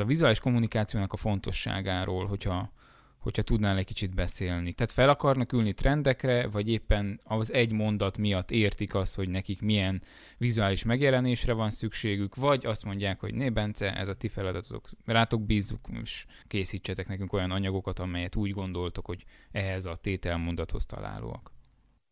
A 0.00 0.04
vizuális 0.04 0.40
kommunikációnak 0.40 1.12
a 1.12 1.16
fontosságáról, 1.16 2.26
hogyha, 2.26 2.72
hogyha 3.18 3.42
tudnál 3.42 3.76
egy 3.76 3.84
kicsit 3.84 4.14
beszélni. 4.14 4.72
Tehát 4.72 4.92
fel 4.92 5.08
akarnak 5.08 5.52
ülni 5.52 5.72
trendekre, 5.72 6.46
vagy 6.46 6.68
éppen 6.68 7.20
az 7.24 7.52
egy 7.52 7.72
mondat 7.72 8.18
miatt 8.18 8.50
értik 8.50 8.94
azt, 8.94 9.14
hogy 9.14 9.28
nekik 9.28 9.60
milyen 9.60 10.02
vizuális 10.38 10.82
megjelenésre 10.82 11.52
van 11.52 11.70
szükségük, 11.70 12.34
vagy 12.34 12.66
azt 12.66 12.84
mondják, 12.84 13.20
hogy 13.20 13.34
né, 13.34 13.50
Bence, 13.50 13.96
ez 13.96 14.08
a 14.08 14.14
ti 14.14 14.28
feladatotok, 14.28 14.88
rátok 15.04 15.42
bízzuk, 15.42 15.88
és 16.02 16.26
készítsetek 16.46 17.08
nekünk 17.08 17.32
olyan 17.32 17.50
anyagokat, 17.50 17.98
amelyet 17.98 18.36
úgy 18.36 18.50
gondoltok, 18.50 19.06
hogy 19.06 19.24
ehhez 19.50 19.84
a 19.84 19.96
tételmondathoz 19.96 20.86
találóak. 20.86 21.52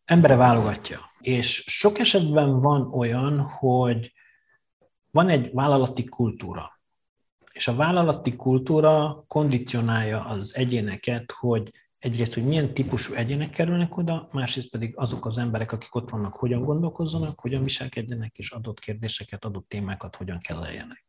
Embere 0.05 0.35
válogatja. 0.35 0.99
És 1.19 1.63
sok 1.67 1.99
esetben 1.99 2.59
van 2.59 2.93
olyan, 2.93 3.39
hogy 3.39 4.11
van 5.11 5.29
egy 5.29 5.49
vállalati 5.53 6.05
kultúra, 6.05 6.76
és 7.57 7.67
a 7.67 7.75
vállalati 7.75 8.35
kultúra 8.35 9.23
kondicionálja 9.27 10.25
az 10.25 10.55
egyéneket, 10.55 11.31
hogy 11.39 11.71
egyrészt, 11.99 12.33
hogy 12.33 12.43
milyen 12.43 12.73
típusú 12.73 13.13
egyének 13.13 13.49
kerülnek 13.49 13.97
oda, 13.97 14.29
másrészt 14.31 14.69
pedig 14.69 14.93
azok 14.95 15.25
az 15.25 15.37
emberek, 15.37 15.71
akik 15.71 15.95
ott 15.95 16.09
vannak, 16.09 16.35
hogyan 16.35 16.63
gondolkozzanak, 16.63 17.39
hogyan 17.39 17.63
viselkedjenek, 17.63 18.37
és 18.37 18.51
adott 18.51 18.79
kérdéseket, 18.79 19.45
adott 19.45 19.69
témákat 19.69 20.15
hogyan 20.15 20.39
kezeljenek. 20.39 21.05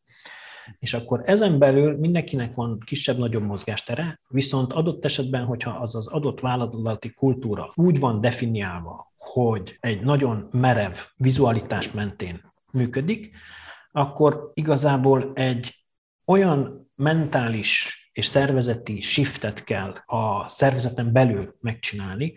És 0.79 0.95
akkor 0.95 1.23
ezen 1.25 1.59
belül 1.59 1.97
mindenkinek 1.97 2.55
van 2.55 2.79
kisebb-nagyobb 2.85 3.45
mozgástere, 3.45 4.21
viszont 4.29 4.73
adott 4.73 5.05
esetben, 5.05 5.45
hogyha 5.45 5.71
az 5.71 5.95
az 5.95 6.07
adott 6.07 6.41
vállalati 6.41 7.11
kultúra 7.11 7.73
úgy 7.75 7.99
van 7.99 8.21
definiálva, 8.21 9.13
hogy 9.17 9.77
egy 9.81 10.01
nagyon 10.01 10.49
merev 10.51 10.97
vizualitás 11.17 11.91
mentén 11.91 12.53
működik, 12.73 13.37
akkor 13.93 14.51
igazából 14.55 15.33
egy 15.35 15.79
olyan 16.29 16.91
mentális 16.95 17.97
és 18.13 18.27
szervezeti 18.27 19.01
shiftet 19.01 19.65
kell 19.65 19.95
a 20.07 20.49
szervezeten 20.49 21.13
belül 21.13 21.57
megcsinálni, 21.61 22.35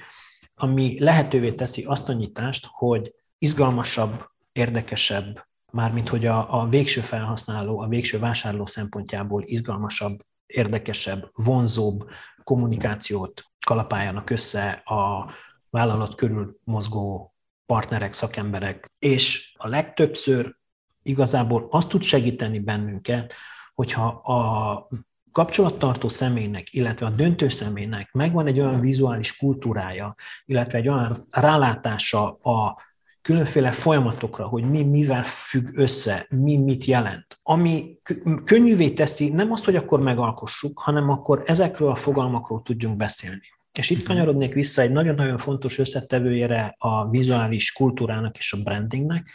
ami 0.55 0.99
lehetővé 0.99 1.51
teszi 1.51 1.83
azt 1.83 2.09
a 2.09 2.13
nyitást, 2.13 2.67
hogy 2.71 3.13
izgalmasabb, 3.37 4.29
érdekesebb, 4.51 5.47
mármint 5.71 6.09
hogy 6.09 6.25
a, 6.25 6.61
a 6.61 6.67
végső 6.67 7.01
felhasználó, 7.01 7.79
a 7.79 7.87
végső 7.87 8.19
vásárló 8.19 8.65
szempontjából 8.65 9.43
izgalmasabb, 9.45 10.25
érdekesebb, 10.45 11.29
vonzóbb 11.33 12.09
kommunikációt 12.43 13.45
kalapáljanak 13.65 14.29
össze 14.29 14.69
a 14.71 15.31
vállalat 15.69 16.15
körül 16.15 16.59
mozgó 16.63 17.33
partnerek, 17.65 18.13
szakemberek, 18.13 18.91
és 18.99 19.53
a 19.57 19.67
legtöbbször 19.67 20.55
igazából 21.03 21.67
azt 21.71 21.89
tud 21.89 22.01
segíteni 22.01 22.59
bennünket, 22.59 23.33
hogyha 23.81 24.07
a 24.07 24.87
kapcsolattartó 25.31 26.07
személynek, 26.07 26.73
illetve 26.73 27.05
a 27.05 27.09
döntő 27.09 27.49
személynek 27.49 28.11
megvan 28.11 28.47
egy 28.47 28.59
olyan 28.59 28.79
vizuális 28.79 29.37
kultúrája, 29.37 30.15
illetve 30.45 30.77
egy 30.77 30.87
olyan 30.87 31.27
rálátása 31.31 32.31
a 32.31 32.81
különféle 33.21 33.71
folyamatokra, 33.71 34.45
hogy 34.47 34.69
mi 34.69 34.83
mivel 34.83 35.23
függ 35.23 35.67
össze, 35.73 36.25
mi 36.29 36.57
mit 36.57 36.85
jelent. 36.85 37.39
Ami 37.43 37.97
könnyűvé 38.45 38.89
teszi 38.89 39.29
nem 39.29 39.51
azt, 39.51 39.65
hogy 39.65 39.75
akkor 39.75 39.99
megalkossuk, 39.99 40.79
hanem 40.79 41.09
akkor 41.09 41.43
ezekről 41.45 41.89
a 41.89 41.95
fogalmakról 41.95 42.61
tudjunk 42.61 42.97
beszélni. 42.97 43.47
És 43.79 43.89
itt 43.89 44.03
kanyarodnék 44.03 44.53
vissza 44.53 44.81
egy 44.81 44.91
nagyon-nagyon 44.91 45.37
fontos 45.37 45.77
összetevőjére 45.77 46.75
a 46.77 47.09
vizuális 47.09 47.71
kultúrának 47.71 48.37
és 48.37 48.53
a 48.53 48.57
brandingnek, 48.63 49.29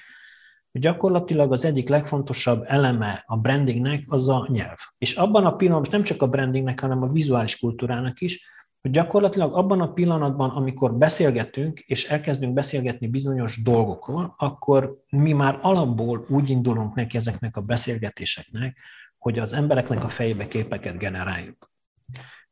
gyakorlatilag 0.81 1.53
az 1.53 1.65
egyik 1.65 1.89
legfontosabb 1.89 2.65
eleme 2.67 3.23
a 3.27 3.37
brandingnek 3.37 4.05
az 4.07 4.29
a 4.29 4.47
nyelv. 4.51 4.77
És 4.99 5.15
abban 5.15 5.47
a 5.47 5.57
pillanatban, 5.57 5.91
nem 5.93 6.03
csak 6.03 6.23
a 6.23 6.29
brandingnek, 6.29 6.81
hanem 6.81 7.03
a 7.03 7.13
vizuális 7.13 7.59
kultúrának 7.59 8.21
is, 8.21 8.55
hogy 8.81 8.91
gyakorlatilag 8.91 9.55
abban 9.55 9.81
a 9.81 9.93
pillanatban, 9.93 10.51
amikor 10.51 10.95
beszélgetünk, 10.95 11.79
és 11.81 12.05
elkezdünk 12.05 12.53
beszélgetni 12.53 13.07
bizonyos 13.07 13.63
dolgokról, 13.63 14.35
akkor 14.39 14.97
mi 15.09 15.33
már 15.33 15.59
alapból 15.63 16.27
úgy 16.29 16.51
indulunk 16.51 16.95
neki 16.95 17.17
ezeknek 17.17 17.57
a 17.57 17.61
beszélgetéseknek, 17.61 18.79
hogy 19.19 19.39
az 19.39 19.53
embereknek 19.53 20.05
a 20.05 20.09
fejébe 20.09 20.49
képeket 20.49 20.99
generáljuk. 20.99 21.71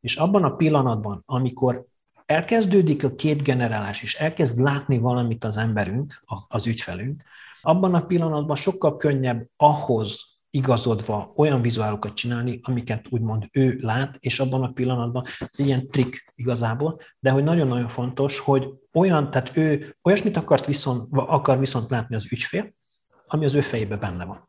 És 0.01 0.17
abban 0.17 0.45
a 0.45 0.55
pillanatban, 0.55 1.23
amikor 1.27 1.85
elkezdődik 2.27 3.05
a 3.05 3.15
képgenerálás, 3.15 4.03
és 4.03 4.15
elkezd 4.15 4.61
látni 4.61 4.99
valamit 4.99 5.45
az 5.45 5.57
emberünk, 5.57 6.25
az 6.49 6.67
ügyfelünk, 6.67 7.23
abban 7.65 7.95
a 7.95 8.07
pillanatban 8.07 8.57
sokkal 8.57 8.97
könnyebb 8.97 9.49
ahhoz 9.57 10.35
igazodva 10.51 11.33
olyan 11.37 11.63
vizuálokat 11.63 12.15
csinálni, 12.15 12.61
amiket 12.63 13.07
úgymond 13.11 13.49
ő 13.53 13.79
lát, 13.81 14.17
és 14.21 14.41
abban 14.41 14.63
a 14.63 14.73
pillanatban 14.73 15.25
ez 15.39 15.59
ilyen 15.59 15.87
trik 15.87 16.33
igazából, 16.35 17.01
de 17.19 17.31
hogy 17.31 17.45
nagyon-nagyon 17.45 17.89
fontos, 17.89 18.39
hogy 18.39 18.69
olyan, 18.93 19.31
tehát 19.31 19.57
ő 19.57 19.97
olyasmit 20.03 20.37
akart 20.37 20.67
viszont, 20.67 21.09
akar 21.13 21.59
viszont 21.59 21.91
látni 21.91 22.17
az 22.17 22.27
ügyfél, 22.31 22.75
ami 23.27 23.45
az 23.45 23.55
ő 23.55 23.61
fejében 23.61 24.01
benne 24.01 24.25
van, 24.25 24.49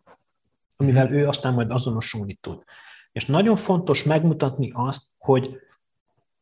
amivel 0.77 1.11
ő 1.11 1.27
aztán 1.27 1.53
majd 1.53 1.71
azonosulni 1.71 2.33
tud. 2.33 2.63
És 3.11 3.25
nagyon 3.25 3.55
fontos 3.55 4.03
megmutatni 4.03 4.71
azt, 4.73 5.03
hogy 5.17 5.59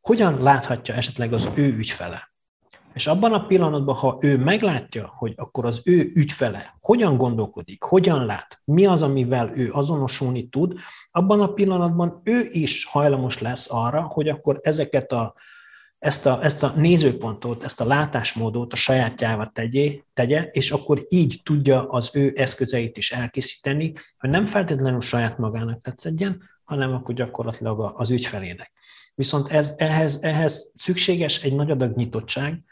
hogyan 0.02 0.42
láthatja 0.42 0.96
esetleg 0.96 1.34
az 1.34 1.50
ő 1.56 1.76
ügyfele. 1.78 2.33
És 2.94 3.08
abban 3.08 3.34
a 3.34 3.46
pillanatban, 3.46 3.96
ha 3.96 4.18
ő 4.22 4.38
meglátja, 4.38 5.14
hogy 5.18 5.34
akkor 5.36 5.66
az 5.66 5.82
ő 5.84 6.12
ügyfele 6.16 6.76
hogyan 6.80 7.18
gondolkodik, 7.18 7.84
hogyan 7.84 8.26
lát, 8.26 8.62
mi 8.64 8.86
az, 8.86 9.04
amivel 9.04 9.52
ő 9.56 9.72
azonosulni 9.72 10.48
tud, 10.48 10.74
abban 11.12 11.42
a 11.42 11.54
pillanatban 11.54 12.22
ő 12.24 12.48
is 12.52 12.86
hajlamos 12.86 13.40
lesz 13.40 13.72
arra, 13.72 14.02
hogy 14.02 14.30
akkor 14.30 14.60
ezeket 14.64 15.12
a, 15.12 15.34
ezt, 16.00 16.26
a, 16.26 16.44
ezt 16.44 16.64
a 16.64 16.74
nézőpontot, 16.76 17.64
ezt 17.64 17.82
a 17.82 17.86
látásmódot 17.86 18.74
a 18.74 18.76
sajátjával 18.76 19.52
tegye, 19.54 19.92
tegye, 20.14 20.44
és 20.52 20.72
akkor 20.72 21.06
így 21.10 21.42
tudja 21.44 21.90
az 21.90 22.10
ő 22.14 22.34
eszközeit 22.36 22.98
is 22.98 23.12
elkészíteni, 23.12 23.94
hogy 24.18 24.30
nem 24.30 24.46
feltétlenül 24.46 25.02
saját 25.02 25.38
magának 25.38 25.82
tetszedjen, 25.82 26.42
hanem 26.64 26.94
akkor 26.94 27.16
gyakorlatilag 27.16 27.94
az 27.96 28.10
ügyfelének. 28.10 28.72
Viszont 29.16 29.52
ez, 29.52 29.74
ehhez, 29.78 30.20
ehhez 30.22 30.72
szükséges 30.76 31.44
egy 31.44 31.54
nagy 31.54 31.72
adag 31.72 31.96
nyitottság, 31.96 32.64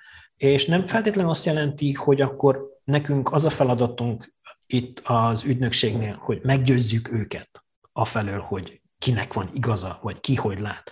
és 0.42 0.66
nem 0.66 0.86
feltétlenül 0.86 1.32
azt 1.32 1.46
jelenti, 1.46 1.94
hogy 1.94 2.22
akkor 2.22 2.80
nekünk 2.84 3.32
az 3.32 3.46
a 3.46 3.50
feladatunk 3.50 4.34
itt 4.68 5.02
az 5.04 5.44
ügynökségnél, 5.44 6.18
hogy 6.22 6.40
meggyőzzük 6.44 7.12
őket 7.12 7.50
afelől, 7.94 8.40
hogy 8.40 8.82
kinek 8.98 9.34
van 9.34 9.50
igaza, 9.54 10.00
vagy 10.02 10.20
ki 10.20 10.36
hogy 10.36 10.60
lát, 10.60 10.92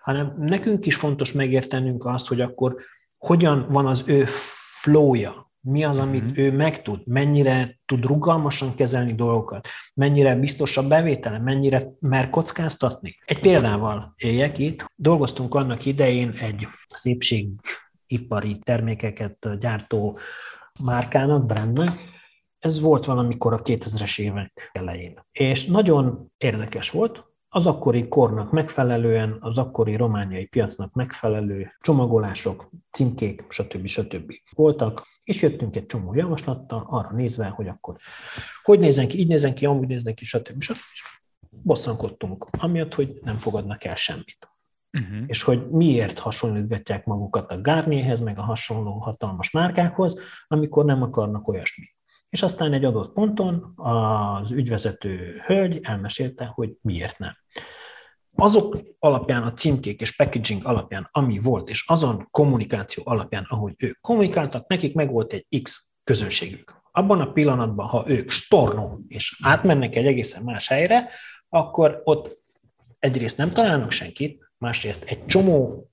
hanem 0.00 0.34
nekünk 0.38 0.86
is 0.86 0.94
fontos 0.94 1.32
megértenünk 1.32 2.04
azt, 2.04 2.26
hogy 2.26 2.40
akkor 2.40 2.76
hogyan 3.16 3.66
van 3.68 3.86
az 3.86 4.02
ő 4.06 4.24
flowja, 4.80 5.52
mi 5.60 5.84
az, 5.84 5.98
amit 5.98 6.22
mm-hmm. 6.22 6.44
ő 6.44 6.52
megtud, 6.52 7.06
mennyire 7.06 7.78
tud 7.86 8.04
rugalmasan 8.04 8.74
kezelni 8.74 9.14
dolgokat, 9.14 9.68
mennyire 9.94 10.34
biztos 10.34 10.76
a 10.76 10.88
bevétele, 10.88 11.38
mennyire 11.38 11.88
mer 12.00 12.30
kockáztatni. 12.30 13.18
Egy 13.24 13.40
példával 13.40 14.14
éljek 14.16 14.58
itt. 14.58 14.84
Dolgoztunk 14.96 15.54
annak 15.54 15.84
idején 15.84 16.30
egy 16.30 16.68
szépség 16.94 17.48
ipari 18.08 18.58
termékeket 18.58 19.58
gyártó 19.58 20.18
márkának, 20.84 21.46
brandnek. 21.46 21.90
Ez 22.58 22.80
volt 22.80 23.04
valamikor 23.04 23.52
a 23.52 23.62
2000-es 23.62 24.20
évek 24.20 24.70
elején. 24.72 25.26
És 25.32 25.66
nagyon 25.66 26.32
érdekes 26.36 26.90
volt, 26.90 27.28
az 27.48 27.66
akkori 27.66 28.08
kornak 28.08 28.50
megfelelően, 28.50 29.36
az 29.40 29.58
akkori 29.58 29.96
romániai 29.96 30.46
piacnak 30.46 30.92
megfelelő 30.92 31.72
csomagolások, 31.80 32.70
címkék, 32.90 33.44
stb. 33.48 33.86
stb. 33.86 34.32
voltak, 34.54 35.06
és 35.24 35.42
jöttünk 35.42 35.76
egy 35.76 35.86
csomó 35.86 36.14
javaslattal, 36.14 36.86
arra 36.88 37.12
nézve, 37.12 37.48
hogy 37.48 37.68
akkor 37.68 37.96
hogy 38.62 38.78
nézen 38.78 39.08
ki, 39.08 39.18
így 39.18 39.28
nézen 39.28 39.54
ki, 39.54 39.66
amúgy 39.66 39.88
néznek 39.88 40.14
ki, 40.14 40.24
stb. 40.24 40.62
stb. 40.62 40.76
És 40.90 41.02
bosszankodtunk, 41.64 42.46
amiatt, 42.50 42.94
hogy 42.94 43.14
nem 43.24 43.38
fogadnak 43.38 43.84
el 43.84 43.94
semmit. 43.94 44.57
Uh-huh. 44.92 45.24
És 45.26 45.42
hogy 45.42 45.70
miért 45.70 46.18
hasonlítgatják 46.18 47.04
magukat 47.04 47.50
a 47.50 47.60
Garnierhez, 47.60 48.20
meg 48.20 48.38
a 48.38 48.42
hasonló 48.42 48.98
hatalmas 48.98 49.50
márkákhoz, 49.50 50.20
amikor 50.46 50.84
nem 50.84 51.02
akarnak 51.02 51.48
olyasmit. 51.48 51.96
És 52.28 52.42
aztán 52.42 52.72
egy 52.72 52.84
adott 52.84 53.12
ponton 53.12 53.72
az 53.76 54.50
ügyvezető 54.50 55.42
hölgy 55.46 55.80
elmesélte, 55.82 56.44
hogy 56.44 56.76
miért 56.80 57.18
nem. 57.18 57.36
Azok 58.34 58.78
alapján, 58.98 59.42
a 59.42 59.52
címkék 59.52 60.00
és 60.00 60.16
packaging 60.16 60.64
alapján, 60.64 61.08
ami 61.12 61.38
volt, 61.38 61.68
és 61.68 61.84
azon 61.86 62.28
kommunikáció 62.30 63.02
alapján, 63.06 63.46
ahogy 63.48 63.74
ők 63.78 64.00
kommunikáltak, 64.00 64.68
nekik 64.68 64.94
meg 64.94 65.10
volt 65.10 65.32
egy 65.32 65.62
X 65.62 65.92
közönségük. 66.04 66.76
Abban 66.92 67.20
a 67.20 67.32
pillanatban, 67.32 67.86
ha 67.86 68.04
ők 68.06 68.30
stornó 68.30 68.98
és 69.08 69.38
átmennek 69.42 69.96
egy 69.96 70.06
egészen 70.06 70.42
más 70.42 70.68
helyre, 70.68 71.10
akkor 71.48 72.00
ott 72.04 72.36
egyrészt 72.98 73.36
nem 73.36 73.48
találnak 73.48 73.90
senkit, 73.90 74.47
másrészt 74.58 75.02
egy 75.04 75.26
csomó 75.26 75.88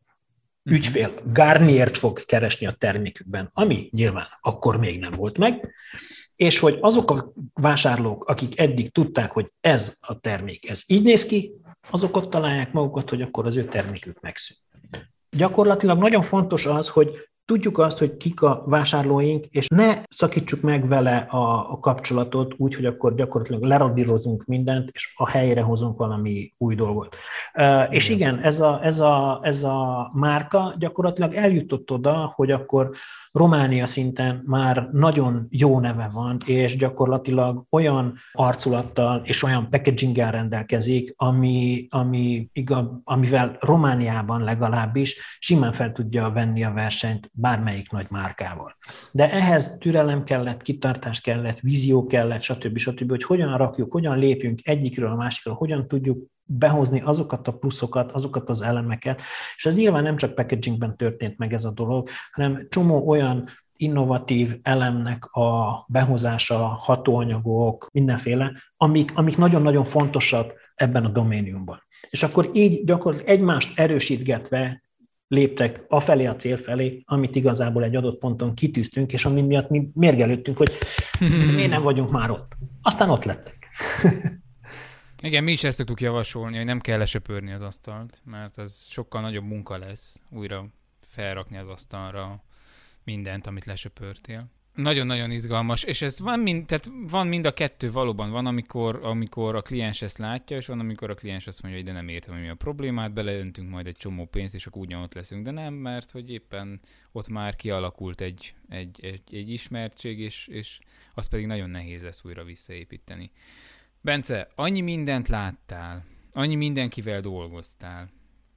ügyfél 0.64 1.14
Garniert 1.34 1.98
fog 1.98 2.26
keresni 2.26 2.66
a 2.66 2.72
termékükben, 2.72 3.50
ami 3.54 3.90
nyilván 3.92 4.28
akkor 4.42 4.78
még 4.78 5.00
nem 5.00 5.12
volt 5.12 5.38
meg, 5.38 5.74
és 6.36 6.60
hogy 6.60 6.78
azok 6.82 7.12
a 7.12 7.34
vásárlók, 7.54 8.30
akik 8.30 8.60
eddig 8.60 8.92
tudták, 8.92 9.32
hogy 9.32 9.52
ez 9.62 9.98
a 10.00 10.20
termék, 10.20 10.70
ez 10.70 10.84
így 10.88 11.04
néz 11.04 11.26
ki, 11.26 11.52
azok 11.90 12.18
ott 12.18 12.30
találják 12.30 12.72
magukat, 12.72 13.10
hogy 13.10 13.22
akkor 13.22 13.46
az 13.46 13.56
ő 13.56 13.66
termékük 13.66 14.20
megszűnt. 14.20 14.60
Gyakorlatilag 15.32 15.98
nagyon 15.98 16.22
fontos 16.22 16.66
az, 16.66 16.90
hogy 16.90 17.30
tudjuk 17.46 17.78
azt, 17.78 17.98
hogy 17.98 18.18
kik 18.18 18.42
a 18.42 18.64
vásárlóink, 18.66 19.46
és 19.46 19.68
ne 19.68 20.02
szakítsuk 20.10 20.62
meg 20.62 20.88
vele 20.88 21.18
a, 21.18 21.72
a 21.72 21.80
kapcsolatot 21.80 22.54
úgy, 22.58 22.76
hogy 22.76 22.86
akkor 22.86 23.16
gyakorlatilag 23.16 23.64
leradírozunk 23.64 24.46
mindent, 24.46 24.90
és 24.94 25.14
a 25.16 25.30
helyre 25.30 25.62
hozunk 25.62 25.98
valami 25.98 26.54
új 26.58 26.76
dolgot. 26.76 27.16
Uh, 27.54 27.94
és 27.94 28.10
igen, 28.10 28.40
ez 28.40 28.60
a, 28.60 28.80
ez, 28.84 29.00
a, 29.00 29.40
ez 29.44 29.64
a 29.64 30.10
márka 30.14 30.76
gyakorlatilag 30.80 31.34
eljutott 31.34 31.92
oda, 31.92 32.32
hogy 32.36 32.52
akkor 32.52 32.92
Románia 33.32 33.86
szinten 33.86 34.44
már 34.46 34.90
nagyon 34.92 35.48
jó 35.50 35.80
neve 35.80 36.10
van, 36.14 36.38
és 36.46 36.78
gyakorlatilag 36.78 37.66
olyan 37.70 38.14
arculattal 38.34 39.22
és 39.24 39.44
olyan 39.44 39.70
packaginggel 39.70 40.32
rendelkezik, 40.32 41.14
ami, 41.16 41.88
ami 41.90 42.50
igaz, 42.54 42.86
amivel 43.04 43.58
Romániában 43.60 44.44
legalábbis 44.44 45.38
simán 45.40 45.74
fel 45.74 45.92
tudja 45.92 46.32
venni 46.32 46.64
a 46.64 46.74
versenyt 46.74 47.30
bármelyik 47.36 47.92
nagy 47.92 48.08
márkával. 48.10 48.76
De 49.12 49.32
ehhez 49.32 49.76
türelem 49.80 50.24
kellett, 50.24 50.62
kitartás 50.62 51.22
kellett, 51.22 51.60
vízió 51.60 52.06
kellett, 52.06 52.42
stb. 52.42 52.78
stb., 52.78 53.10
hogy 53.10 53.24
hogyan 53.24 53.58
rakjuk, 53.58 53.92
hogyan 53.92 54.18
lépjünk 54.18 54.60
egyikről 54.64 55.12
a 55.12 55.16
másikra, 55.16 55.54
hogyan 55.54 55.88
tudjuk 55.88 56.34
behozni 56.44 57.02
azokat 57.02 57.48
a 57.48 57.52
pluszokat, 57.52 58.12
azokat 58.12 58.50
az 58.50 58.62
elemeket, 58.62 59.22
és 59.56 59.66
ez 59.66 59.76
nyilván 59.76 60.04
nem 60.04 60.16
csak 60.16 60.36
packagingben 60.36 60.98
történt 60.98 61.38
meg 61.38 61.54
ez 61.54 61.64
a 61.64 61.72
dolog, 61.72 62.10
hanem 62.32 62.68
csomó 62.70 63.08
olyan 63.08 63.50
innovatív 63.78 64.60
elemnek 64.62 65.26
a 65.26 65.86
behozása, 65.88 66.58
hatóanyagok, 66.58 67.90
mindenféle, 67.94 68.52
amik, 68.78 69.18
amik 69.18 69.38
nagyon-nagyon 69.38 69.84
fontosak 69.84 70.54
ebben 70.76 71.06
a 71.06 71.10
doméniumban. 71.10 71.84
És 72.10 72.24
akkor 72.24 72.50
így 72.54 72.84
gyakorlatilag 72.84 73.32
egymást 73.32 73.80
erősítgetve 73.80 74.84
léptek 75.28 75.86
afelé 75.88 76.26
a 76.26 76.36
cél 76.36 76.58
felé, 76.58 77.02
amit 77.06 77.36
igazából 77.36 77.84
egy 77.84 77.96
adott 77.96 78.20
ponton 78.20 78.54
kitűztünk, 78.54 79.14
és 79.14 79.26
ami 79.26 79.42
miatt 79.42 79.70
mi 79.70 79.90
mérgelődtünk, 79.94 80.58
hogy 80.58 80.72
miért 81.20 81.70
nem 81.70 81.84
vagyunk 81.84 82.12
már 82.12 82.30
ott. 82.30 82.52
Aztán 82.82 83.10
ott 83.10 83.24
lettek. 83.24 83.68
Igen, 85.22 85.44
mi 85.44 85.52
is 85.52 85.64
ezt 85.64 85.78
szoktuk 85.78 86.02
javasolni, 86.02 86.56
hogy 86.56 86.66
nem 86.66 86.80
kell 86.80 86.98
lesöpörni 86.98 87.52
az 87.52 87.62
asztalt, 87.62 88.22
mert 88.26 88.58
az 88.58 88.86
sokkal 88.90 89.22
nagyobb 89.22 89.44
munka 89.44 89.78
lesz 89.78 90.20
újra 90.30 90.68
felrakni 91.02 91.58
az 91.58 91.68
asztalra 91.68 92.44
mindent, 93.04 93.48
amit 93.48 93.66
lesöpörtél. 93.66 94.52
Nagyon-nagyon 94.76 95.32
izgalmas, 95.32 95.84
és 95.84 96.02
ez 96.02 96.20
van 96.20 96.40
mind, 96.40 96.66
tehát 96.66 96.90
van 97.08 97.28
mind 97.28 97.46
a 97.46 97.54
kettő 97.54 97.92
valóban. 97.92 98.32
Van, 98.32 98.46
amikor, 98.46 99.00
amikor 99.04 99.56
a 99.56 99.62
kliens 99.62 100.02
ezt 100.02 100.18
látja, 100.18 100.58
és 100.58 100.66
van, 100.66 100.80
amikor 100.80 101.10
a 101.10 101.14
kliens 101.14 101.48
azt 101.48 101.62
mondja, 101.62 101.82
hogy 101.82 101.90
de 101.90 101.96
nem 101.96 102.08
értem, 102.08 102.34
hogy 102.34 102.44
mi 102.44 102.50
a 102.50 102.56
problémát, 102.56 103.14
beleöntünk 103.14 103.70
majd 103.70 103.88
egy 103.88 103.96
csomó 103.96 104.26
pénzt, 104.26 104.56
és 104.56 104.68
akkor 104.68 104.82
ugyanott 104.82 105.14
leszünk, 105.14 105.44
de 105.44 105.52
nem, 105.52 105.74
mert 105.74 106.12
hogy 106.12 106.32
éppen 106.32 106.80
ott 107.12 107.28
már 107.28 107.56
kialakult 107.56 108.22
egy, 108.22 108.54
egy, 108.70 109.00
egy, 109.02 109.22
egy 109.32 109.50
ismertség, 109.50 110.20
és, 110.20 110.48
és 110.48 110.80
az 111.14 111.28
pedig 111.28 111.46
nagyon 111.46 111.70
nehéz 111.70 112.02
lesz 112.02 112.24
újra 112.24 112.44
visszaépíteni. 112.44 113.32
Bence, 114.02 114.48
annyi 114.56 114.82
mindent 114.82 115.28
láttál, 115.28 116.06
annyi 116.32 116.56
mindenkivel 116.56 117.22
dolgoztál. 117.22 118.10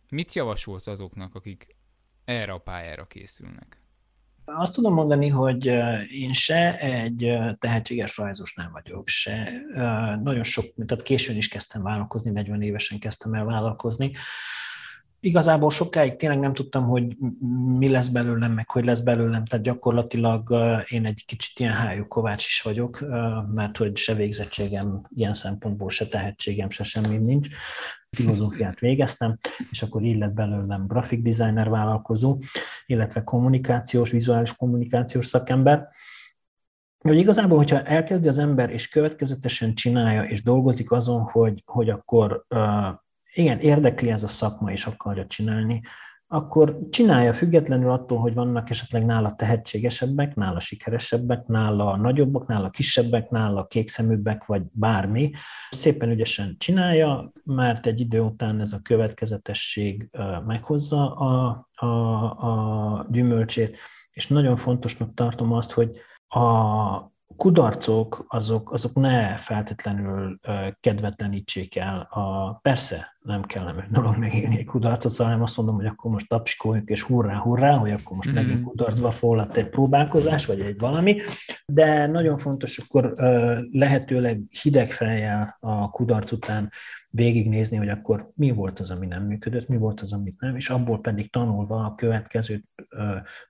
Mit 0.09 0.33
javasolsz 0.33 0.87
azoknak, 0.87 1.35
akik 1.35 1.67
erre 2.25 2.53
a 2.53 2.59
pályára 2.59 3.07
készülnek? 3.07 3.79
Azt 4.57 4.75
tudom 4.75 4.95
mondani, 4.95 5.29
hogy 5.29 5.67
én 6.11 6.33
se 6.33 6.79
egy 6.79 7.39
tehetséges 7.59 8.17
rajzos 8.17 8.55
nem 8.55 8.71
vagyok, 8.73 9.09
se 9.09 9.51
nagyon 10.23 10.43
sok, 10.43 10.65
tehát 10.87 11.05
későn 11.05 11.37
is 11.37 11.49
kezdtem 11.49 11.83
vállalkozni, 11.83 12.31
40 12.31 12.63
évesen 12.63 12.99
kezdtem 12.99 13.35
el 13.35 13.45
vállalkozni, 13.45 14.13
igazából 15.21 15.71
sokáig 15.71 16.17
tényleg 16.17 16.39
nem 16.39 16.55
tudtam, 16.55 16.85
hogy 16.85 17.17
mi 17.79 17.89
lesz 17.89 18.09
belőlem, 18.09 18.53
meg 18.53 18.71
hogy 18.71 18.85
lesz 18.85 19.01
belőlem, 19.01 19.45
tehát 19.45 19.65
gyakorlatilag 19.65 20.55
én 20.89 21.07
egy 21.07 21.25
kicsit 21.27 21.59
ilyen 21.59 21.73
hájú 21.73 22.07
kovács 22.07 22.47
is 22.47 22.61
vagyok, 22.63 23.05
mert 23.55 23.77
hogy 23.77 23.97
se 23.97 24.15
végzettségem 24.15 25.03
ilyen 25.15 25.35
szempontból, 25.35 25.91
se 25.91 26.07
tehetségem, 26.07 26.71
se 26.71 26.85
semmi 26.85 27.17
nincs. 27.17 27.49
Filozófiát 28.11 28.79
végeztem, 28.79 29.39
és 29.71 29.83
akkor 29.83 30.03
így 30.03 30.19
lett 30.19 30.33
belőlem 30.33 30.87
grafik 30.87 31.23
designer 31.23 31.69
vállalkozó, 31.69 32.39
illetve 32.87 33.25
kommunikációs, 33.25 34.11
vizuális 34.11 34.57
kommunikációs 34.57 35.27
szakember. 35.27 35.89
Hogy 36.99 37.17
igazából, 37.17 37.57
hogyha 37.57 37.83
elkezdi 37.83 38.29
az 38.29 38.39
ember, 38.39 38.71
és 38.71 38.89
következetesen 38.89 39.75
csinálja, 39.75 40.23
és 40.23 40.43
dolgozik 40.43 40.91
azon, 40.91 41.21
hogy, 41.21 41.63
hogy 41.67 41.91
akkor 41.91 42.45
igen, 43.39 43.59
érdekli 43.59 44.11
ez 44.11 44.23
a 44.23 44.29
szakma, 44.29 44.73
és 44.73 44.87
akarja 44.87 45.27
csinálni, 45.27 45.81
akkor 46.31 46.79
csinálja 46.91 47.33
függetlenül 47.33 47.91
attól, 47.91 48.19
hogy 48.19 48.35
vannak 48.35 48.71
esetleg 48.71 49.05
nála 49.05 49.35
tehetségesebbek, 49.35 50.35
nála 50.35 50.61
sikeresebbek, 50.61 51.47
nála 51.47 51.97
nagyobbak, 51.97 52.47
nála 52.47 52.71
kisebbek, 52.71 53.31
nála 53.31 53.67
kékszeműbbek, 53.67 54.47
vagy 54.47 54.63
bármi. 54.73 55.31
Szépen 55.71 56.11
ügyesen 56.11 56.57
csinálja, 56.59 57.33
mert 57.45 57.87
egy 57.87 58.01
idő 58.01 58.21
után 58.21 58.61
ez 58.61 58.73
a 58.73 58.83
következetesség 58.83 60.11
meghozza 60.47 61.15
a, 61.15 61.69
a, 61.75 61.87
a 62.47 63.07
gyümölcsét, 63.11 63.77
és 64.11 64.27
nagyon 64.27 64.57
fontosnak 64.57 65.15
tartom 65.15 65.53
azt, 65.53 65.71
hogy 65.71 65.91
a, 66.29 67.18
kudarcok 67.39 68.25
azok, 68.29 68.73
azok 68.73 68.95
ne 68.95 69.37
feltétlenül 69.37 70.39
kedvetlenítsék 70.81 71.77
el. 71.77 72.01
A, 72.11 72.53
persze 72.53 73.17
nem 73.21 73.43
kellene 73.43 73.87
dolog 73.91 74.17
megélni 74.17 74.59
egy 74.59 74.65
kudarcot, 74.65 75.17
hanem 75.17 75.43
azt 75.43 75.57
mondom, 75.57 75.75
hogy 75.75 75.87
akkor 75.87 76.11
most 76.11 76.29
tapsikoljunk, 76.29 76.89
és 76.89 77.03
hurrá, 77.03 77.37
hurrá, 77.37 77.77
hogy 77.77 77.91
akkor 77.91 78.17
most 78.17 78.31
mm. 78.31 78.35
megint 78.35 78.63
kudarcba 78.63 79.11
foglalt 79.11 79.57
egy 79.57 79.69
próbálkozás, 79.69 80.47
vagy 80.47 80.61
egy 80.61 80.79
valami, 80.79 81.21
de 81.67 82.07
nagyon 82.07 82.39
fontos 82.39 82.79
akkor 82.79 83.15
lehetőleg 83.73 84.41
hideg 84.63 84.91
fejjel 84.91 85.57
a 85.61 85.91
kudarc 85.91 86.33
után 86.33 86.71
végignézni, 87.11 87.77
hogy 87.77 87.89
akkor 87.89 88.31
mi 88.35 88.51
volt 88.51 88.81
az, 88.81 88.91
ami 88.91 89.07
nem 89.07 89.23
működött, 89.23 89.69
mi 89.69 89.77
volt 89.77 90.01
az, 90.01 90.13
amit 90.13 90.41
nem, 90.41 90.57
és 90.57 90.71
abból 90.71 91.01
pedig 91.01 91.33
tanulva 91.33 91.85
a 91.85 91.95
következő 91.95 92.65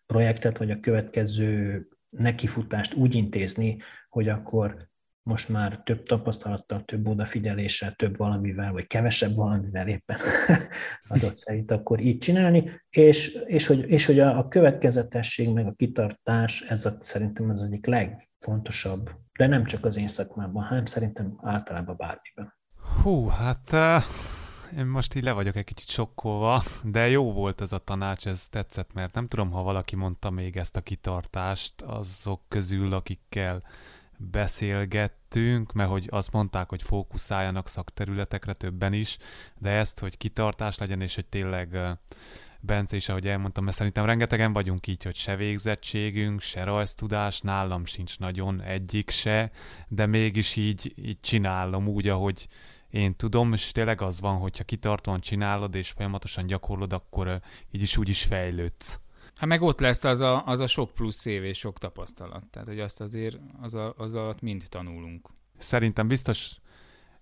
projektet, 0.06 0.58
vagy 0.58 0.70
a 0.70 0.80
következő 0.80 1.86
nekifutást 2.10 2.94
úgy 2.94 3.14
intézni, 3.14 3.78
hogy 4.08 4.28
akkor 4.28 4.88
most 5.28 5.48
már 5.48 5.82
több 5.84 6.02
tapasztalattal, 6.02 6.84
több 6.84 7.08
odafigyeléssel, 7.08 7.92
több 7.92 8.16
valamivel, 8.16 8.72
vagy 8.72 8.86
kevesebb 8.86 9.34
valamivel 9.34 9.88
éppen 9.88 10.18
adott 11.08 11.36
szerint 11.36 11.70
akkor 11.70 12.00
így 12.00 12.18
csinálni, 12.18 12.80
és, 12.90 13.38
és, 13.46 13.66
hogy, 13.66 13.90
és 13.90 14.06
hogy 14.06 14.18
a, 14.18 14.38
a 14.38 14.48
következetesség, 14.48 15.48
meg 15.48 15.66
a 15.66 15.72
kitartás, 15.72 16.60
ez 16.60 16.84
a, 16.84 16.96
szerintem 17.00 17.50
az 17.50 17.62
egyik 17.62 17.86
legfontosabb, 17.86 19.10
de 19.38 19.46
nem 19.46 19.64
csak 19.64 19.84
az 19.84 19.96
én 19.96 20.08
szakmában, 20.08 20.62
hanem 20.62 20.84
szerintem 20.84 21.38
általában 21.42 21.96
bármiben. 21.96 22.54
Hú, 23.02 23.26
hát 23.26 23.72
uh, 23.72 24.02
én 24.76 24.86
most 24.86 25.14
így 25.14 25.22
le 25.22 25.32
vagyok 25.32 25.56
egy 25.56 25.64
kicsit 25.64 25.88
sokkolva, 25.88 26.62
de 26.82 27.08
jó 27.08 27.32
volt 27.32 27.60
ez 27.60 27.72
a 27.72 27.78
tanács, 27.78 28.26
ez 28.26 28.48
tetszett, 28.48 28.92
mert 28.92 29.14
nem 29.14 29.26
tudom, 29.26 29.50
ha 29.50 29.62
valaki 29.62 29.96
mondta 29.96 30.30
még 30.30 30.56
ezt 30.56 30.76
a 30.76 30.80
kitartást 30.80 31.82
azok 31.82 32.40
közül, 32.48 32.92
akikkel 32.92 33.62
beszélgettünk, 34.16 35.72
mert 35.72 35.90
hogy 35.90 36.06
azt 36.10 36.32
mondták, 36.32 36.68
hogy 36.68 36.82
fókuszáljanak 36.82 37.68
szakterületekre 37.68 38.52
többen 38.52 38.92
is, 38.92 39.18
de 39.58 39.70
ezt, 39.70 39.98
hogy 39.98 40.16
kitartás 40.16 40.78
legyen, 40.78 41.00
és 41.00 41.14
hogy 41.14 41.26
tényleg 41.26 41.78
Bence 42.60 42.96
is, 42.96 43.08
ahogy 43.08 43.26
elmondtam, 43.26 43.64
mert 43.64 43.76
szerintem 43.76 44.04
rengetegen 44.04 44.52
vagyunk 44.52 44.86
így, 44.86 45.02
hogy 45.02 45.14
se 45.14 45.36
végzettségünk, 45.36 46.40
se 46.40 46.64
rajztudás, 46.64 47.40
nálam 47.40 47.84
sincs 47.84 48.18
nagyon 48.18 48.62
egyik 48.62 49.10
se, 49.10 49.50
de 49.88 50.06
mégis 50.06 50.56
így, 50.56 50.92
így 50.96 51.20
csinálom 51.20 51.88
úgy, 51.88 52.08
ahogy 52.08 52.48
én 52.90 53.16
tudom, 53.16 53.52
és 53.52 53.72
tényleg 53.72 54.02
az 54.02 54.20
van, 54.20 54.38
hogyha 54.38 54.64
kitartóan 54.64 55.20
csinálod 55.20 55.74
és 55.74 55.90
folyamatosan 55.90 56.46
gyakorlod, 56.46 56.92
akkor 56.92 57.40
így 57.70 57.82
is 57.82 57.96
úgy 57.96 58.08
is 58.08 58.22
fejlődsz. 58.22 59.00
Hát 59.34 59.48
meg 59.48 59.62
ott 59.62 59.80
lesz 59.80 60.04
az 60.04 60.20
a, 60.20 60.44
az 60.46 60.60
a 60.60 60.66
sok 60.66 60.90
plusz 60.90 61.24
év 61.24 61.44
és 61.44 61.58
sok 61.58 61.78
tapasztalat. 61.78 62.44
Tehát, 62.50 62.68
hogy 62.68 62.80
azt 62.80 63.00
azért 63.00 63.36
az, 63.60 63.74
a, 63.74 63.94
az 63.96 64.14
alatt 64.14 64.40
mind 64.40 64.64
tanulunk. 64.68 65.28
Szerintem 65.58 66.08
biztos, 66.08 66.56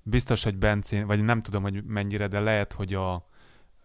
biztos, 0.03 0.45
hogy 0.45 0.57
Bencén, 0.57 1.07
vagy 1.07 1.23
nem 1.23 1.41
tudom, 1.41 1.63
hogy 1.63 1.85
mennyire, 1.85 2.27
de 2.27 2.41
lehet, 2.41 2.73
hogy 2.73 2.95
a 2.95 3.29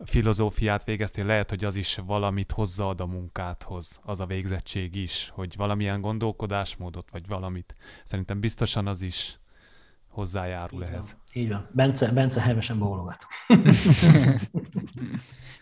filozófiát 0.05 0.83
végeztél, 0.83 1.25
lehet, 1.25 1.49
hogy 1.49 1.65
az 1.65 1.75
is 1.75 1.95
valamit 1.95 2.51
hozzáad 2.51 3.01
a 3.01 3.05
munkádhoz, 3.05 3.99
az 4.03 4.19
a 4.19 4.25
végzettség 4.25 4.95
is, 4.95 5.29
hogy 5.33 5.55
valamilyen 5.55 6.01
gondolkodásmódot, 6.01 7.09
vagy 7.11 7.27
valamit. 7.27 7.75
Szerintem 8.03 8.39
biztosan 8.39 8.87
az 8.87 9.01
is 9.01 9.39
hozzájárul 10.11 10.81
így 10.81 10.87
ehhez. 10.87 11.11
Van. 11.11 11.43
Így 11.43 11.49
van. 11.49 11.69
Bence, 11.73 12.11
Bence 12.11 12.41
hevesen 12.41 12.79
bólogat. 12.79 13.25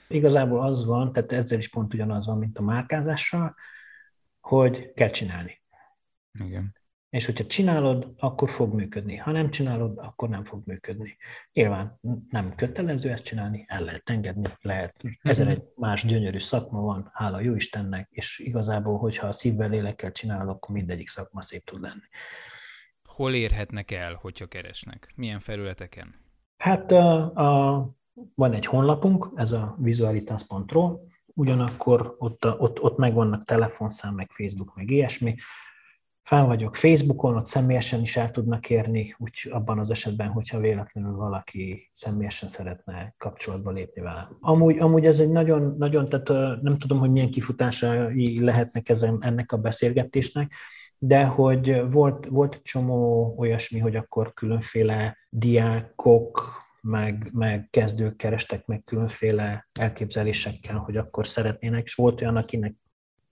Igazából 0.08 0.64
az 0.64 0.86
van, 0.86 1.14
tehát 1.14 1.32
ezzel 1.32 1.58
is 1.58 1.70
pont 1.70 1.94
ugyanaz 1.94 2.26
van, 2.26 2.38
mint 2.38 2.58
a 2.58 2.62
márkázással, 2.62 3.56
hogy 4.40 4.94
kell 4.94 5.10
csinálni. 5.10 5.62
Igen. 6.46 6.78
És 7.10 7.26
hogyha 7.26 7.46
csinálod, 7.46 8.14
akkor 8.18 8.50
fog 8.50 8.74
működni. 8.74 9.16
Ha 9.16 9.32
nem 9.32 9.50
csinálod, 9.50 9.98
akkor 9.98 10.30
nem 10.30 10.44
fog 10.44 10.62
működni. 10.66 11.18
Nyilván 11.54 12.00
nem 12.30 12.56
kötelező 12.56 13.12
ezt 13.12 13.24
csinálni, 13.24 13.66
el 13.68 13.84
lehet 13.84 14.10
engedni, 14.10 14.48
lehet. 14.62 14.96
Ezer 15.22 15.48
egy 15.48 15.64
más 15.76 16.06
gyönyörű 16.06 16.40
szakma 16.40 16.82
van, 16.82 17.10
hála 17.14 17.40
jó 17.40 17.56
Istennek, 17.56 18.10
és 18.12 18.40
igazából, 18.40 18.98
hogyha 18.98 19.28
a 19.28 19.34
szívvel, 19.34 19.70
lélekkel 19.70 20.12
csinálod, 20.12 20.50
akkor 20.50 20.76
mindegyik 20.76 21.08
szakma 21.08 21.42
szép 21.42 21.64
tud 21.64 21.82
lenni 21.82 22.08
hol 23.20 23.34
érhetnek 23.34 23.92
el, 23.92 24.14
hogyha 24.22 24.46
keresnek? 24.46 25.12
Milyen 25.16 25.40
felületeken? 25.40 26.16
Hát 26.58 26.92
a, 26.92 27.36
a, 27.36 27.90
van 28.36 28.54
egy 28.54 28.66
honlapunk, 28.66 29.30
ez 29.36 29.52
a 29.52 29.76
visualitas.ro, 29.80 31.00
ugyanakkor 31.26 32.16
ott, 32.18 32.46
ott, 32.46 32.82
ott 32.82 32.98
megvannak 32.98 33.44
telefonszám, 33.44 34.16
meg 34.16 34.32
Facebook, 34.32 34.76
meg 34.76 34.92
ilyesmi. 34.92 35.36
Fán 36.24 36.48
vagyok 36.48 36.76
Facebookon, 36.76 37.36
ott 37.36 37.46
személyesen 37.46 38.02
is 38.02 38.18
el 38.18 38.32
tudnak 38.32 38.70
érni, 38.70 39.16
úgy 39.18 39.48
abban 39.50 39.80
az 39.80 39.92
esetben, 39.92 40.28
hogyha 40.28 40.60
véletlenül 40.60 41.16
valaki 41.16 41.90
személyesen 41.94 42.50
szeretne 42.50 43.14
kapcsolatba 43.18 43.72
lépni 43.72 44.02
velem. 44.02 44.38
Amúgy, 44.40 44.78
amúgy 44.78 45.06
ez 45.06 45.20
egy 45.20 45.32
nagyon, 45.32 45.76
nagyon, 45.78 46.10
tehát 46.10 46.62
nem 46.62 46.78
tudom, 46.78 47.00
hogy 47.00 47.12
milyen 47.12 47.32
kifutásai 47.32 48.44
lehetnek 48.44 48.90
ezen, 48.90 49.18
ennek 49.22 49.52
a 49.52 49.58
beszélgetésnek, 49.58 50.54
de 51.00 51.26
hogy 51.26 51.92
volt, 51.92 52.26
volt 52.26 52.60
csomó 52.64 53.34
olyasmi, 53.38 53.80
hogy 53.80 53.96
akkor 53.96 54.34
különféle 54.34 55.18
diákok, 55.30 56.42
meg, 56.82 57.30
meg 57.34 57.68
kezdők 57.70 58.16
kerestek 58.16 58.66
meg 58.66 58.84
különféle 58.84 59.68
elképzelésekkel, 59.80 60.78
hogy 60.78 60.98
akkor 60.98 61.28
szeretnének, 61.28 61.84
és 61.84 61.94
volt 61.94 62.22
olyan, 62.22 62.36
akinek 62.36 62.76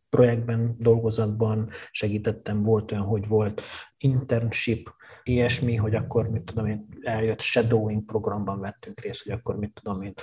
projektben, 0.09 0.76
dolgozatban 0.80 1.70
segítettem, 1.91 2.63
volt 2.63 2.91
olyan, 2.91 3.03
hogy 3.03 3.28
volt 3.28 3.61
internship, 3.97 4.89
ilyesmi, 5.24 5.76
hogy 5.76 5.95
akkor, 5.95 6.30
mit 6.30 6.43
tudom 6.43 6.65
én, 6.65 6.88
eljött 7.01 7.41
shadowing 7.41 8.05
programban 8.05 8.59
vettünk 8.59 8.99
részt, 8.99 9.24
hogy 9.24 9.32
akkor, 9.32 9.57
mit 9.57 9.74
tudom 9.74 10.01
én, 10.01 10.13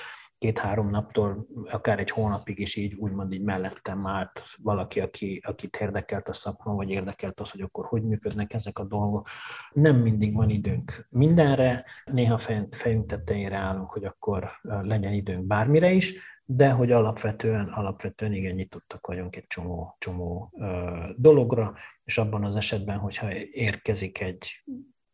két-három 0.44 0.90
naptól, 0.90 1.46
akár 1.70 1.98
egy 1.98 2.10
hónapig 2.10 2.58
is 2.58 2.76
így 2.76 2.94
úgymond 2.94 3.32
így 3.32 3.42
mellettem 3.42 4.06
állt 4.06 4.40
valaki, 4.62 5.00
aki, 5.00 5.40
akit 5.44 5.76
érdekelt 5.76 6.28
a 6.28 6.32
szakma, 6.32 6.74
vagy 6.74 6.90
érdekelt 6.90 7.40
az, 7.40 7.50
hogy 7.50 7.60
akkor 7.60 7.86
hogy 7.86 8.02
működnek 8.02 8.54
ezek 8.54 8.78
a 8.78 8.84
dolgok. 8.84 9.28
Nem 9.72 9.96
mindig 9.96 10.34
van 10.34 10.50
időnk 10.50 11.06
mindenre, 11.10 11.84
néha 12.04 12.38
fejünk 12.70 13.06
tetejére 13.06 13.56
állunk, 13.56 13.90
hogy 13.90 14.04
akkor 14.04 14.50
legyen 14.62 15.12
időnk 15.12 15.44
bármire 15.44 15.90
is, 15.90 16.14
de 16.44 16.70
hogy 16.70 16.92
alapvetően, 16.92 17.68
alapvetően 17.68 18.32
igen 18.32 18.54
nyitottak 18.54 19.06
vagyunk 19.06 19.36
egy 19.36 19.46
csomó, 19.46 19.96
csomó 19.98 20.52
ö, 20.58 20.90
dologra, 21.16 21.74
és 22.04 22.18
abban 22.18 22.44
az 22.44 22.56
esetben, 22.56 22.98
hogyha 22.98 23.34
érkezik 23.52 24.20
egy 24.20 24.64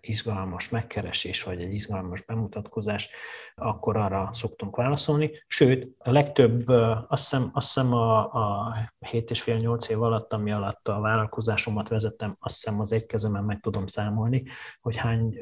izgalmas 0.01 0.69
megkeresés, 0.69 1.43
vagy 1.43 1.61
egy 1.61 1.73
izgalmas 1.73 2.23
bemutatkozás, 2.23 3.11
akkor 3.55 3.97
arra 3.97 4.31
szoktunk 4.33 4.77
válaszolni. 4.77 5.31
Sőt, 5.47 5.95
a 5.99 6.11
legtöbb, 6.11 6.69
azt 7.09 7.31
hiszem, 7.31 7.51
azt 7.53 7.67
hiszem 7.67 7.93
a, 7.93 8.19
a 8.33 8.75
7 8.99 9.31
és 9.31 9.43
fél 9.43 9.57
8 9.57 9.89
év 9.89 10.03
alatt, 10.03 10.33
ami 10.33 10.53
alatt 10.53 10.89
a 10.89 11.01
vállalkozásomat 11.01 11.89
vezettem, 11.89 12.37
azt 12.41 12.55
hiszem 12.55 12.81
az 12.81 12.93
egy 12.93 13.07
kezemen 13.07 13.45
meg 13.45 13.61
tudom 13.61 13.87
számolni, 13.87 14.45
hogy 14.81 14.97
hány 14.97 15.39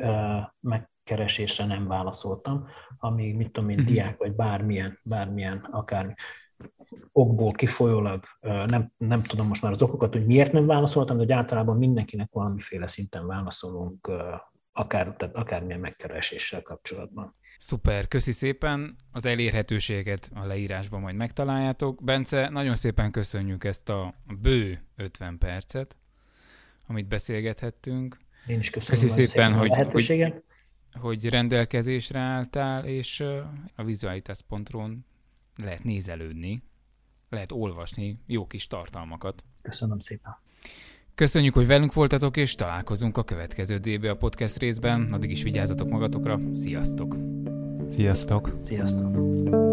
megkeresésre 0.61 1.65
nem 1.65 1.87
válaszoltam, 1.87 2.67
amíg, 2.99 3.37
mit 3.37 3.53
tudom 3.53 3.69
én, 3.69 3.79
mhm. 3.79 3.87
diák, 3.87 4.19
vagy 4.19 4.33
bármilyen, 4.33 4.99
bármilyen, 5.03 5.69
akár 5.71 6.17
okból 7.13 7.53
kifolyólag, 7.53 8.25
nem, 8.41 8.93
nem 8.97 9.23
tudom 9.23 9.47
most 9.47 9.63
már 9.63 9.73
az 9.73 9.83
okokat, 9.83 10.13
hogy 10.13 10.27
miért 10.27 10.53
nem 10.53 10.67
válaszoltam, 10.67 11.17
de 11.17 11.23
hogy 11.23 11.33
általában 11.33 11.77
mindenkinek 11.77 12.33
valamiféle 12.33 12.87
szinten 12.87 13.27
válaszolunk, 13.27 14.11
akár, 14.73 15.15
tehát 15.17 15.37
akármilyen 15.37 15.81
megkereséssel 15.81 16.63
kapcsolatban. 16.63 17.37
Szuper, 17.59 18.09
köszi 18.09 18.33
szépen. 18.33 18.97
Az 19.13 19.27
elérhetőséget 19.27 20.31
a 20.35 20.47
leírásban 20.47 21.01
majd 21.01 21.15
megtaláljátok. 21.15 22.05
Bence, 22.05 22.49
nagyon 22.49 22.75
szépen 22.75 23.11
köszönjük 23.11 23.65
ezt 23.65 23.89
a 23.89 24.15
bő 24.41 24.83
50 24.97 25.39
percet, 25.39 25.97
amit 26.87 27.09
beszélgethettünk. 27.09 28.19
Én 28.47 28.59
is 28.59 28.71
köszönöm 28.71 29.01
Köszi 29.01 29.09
szépen, 29.09 29.55
hogy, 29.55 29.71
hogy, 29.93 30.35
hogy 31.01 31.29
rendelkezésre 31.29 32.19
álltál, 32.19 32.85
és 32.85 33.21
a 33.75 33.85
vizualitas.ron 33.85 35.07
lehet 35.63 35.85
nézelődni, 35.85 36.63
lehet 37.31 37.53
olvasni 37.53 38.19
jó 38.27 38.47
kis 38.47 38.67
tartalmakat. 38.67 39.45
Köszönöm 39.63 39.99
szépen. 39.99 40.37
Köszönjük, 41.15 41.55
hogy 41.55 41.67
velünk 41.67 41.93
voltatok, 41.93 42.37
és 42.37 42.55
találkozunk 42.55 43.17
a 43.17 43.25
következő 43.25 43.77
DB 43.77 44.05
a 44.05 44.17
podcast 44.17 44.59
részben. 44.59 45.09
Addig 45.13 45.31
is 45.31 45.43
vigyázzatok 45.43 45.89
magatokra. 45.89 46.41
Sziasztok! 46.53 47.17
Sziasztok! 47.89 48.59
Sziasztok! 48.63 49.68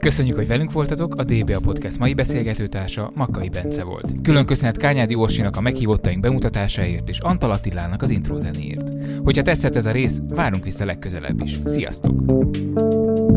Köszönjük, 0.00 0.36
hogy 0.36 0.46
velünk 0.46 0.72
voltatok, 0.72 1.14
a 1.14 1.24
DBA 1.24 1.60
Podcast 1.60 1.98
mai 1.98 2.14
beszélgetőtársa 2.14 3.12
Makai 3.14 3.48
Bence 3.48 3.84
volt. 3.84 4.14
Külön 4.22 4.46
köszönet 4.46 4.76
Kányádi 4.76 5.14
Orsinak 5.14 5.56
a 5.56 5.60
meghívottaink 5.60 6.20
bemutatásáért 6.20 7.08
és 7.08 7.18
Antal 7.18 7.50
Attilának 7.50 8.02
az 8.02 8.10
intro 8.10 8.38
zenéért. 8.38 8.92
Hogyha 9.24 9.42
tetszett 9.42 9.76
ez 9.76 9.86
a 9.86 9.90
rész, 9.90 10.20
várunk 10.28 10.64
vissza 10.64 10.84
legközelebb 10.84 11.42
is. 11.42 11.60
Sziasztok! 11.64 13.27